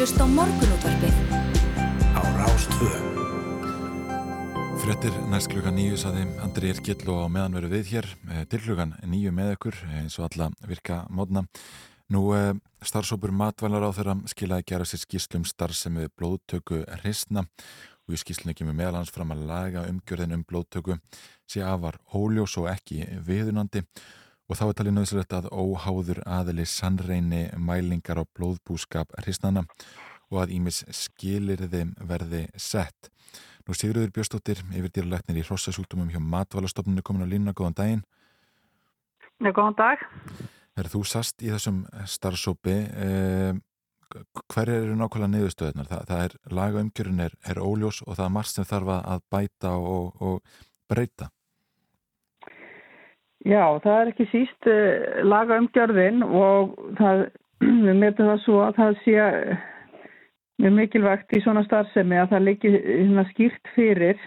[0.02, 1.14] Hlusta á morgunútvarpið.
[2.18, 2.90] Á Rástvö.
[4.82, 8.96] Frettir næst klukkan nýju saði Andri Irkill og meðan veru við hér eh, til klukkan
[9.06, 11.44] nýju með ykkur eh, eins og alla virka módna.
[12.10, 12.50] Nú eh,
[12.82, 18.56] starfsópur matvælar á þeirra skilaði gera sér skýslum starfsemi við blóðtöku hrisna og í skýslunni
[18.58, 20.98] kemur meðalans fram að laga umgjörðin um blóðtöku
[21.46, 24.21] sé afar óljós og ekki viðunandi og
[24.58, 29.64] þá er talið nöðsilegt að óháður aðili sannreini mælingar á blóðbúskap hrisnana
[30.32, 33.10] og að ímis skilir þeim verði sett.
[33.62, 38.02] Nú Sigurður Björnstóttir, yfir dýralæknir í hrossasúktumum hjá Matvalastofnunu komin á línuna, góðan daginn.
[39.38, 40.02] Já, góðan dag.
[40.78, 42.74] Er þú sast í þessum starfsópi,
[43.06, 43.52] eh,
[44.50, 45.88] hver eru nákvæmlega niðurstöðunar?
[45.90, 49.76] Það, það er, lagaumgjörun er, er óljós og það er margt sem þarf að bæta
[49.78, 50.58] og, og
[50.90, 51.30] breyta.
[53.42, 57.24] Já, það er ekki síst uh, lagaumgjörðin og það,
[57.86, 59.16] við meðtum það svo að það sé
[60.62, 64.20] mjög mikilvægt í svona starfsemi að það liggi hérna skýrt fyrir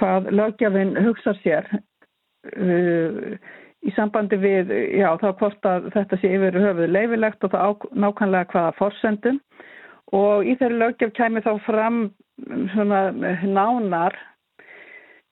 [0.00, 3.36] hvað lögjafinn hugsa sér uh,
[3.84, 7.70] í sambandi við, já þá hvort að þetta sé yfir höfuð leifilegt og það á,
[8.04, 9.40] nákvæmlega hvaða forsendum.
[10.14, 11.98] Og í þeirri lögjaf kæmi þá fram
[12.72, 13.02] svona
[13.44, 14.16] nánar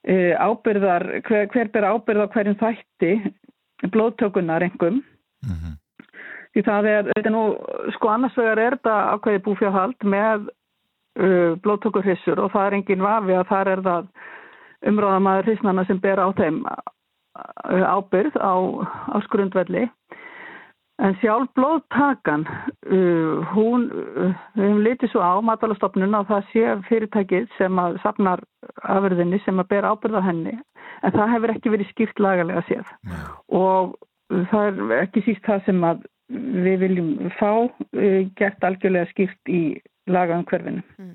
[0.03, 3.11] ábyrðar, hver, hver ber ábyrð á hverjum þætti
[3.93, 5.77] blóðtökunar engum mm -hmm.
[6.53, 7.43] Því það er, þetta er nú,
[7.95, 10.43] sko annars vegar er þetta ákveði búfjáhald með
[11.17, 14.11] uh, blóttökurhissur og það er engin vafi að það er það
[14.91, 18.53] umráðamaður hissnana sem ber á þeim uh, ábyrð á,
[18.85, 19.87] á skrundvelli.
[21.01, 22.43] En sjálf blóðtakan,
[22.85, 27.97] uh, hún, uh, við hefum litið svo á matalastofnun að það sé fyrirtækið sem að
[28.03, 28.43] sapnar
[28.85, 30.53] afurðinni sem að ber ábyrð á henni.
[31.01, 32.93] En það hefur ekki verið skýrt lagalega séð.
[33.09, 33.17] Nei.
[33.57, 33.95] Og
[34.53, 39.63] það er ekki síst það sem að við viljum fá uh, gert algjörlega skýrt í
[40.13, 40.83] lagaumhverfinu.
[40.99, 41.13] Mm.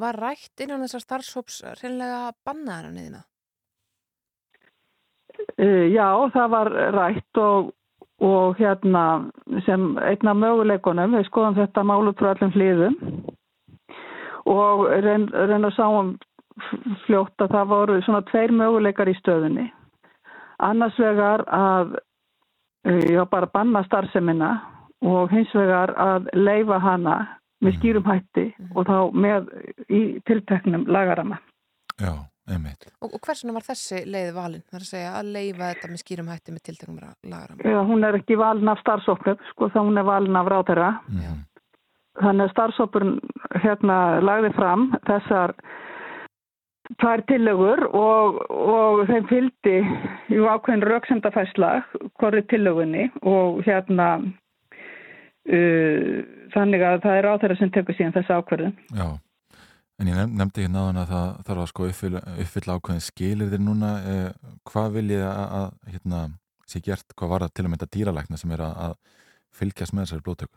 [0.00, 3.24] Var rætt innan þessar starfsóps reynlega bannaðara niðina?
[5.54, 7.70] Uh, já, það var rætt og,
[8.20, 9.04] og hérna
[9.66, 12.96] sem einna möguleikunum, við skoðum þetta málu frá allum hliðum
[14.50, 16.14] og reyn, reyn að sáum
[17.06, 19.70] fljótt að það voru svona tveir möguleikar í stöðunni.
[20.60, 21.96] Annars vegar að
[22.84, 24.60] Eh, já bara banna starfseminna
[25.04, 27.16] og hins vegar að leifa hana
[27.60, 27.78] með mhm.
[27.78, 28.70] skýrum hætti mm.
[28.72, 29.50] og þá með
[29.92, 31.36] í tilteknum lagarama.
[32.00, 32.14] Já.
[33.00, 34.64] Og, og hversuna var þessi leið valin?
[34.68, 37.68] Það er að segja að leifa þetta með skýrum hætti með tilteknum lagarama.
[37.70, 40.90] Já, hún er ekki valin af starfsóknum, sko þá hún er valin af ráðherra.
[41.10, 41.38] Mm.
[42.20, 43.14] Þannig að starfsóknum
[43.62, 45.54] hérna lagði fram þessar
[46.98, 49.76] tvær tillögur og, og þeim fylgdi
[50.34, 51.72] í ákveðin rauksendafæsla
[52.18, 54.08] hverju tillögunni og hérna
[55.46, 56.16] uh,
[56.54, 58.74] þannig að það er á þeirra sem tekur síðan þessu ákverðin.
[58.90, 59.06] Já,
[60.00, 63.90] en ég nefndi hérna að það þarf að sko uppfylla, uppfylla ákveðin skilir þér núna.
[64.08, 66.22] Eh, hvað vil ég að, að hérna,
[66.70, 68.94] sé gert, hvað var það til að mynda dýralækna sem er að, að
[69.60, 70.56] fylgjast með þessari blóttöku?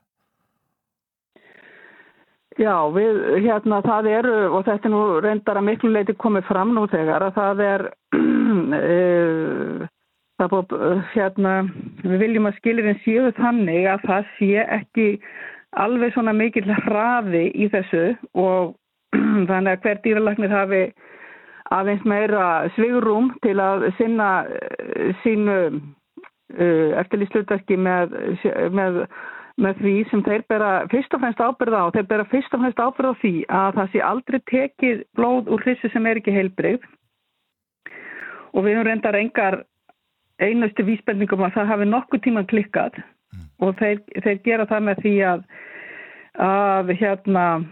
[2.62, 6.76] Já, við, hérna, það eru, og þetta er nú reyndar að miklu leiti komið fram
[6.76, 7.86] nú þegar, að það er,
[8.78, 9.88] e,
[10.38, 10.78] það búið,
[11.16, 11.56] hérna,
[12.04, 15.08] við viljum að skilirinn séu þannig að það sé ekki
[15.82, 18.06] alveg svona mikil hraði í þessu
[18.38, 18.76] og
[19.50, 20.84] þannig að hver dýralagnir hafi
[21.74, 26.68] aðeins meira svigurum til að sinna e, sínu e,
[27.02, 28.18] eftirlýstlutverki með,
[28.76, 29.06] með
[29.62, 31.94] með því sem þeir bera fyrst og fremst ábyrða á.
[31.94, 35.66] Þeir bera fyrst og fremst ábyrða á því að það sé aldrei tekið blóð úr
[35.66, 36.88] hrissu sem er ekki heilbreyð
[38.54, 39.60] og við höfum reyndar engar
[40.42, 43.46] einustu vísbendingum að það hafi nokkuð tíma klikkað mm.
[43.66, 45.46] og þeir, þeir gera það með því að,
[46.48, 47.70] að hérna uh,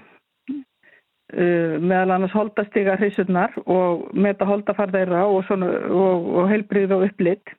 [1.32, 7.54] meðal annars holdastiga hrissurnar og meta holdafarðeira og, og, og heilbreyð og upplitt.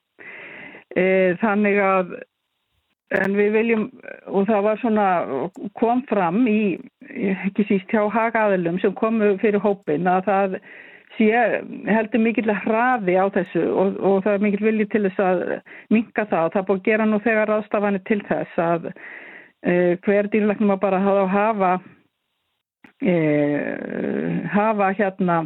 [0.92, 1.04] E,
[1.40, 2.12] þannig að
[3.12, 3.82] En við viljum,
[4.32, 5.06] og það var svona,
[5.76, 6.78] kom fram í,
[7.44, 10.56] ekki síst hjá hagaðilum sem komu fyrir hópin að það
[11.18, 11.42] sé
[11.92, 15.42] heldur mikill hraði á þessu og, og það er mikill vilji til þess að
[15.92, 19.74] minka það það búið að gera nú þegar ráðstafanir til þess að e,
[20.06, 21.74] hver dýrleiknum að bara hafa
[23.02, 23.14] e,
[24.52, 25.38] hafa hérna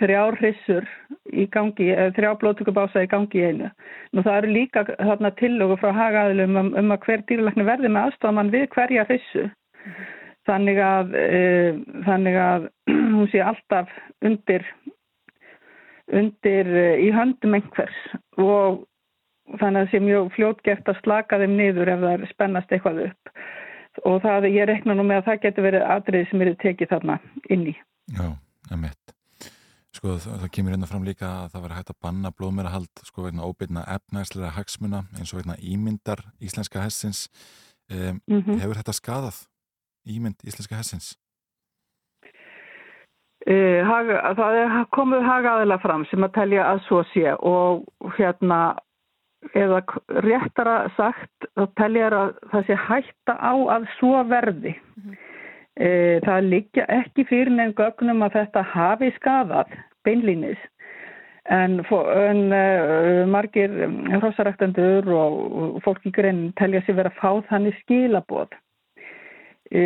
[0.00, 0.86] þrjár hrissur
[1.32, 3.70] í gangi, þrjá blóttökubása í gangi í einu.
[4.12, 8.08] Nú það eru líka þarna tillögu frá hagaðilum um, um að hver dýrleikni verði með
[8.08, 9.48] aðstofamann við hverja hrissu.
[10.48, 11.42] Þannig að, e,
[12.06, 12.70] þannig að
[13.16, 13.92] hún sé alltaf
[14.26, 14.64] undir,
[16.10, 18.00] undir e, í höndum einhvers
[18.40, 18.82] og
[19.60, 23.04] þannig að það sé mjög fljótgeft að slaka þeim niður ef það er spennast eitthvað
[23.10, 23.32] upp.
[24.04, 27.18] Og það, ég rekna nú með að það getur verið atriði sem eru tekið þarna
[27.52, 27.74] inn í.
[28.16, 28.28] Já,
[28.74, 29.16] emitt.
[29.92, 33.26] Sko það, það kemur hérna fram líka að það var hægt að banna blóðmærahald sko
[33.26, 37.26] vegna óbyrna efnæslega hagsmuna eins og vegna ímyndar íslenska hessins.
[37.90, 38.60] Um, mm -hmm.
[38.62, 39.42] Hefur þetta skadað
[40.06, 41.16] ímynd íslenska hessins?
[43.42, 47.84] Uh, haga, það er komið hagaðilega fram sem að telja að svo sé og
[48.16, 48.78] hérna
[49.54, 49.82] eða
[50.24, 54.74] réttara sagt þá teljar að það sé hætta á að svo verði.
[54.74, 55.16] Mm -hmm.
[55.76, 55.88] e,
[56.26, 59.74] það liggja ekki fyrir nefn gögnum að þetta hafi skadað
[60.04, 60.58] beinlýnis
[61.50, 63.70] en, en uh, margir
[64.20, 68.54] hrósaræktandur og, og fólk í grein telja sér verið að fá þannig skilaboð.
[69.72, 69.82] E,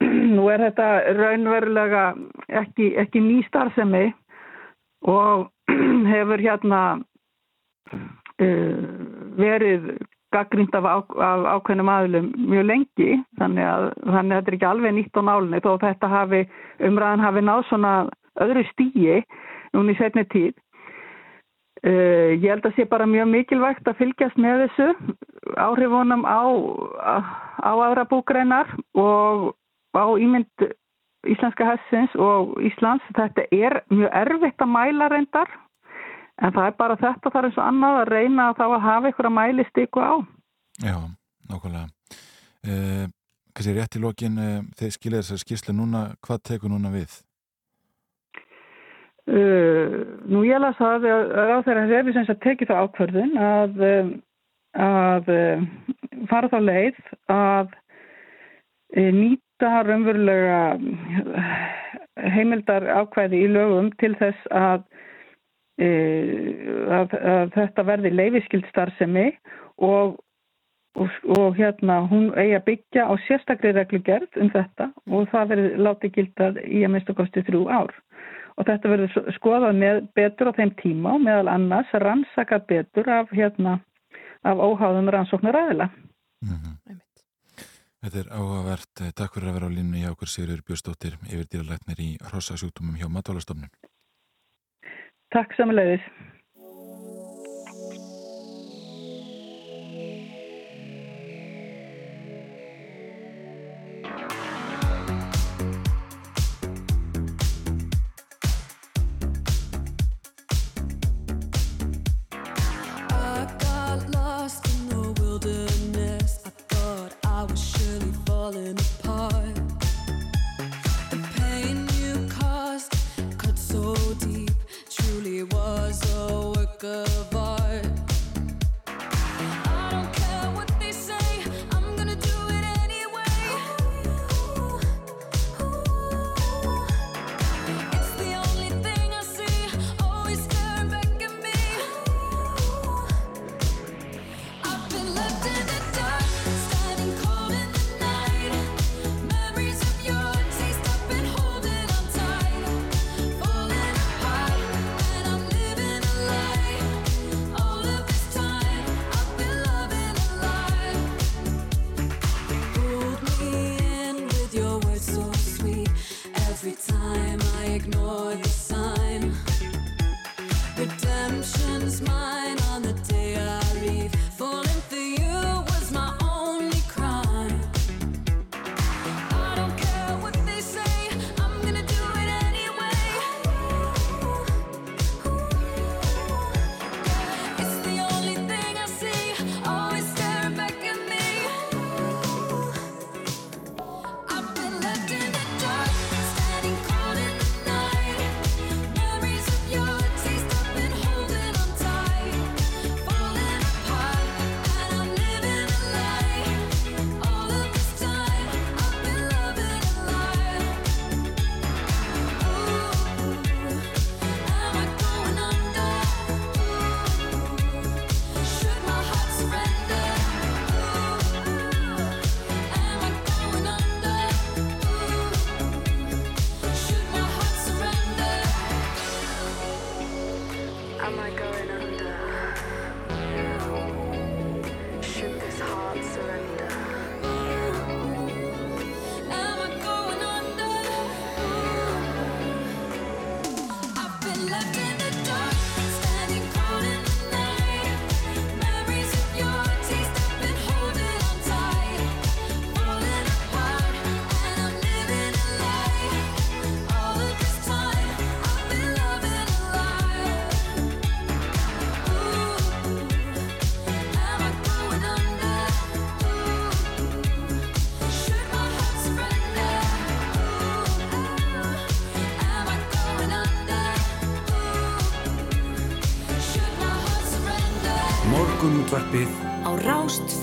[0.36, 2.06] nú er þetta raunverulega
[2.62, 4.06] ekki, ekki ný starfsemi
[5.02, 5.48] og
[6.12, 6.82] hefur hérna
[8.36, 9.96] verið
[10.34, 14.68] gaggrínt af, á, af ákveðnum aðlum mjög lengi þannig að, þannig að þetta er ekki
[14.70, 16.40] alveg nýtt á nálinni þó þetta hafi,
[16.88, 17.92] umræðan hafi náð svona
[18.44, 19.18] öðru stíi
[19.74, 20.54] núni í setni tíð.
[21.86, 25.14] Uh, ég held að sé bara mjög mikilvægt að fylgjast með þessu
[25.60, 26.42] áhrifunum á,
[27.62, 29.52] á aðra búgreinar og
[29.94, 30.66] á ímynd
[31.30, 33.04] íslenska hessins og Íslands.
[33.14, 35.52] Þetta er mjög erfitt að mæla reyndar
[36.44, 39.12] En það er bara þetta þar eins og annað að reyna að þá að hafa
[39.12, 40.14] ykkur að mæli stíku á.
[40.84, 40.96] Já,
[41.48, 41.86] nákvæmlega.
[42.66, 43.06] Eh,
[43.56, 47.22] Kanski rétt í lokin, eh, þeir skilja þessar skýrslu núna, hvað tekur núna við?
[49.26, 53.80] Uh, nú ég las að á þeirra hefur sem sagt tekið það ákvörðin að,
[54.86, 55.32] að
[56.30, 57.00] fara þá leið
[57.34, 57.74] að
[58.94, 60.60] nýta raunverulega
[62.36, 64.86] heimildar ákvæði í lögum til þess að
[65.76, 69.26] að, að þetta verði leifiskild starfsemi
[69.76, 70.16] og,
[70.96, 75.84] og, og hérna hún eigi að byggja á sérstakri reglugerð um þetta og það verði
[75.88, 77.92] látið gildað í að mista kosti þrjú ár
[78.56, 83.32] og þetta verður skoðað með betur á þeim tíma og meðal annars rannsaka betur af,
[83.36, 83.80] hérna,
[84.40, 85.90] af óháðum rannsóknar aðila.
[86.40, 87.02] Mm -hmm.
[88.06, 88.94] Þetta er áhugavert.
[89.18, 93.08] Takk fyrir að vera á línu hjá okkur Sigurður Björnsdóttir yfir dýralæknir í Rossasjúktumum hjá
[93.10, 93.70] Matvalastofnun.
[95.34, 96.04] Takk samanlegis.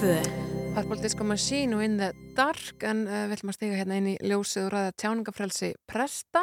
[0.03, 0.43] Rástfö.
[0.73, 4.07] Purple Disco Machine og In the Dark en uh, við ætlum að stiga hérna inn
[4.09, 6.41] í ljósið og ræða tjáningafrelsi presta.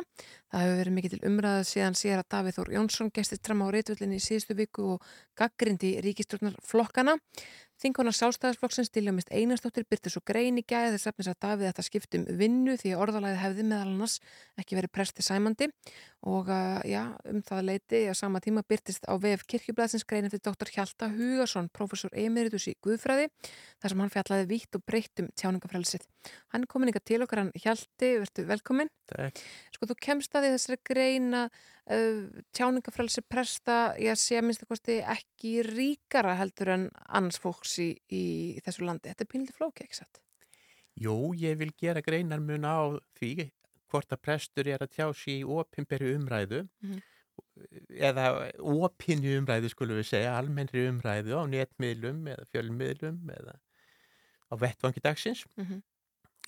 [0.49, 3.75] Það hefur verið mikið til umræðu síðan síðar að Davíð Þór Jónsson gestist fram á
[3.75, 7.17] reytvöldinni í síðustu viku og gaggrindi ríkistjórnarflokkana.
[7.81, 12.27] Þingonar sjálfstæðarsflokksins Diljamist Einarstóttir byrti svo grein í gæði þess efnis að Davíð þetta skiptum
[12.37, 14.17] vinnu því að orðalæði hefði meðal annars
[14.61, 15.71] ekki verið presti sæmandi
[16.29, 20.43] og uh, já, um það leiti á sama tíma byrtist á VF kirkjublaðsins grein eftir
[20.45, 20.69] dr.
[20.75, 23.31] Hjalta Hugarsson, professor emeritus í Guðfræði,
[23.81, 26.07] þar sem hann fjallaði vítt og breytt um tjáningafrelsið.
[26.53, 28.91] Hann er komin ykkar til okkar, hann Hjalti, verður velkomin.
[29.11, 29.41] Takk.
[29.75, 34.73] Sko, þú kemst að því þessari greina uh, tjáningafrelsi presta, ég sé að minnst að
[34.75, 38.25] kosti ekki ríkara heldur en annars fólks í, í
[38.67, 39.09] þessu landi.
[39.13, 40.21] Þetta er pínlítið flóki, ekki satt?
[41.01, 43.49] Jú, ég vil gera greinar mun á því
[43.91, 47.01] hvort að prestur er að tjá sér í opinberi umræðu Mhm.
[47.97, 48.25] eða
[48.61, 53.55] opinni umræðu skulum við segja, almennri umræðu á netmiðlum eða fjölmiðlum eða
[54.51, 55.83] á vettvangi dagsins Mhm.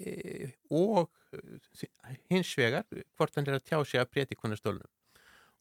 [0.00, 2.84] e, og e, hins vegar
[3.16, 4.90] hvort hann er að tjá sér að predikunastólnum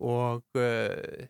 [0.01, 1.27] og e,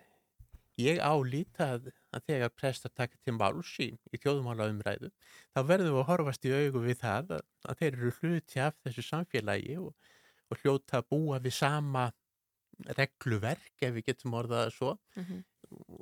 [0.82, 5.12] ég álít að, að þegar prestar taka til máls í, í þjóðmála umræðu
[5.54, 8.78] þá verðum við að horfast í augu við það að, að þeir eru hluti af
[8.86, 9.92] þessu samfélagi og,
[10.50, 12.08] og hljóta að búa við sama
[12.98, 15.44] regluverk ef við getum orðað það svo Mhm.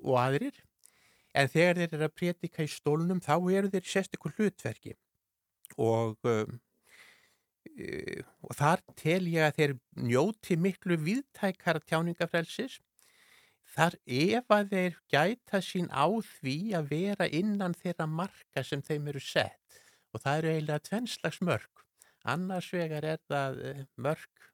[0.06, 0.56] og aðrir
[1.34, 4.96] en þegar þeir eru að predika í stólnum þá eru þeir sérstaklega hlutverki.
[5.78, 6.60] Og um,
[7.70, 9.76] uh, og þar tel ég að þeir
[10.10, 12.80] njóti miklu viðtækara tjáningafrelsis
[13.70, 19.12] þar ef að þeir gæta sín á því að vera innan þeirra marka sem þeim
[19.14, 19.82] eru sett.
[20.10, 21.86] Og það eru eiginlega tvennslags mörg
[22.28, 24.48] annars vegar er það eh, mörg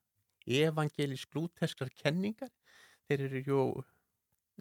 [0.46, 2.52] evangelísk lúteskrar kenningar.
[3.08, 3.62] Þeir eru jú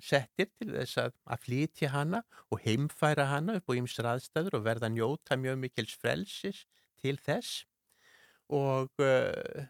[0.02, 4.66] settir til þess að, að flytja hana og heimfæra hana upp á ýmsar aðstæður og
[4.66, 6.64] verða njóta mjög mikils frelsis
[7.02, 7.64] til þess.
[8.54, 9.66] Og, uh,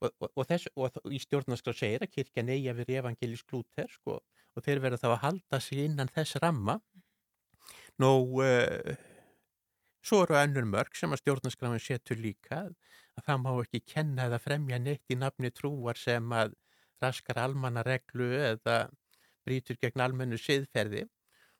[0.00, 0.70] og, og, og, þess,
[1.12, 4.22] í stjórnarskrá segir að kirkjan eigi að vera evangelísk lútersk og,
[4.56, 6.80] og þeir verða þá að halda sig innan þess ramma.
[8.02, 8.96] Nú uh,
[10.06, 12.66] svo eru önnur mörg sem að stjórnarskráin setur líka
[13.16, 16.54] að það má ekki kenna eða fremja neitt í nafni trúar sem að
[17.02, 18.86] raskar almanna reglu eða
[19.46, 21.04] brýtur gegn almennu siðferði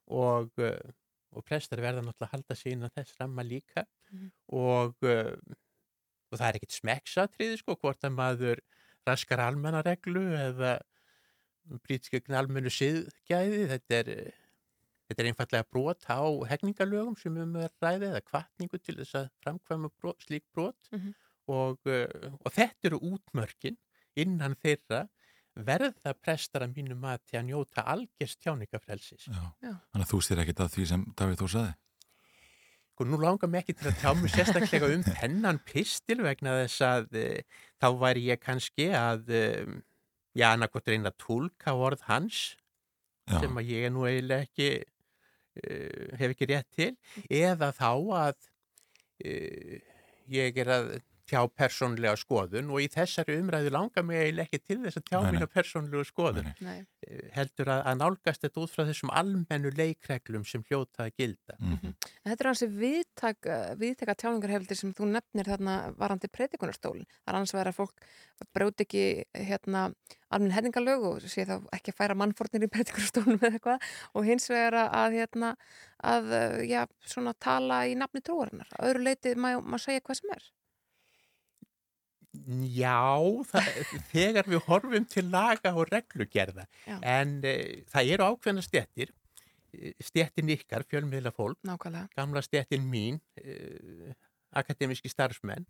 [0.08, 0.92] og, uh,
[1.36, 4.28] og prestar verða náttúrulega að halda sig innan þess ramma líka Mhm.
[4.54, 5.34] og, uh,
[6.32, 8.60] og það er ekkit smekksatriði sko hvort að maður
[9.06, 10.76] raskar almenna reglu eða
[11.86, 14.10] brýtur gegn almennu siðgæði þetta er,
[15.08, 16.22] þetta er einfallega brot á
[16.52, 20.90] hegningalögum sem við verið að ræða eða kvartningu til þess að framkvæma brot, slík brot
[20.92, 21.14] Mhm.
[21.48, 23.76] og, uh, og þetta eru útmörkin
[24.16, 25.08] innan þeirra
[25.56, 29.26] verða prestar að mínu mati að njóta algjörst tjáningafrelsis.
[29.28, 29.42] Já.
[29.64, 29.72] Já.
[29.92, 31.74] Þannig að þú styrir ekkit að því sem Davíð Þór saði.
[32.96, 36.84] Sko nú langar mér ekki til að tjá mig sérstaklega um þennan pistil vegna þess
[36.86, 37.24] að e,
[37.76, 39.42] þá væri ég kannski að, e,
[40.32, 42.38] já, annarkot reyna að tólka orð hans
[43.26, 43.40] Já.
[43.42, 44.70] sem að ég er nú eiginlega ekki,
[45.60, 45.76] e,
[46.16, 46.88] hef ekki rétt til,
[47.28, 47.90] eða þá
[48.22, 48.48] að
[49.20, 49.34] e,
[50.32, 50.90] ég er að
[51.26, 55.18] tjá persónlega skoðun og í þessari umræðu langar mig eiginlega ekki til þess að tjá
[55.26, 56.52] mína persónlega skoðun.
[56.64, 56.78] Nei.
[57.06, 61.58] Eh, heldur að, að nálgast þetta út frá þessum almennu leikreglum sem hljóta að gilda.
[61.58, 61.96] Mhm.
[61.96, 63.50] En Þetta er hansi viðtak,
[63.80, 67.06] viðtaka tjáningarhefildir sem þú nefnir þarna varandi predikunarstólin.
[67.26, 68.06] Það er vegar að fólk
[68.54, 69.04] brjóti ekki
[69.48, 69.86] hérna
[70.34, 74.48] almenn henningalög og sé þá ekki að færa mannfórnir í predikunarstólunum eða eitthvað og hins
[74.50, 75.54] vegar að, hérna
[76.02, 78.68] að, eh, já, svona tala í nafni trúarinnar.
[78.82, 80.50] Öðru leiti má segja hvað sem er.
[82.76, 82.96] Já,
[83.50, 83.68] það,
[84.12, 86.98] þegar við horfum til laga og reglugerða, Já.
[87.02, 87.54] en e,
[87.92, 89.12] það eru ákveðna stjettir,
[90.00, 92.08] stjettin ykkar, fjölmiðla fólk, Nákvæmlega.
[92.16, 94.14] gamla stjettin mín, e,
[94.56, 95.66] akademiski starfsmenn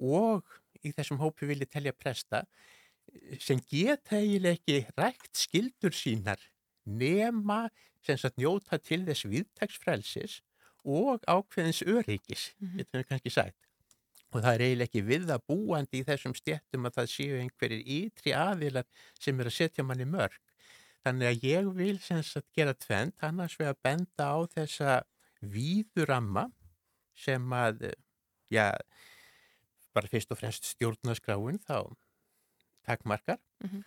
[0.00, 0.46] og
[0.86, 6.40] í þessum hópi vil ég telja presta eh, sem geta eiginlega ekki rækt skildur sínar
[6.86, 7.66] nema
[8.06, 10.38] sem sagt njóta til þess viðtagsfrelsis
[10.88, 12.78] og ákveðins öryggis, Mhm.
[12.78, 13.58] getum við kannski sagt.
[14.30, 17.80] Og það er eiginlega ekki við að búandi í þessum stjettum að það séu einhverjir
[17.96, 18.86] ytri aðilar
[19.18, 20.36] sem eru að setja manni mörg.
[21.04, 24.98] Þannig að ég vil sem sagt gera tvend, annars við að benda á þessa
[25.40, 26.46] víðuramma
[27.16, 27.88] sem að,
[28.52, 28.68] já,
[29.96, 31.90] bara fyrst og fremst stjórnaskráin þá
[32.86, 33.82] takmarkar Mhm.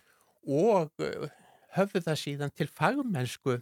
[0.46, 1.28] og uh,
[1.74, 3.56] höfðu það síðan til fagmennsku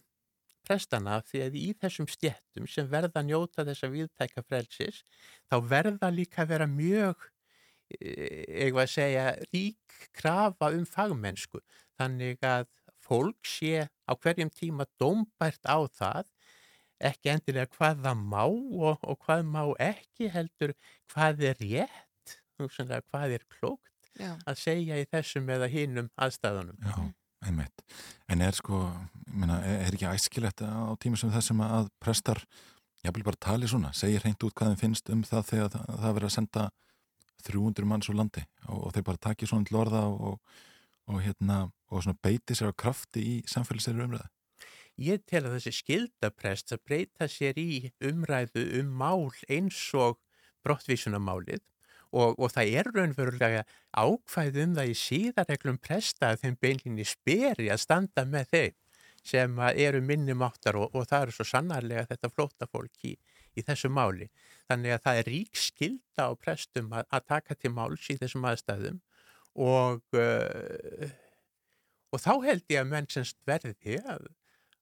[0.67, 5.03] prestana því að í þessum stjettum sem verða að njóta þessa viðtæka frelsis
[5.51, 7.29] þá verða líka að vera mjög
[7.93, 11.61] eitthvað að segja rík krafa um fagmennsku
[12.01, 12.69] þannig að
[13.03, 16.31] fólk sé á hverjum tíma dómbært á það
[17.03, 20.75] ekki endilega hvað það má og, og hvað má ekki heldur
[21.13, 23.91] hvað er rétt, hvað er klókt
[24.21, 24.37] Já.
[24.47, 26.79] að segja í þessum eða hinum aðstæðunum.
[26.85, 26.97] Já,
[27.47, 27.85] einmitt.
[28.31, 28.85] En er sko,
[29.29, 32.43] meina, er ekki æskilegt á tíma sem þessum að prestar,
[33.03, 36.19] vil bara tala svona, segja hreint út hvað þeim finnst um það þegar það, það
[36.19, 36.67] verið að senda
[37.43, 40.37] 300 manns úr landi og, og þeir bara taki svona til orða og,
[41.11, 44.31] og hérna, og beiti sér á krafti í samfélagsleiri umræði.
[45.03, 50.21] Ég tel að þessi skildaprest að breyta sér í umræðu um mál eins og
[50.63, 51.65] brottvísunamálið
[52.13, 53.65] og, og það er raunverulega
[53.97, 58.79] ákvæð um það í síðarreglum presta að þeim beinlinni speri að standa með þeim
[59.23, 63.15] sem eru minnum áttar og, og það eru svo sannarlega þetta flóta fólk í,
[63.55, 64.29] í þessu máli.
[64.71, 68.47] Þannig að það er rík skilda á prestum að, að taka til máls í þessum
[68.51, 69.01] aðstæðum
[69.63, 71.11] og, uh,
[72.13, 74.27] og þá held ég að menn semst verði að,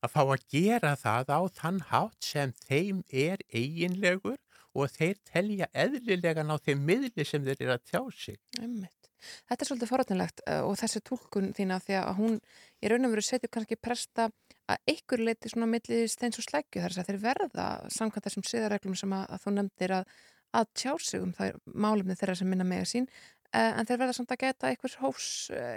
[0.01, 4.39] að fá að gera það á þann hátt sem þeim er eiginlegur
[4.77, 8.39] og þeir telja eðlilegan á þeim miðli sem þeir eru að tjá sig.
[8.61, 9.11] Einmitt.
[9.21, 12.39] Þetta er svolítið forrætnilegt og þessi tólkun þína því að hún
[12.81, 14.31] í raun og veru setjur kannski presta
[14.71, 18.97] að einhver leiti svona millið steins og slækju þar að þeir verða samkvæmt þessum siðareglum
[18.97, 20.15] sem að, að þú nefndir að,
[20.57, 23.11] að tjá sig um það málumni þeirra sem minna mega sín
[23.51, 25.29] en þeir verða samt að geta einhvers hófs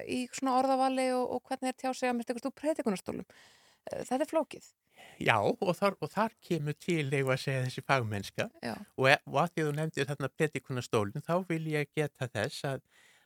[0.06, 3.26] í svona orðavali og, og hvernig þeir tjá sig að mista einhvers úr preytikunarstólum.
[3.90, 4.68] Þetta er flókið.
[5.23, 8.47] Já, og þar, og þar kemur til, eigum að segja, þessi fagmennska.
[8.97, 12.81] Og, e, og að því þú nefndir þarna predikunastólinn, þá vil ég geta þess að,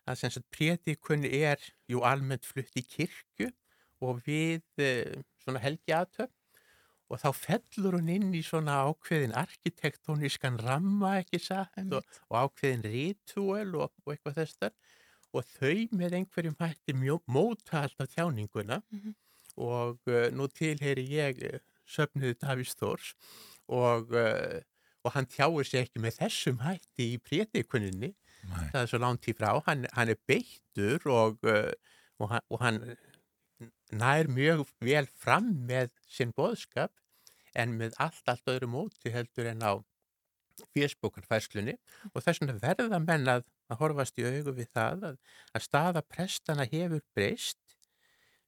[0.07, 3.51] að predikun er jú almennt flutt í kirkju
[4.05, 4.91] og við e,
[5.43, 6.33] svona helgi aðtöf
[7.07, 12.83] og þá fellur hún inn í svona ákveðin arkitektónískan ramma, ekki satt, og, og ákveðin
[12.83, 14.75] ritual og, og eitthvað þess þar.
[15.35, 16.95] Og þau með einhverjum hætti
[17.27, 19.15] móta alltaf tjáninguna Mm -hmm.
[19.57, 23.13] Og uh, nú tilheyri ég uh, söfnuði Davís Þórs
[23.67, 24.59] og, uh,
[25.03, 28.13] og hann tjáir sér ekki með þessum hætti í prétikuninni
[28.71, 32.79] það er svo langt í frá, hann, hann er beittur og, og, hann, og hann
[33.91, 36.93] nær mjög vel fram með sinn boðskap
[37.57, 39.73] en með allt, allt öðru móti heldur en á
[40.73, 41.75] fjöspókarfæslunni
[42.13, 45.17] og þess vegna verða menn að, að horfast í augu við það að,
[45.53, 47.59] að staða prestana hefur breyst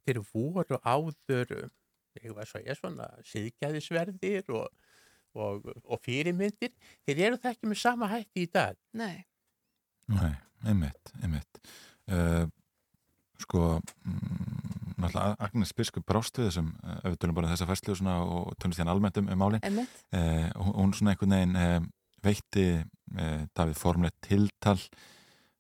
[0.10, 1.70] þeir voru áður
[2.18, 4.70] ég var svo ég svona síðgæðisverðir og,
[5.38, 6.74] og, og fyrirmyndir.
[7.08, 8.80] Þeir eru það ekki með sama hætti í dag.
[8.98, 9.26] Nei.
[10.10, 10.34] Nei,
[10.66, 11.62] einmitt, einmitt.
[12.10, 12.48] Uh,
[13.40, 17.96] sko mm, náttúrulega Agnes Biskup brást við þessum ef við tölum bara um þessa færslu
[18.10, 21.78] og tölumst hérna almennt um, um máli uh, hún svona einhvern veginn uh,
[22.26, 22.66] veitti
[23.56, 24.76] Davíð formlegt tiltal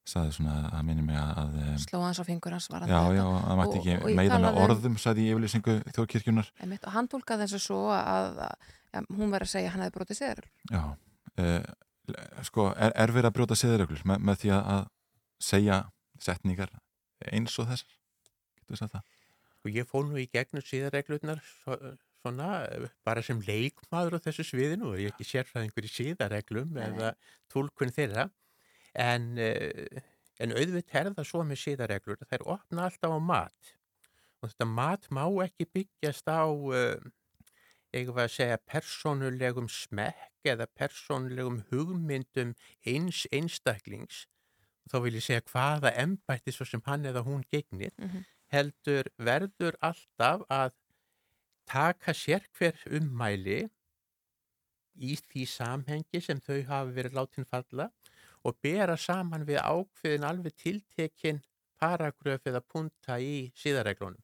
[0.09, 3.59] saði svona að minni mig að sló hans á fingur hans var já, já, að
[3.59, 7.59] maður ekki og, meða með orðum saði í yfirlýsingu þjóðkirkjunar einmitt, og hann tólkaði þess
[7.59, 10.83] að svo að, að ja, hún verið að segja að hann hefði brotið séður já,
[12.49, 14.83] sko er, er verið að brjóta séðurreglur með, með því að
[15.49, 15.79] segja
[16.19, 16.73] setningar
[17.31, 17.95] eins og þessar?
[18.59, 19.15] Getur við sagt það?
[19.59, 21.41] Sko ég fóð nú í gegnum síðarreglurnar
[22.19, 22.49] svona
[23.07, 27.13] bara sem leikmaður á þessu sviðinu og ég er ekki sérfæðingur í síðarreglum eða
[27.51, 28.29] tólkun þeirra
[28.99, 33.75] en, en auðvitað er það svo með síðarreglur þær opna alltaf á mat.
[34.39, 36.43] Og þetta mat má ekki byggjast á
[37.95, 42.53] eigum við að segja persónulegum smekk eða persónulegum hugmyndum
[42.87, 44.25] eins einstaklings.
[44.89, 48.23] Þá vil ég segja hvaða embætti svo sem hann eða hún gegnir mm -hmm.
[48.53, 50.71] heldur verður alltaf að
[51.69, 53.69] taka sér hver ummæli
[54.99, 57.91] í því samhengi sem þau hafa verið látin falla
[58.43, 61.41] og bera saman við ákveðin alveg tiltekin
[61.79, 64.21] paragröf eða punta í síðarreglunum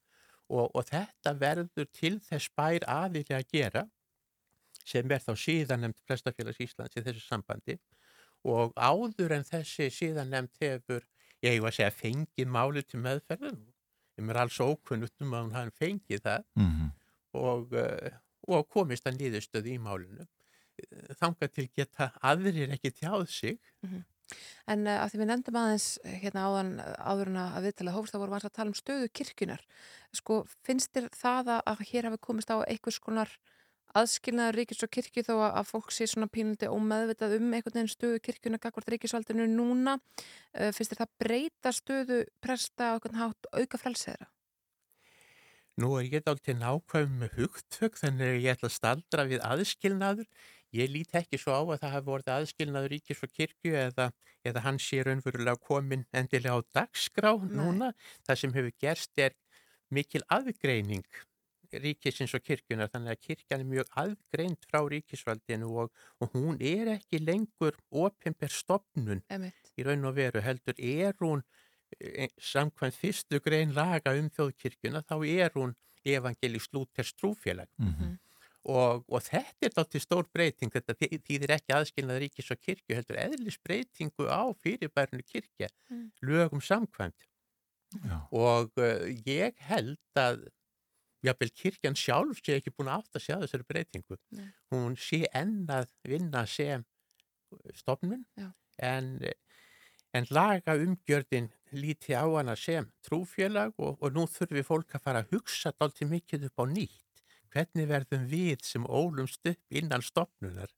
[0.49, 3.85] og, og þetta verður til þess bær aðilega að gera
[4.85, 7.77] sem er þá síðanemt Prestafélags Íslands í þessu sambandi
[8.45, 11.01] og áður en þessi síðan nefnd hefur,
[11.41, 13.63] ég hef að segja, fengið máli til meðferðin.
[14.15, 16.91] Ég mér alls ókunnugt um að hafi fengið það mm -hmm.
[17.41, 17.73] og,
[18.47, 20.27] og komist að nýðustöðu í málinu.
[21.21, 23.59] Þanga til geta aðrir ekki tjáð sig.
[23.83, 24.03] Mm -hmm.
[24.73, 28.35] En uh, að því við nefndum aðeins hérna áðan áðurna að viðtala hófst þá vorum
[28.35, 29.65] við að tala um stöðu kirkunar.
[30.11, 33.29] Sko finnst þér það að, hér hafi komist á einhvers konar
[33.95, 38.21] aðskilnaður ríkis og kirkju þó að fólk sé svona pínandi ómeðvitað um einhvern veginn stöðu
[38.27, 43.79] kirkjuna gagvart ríkisvaldinu núna uh, finnst þér það breyta stöðu presta á einhvern hátt auka
[43.79, 44.27] frelseðra?
[45.79, 50.27] Nú er ég alltaf nákvæm með hugtök þannig að ég ætla að staldra við aðskilnaður
[50.75, 54.09] ég líti ekki svo á að það hafi vorið aðskilnaður ríkis og kirkju eða,
[54.45, 57.93] eða hann sé raunverulega komin endilega á dagskrá núna
[58.27, 59.35] það sem hefur gerst er
[59.93, 61.05] mikil aðgreining
[61.75, 65.89] ríkisins og kirkjunar þannig að kirkjan er mjög aðgreind frá ríkisvaldinu og,
[66.23, 69.71] og hún er ekki lengur opimber stopnun Einmitt.
[69.75, 71.41] í raun og veru heldur er hún
[71.99, 75.75] eh, samkvæmt fyrstu grein laga um þjóðkirkjuna þá er hún
[76.05, 78.15] evangelist lúters trúfélag Mhm.
[78.65, 82.95] Og, og þetta er þátti stór breyting þetta þý- þýðir ekki aðskilnað ríkis og kirkju
[82.97, 86.07] heldur eðlis breytingu á fyrirbærinu kirkja Mm.
[86.25, 87.27] lögum samkvæmt
[88.03, 88.17] Já.
[88.31, 90.47] og uh, ég held að
[91.25, 94.49] jafnvel kirkjan sjálf sé ekki búin að átt að sjá þessari breytingu Nei.
[94.73, 96.83] hún sé enn að vinna sem
[97.77, 98.25] stofnun
[98.81, 99.07] en,
[100.13, 105.21] en laga umgjörðin líti á hana sem trúfélag og, og nú þurfi fólk að fara
[105.23, 107.01] að hugsa dálítið mikið upp á nýtt
[107.55, 110.73] hvernig verðum við sem ólumst upp innan stofnunar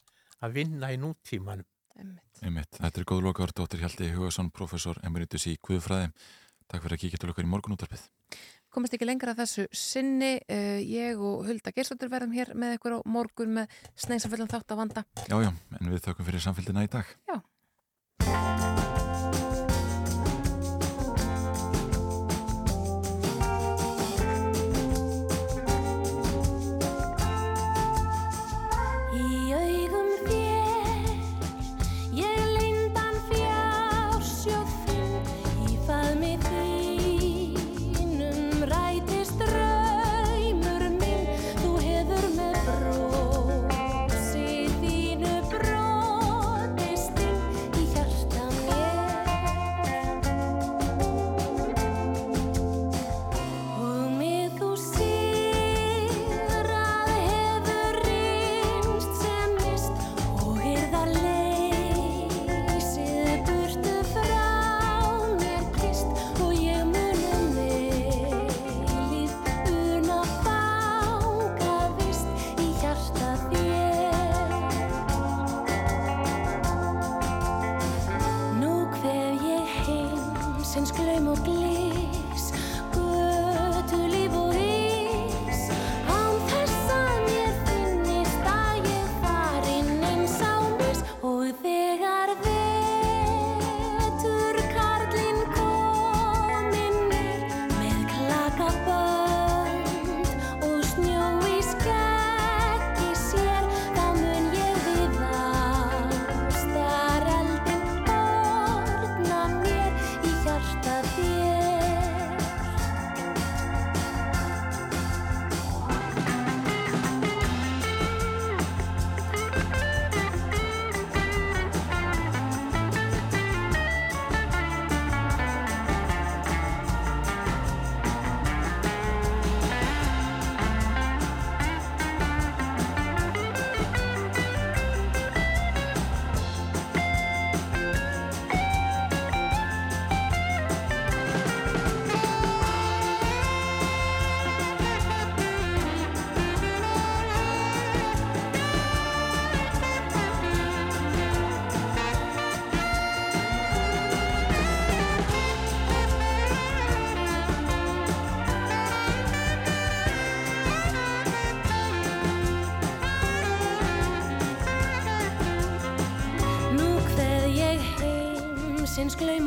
[0.45, 1.65] að vinna í nútímanum
[1.97, 2.77] Einmitt.
[2.77, 6.11] Þetta er góð lokaður, Dóttir Hjalti Hugason, professor emeritus í Guðfræði.
[6.69, 8.03] Takk fyrir að kíkja til okkar í morgunútarpið.
[8.69, 12.99] komast ekki lengra að þessu sinni uh, ég og Hulda Gerstóttir verðum hér með ykkur
[12.99, 15.49] á morgun með sneinsaföldan þátt að vanda Já, já,
[15.79, 17.15] en við þökkum fyrir samfélgina í dag.
[17.25, 17.39] Já.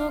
[0.01, 0.09] Nú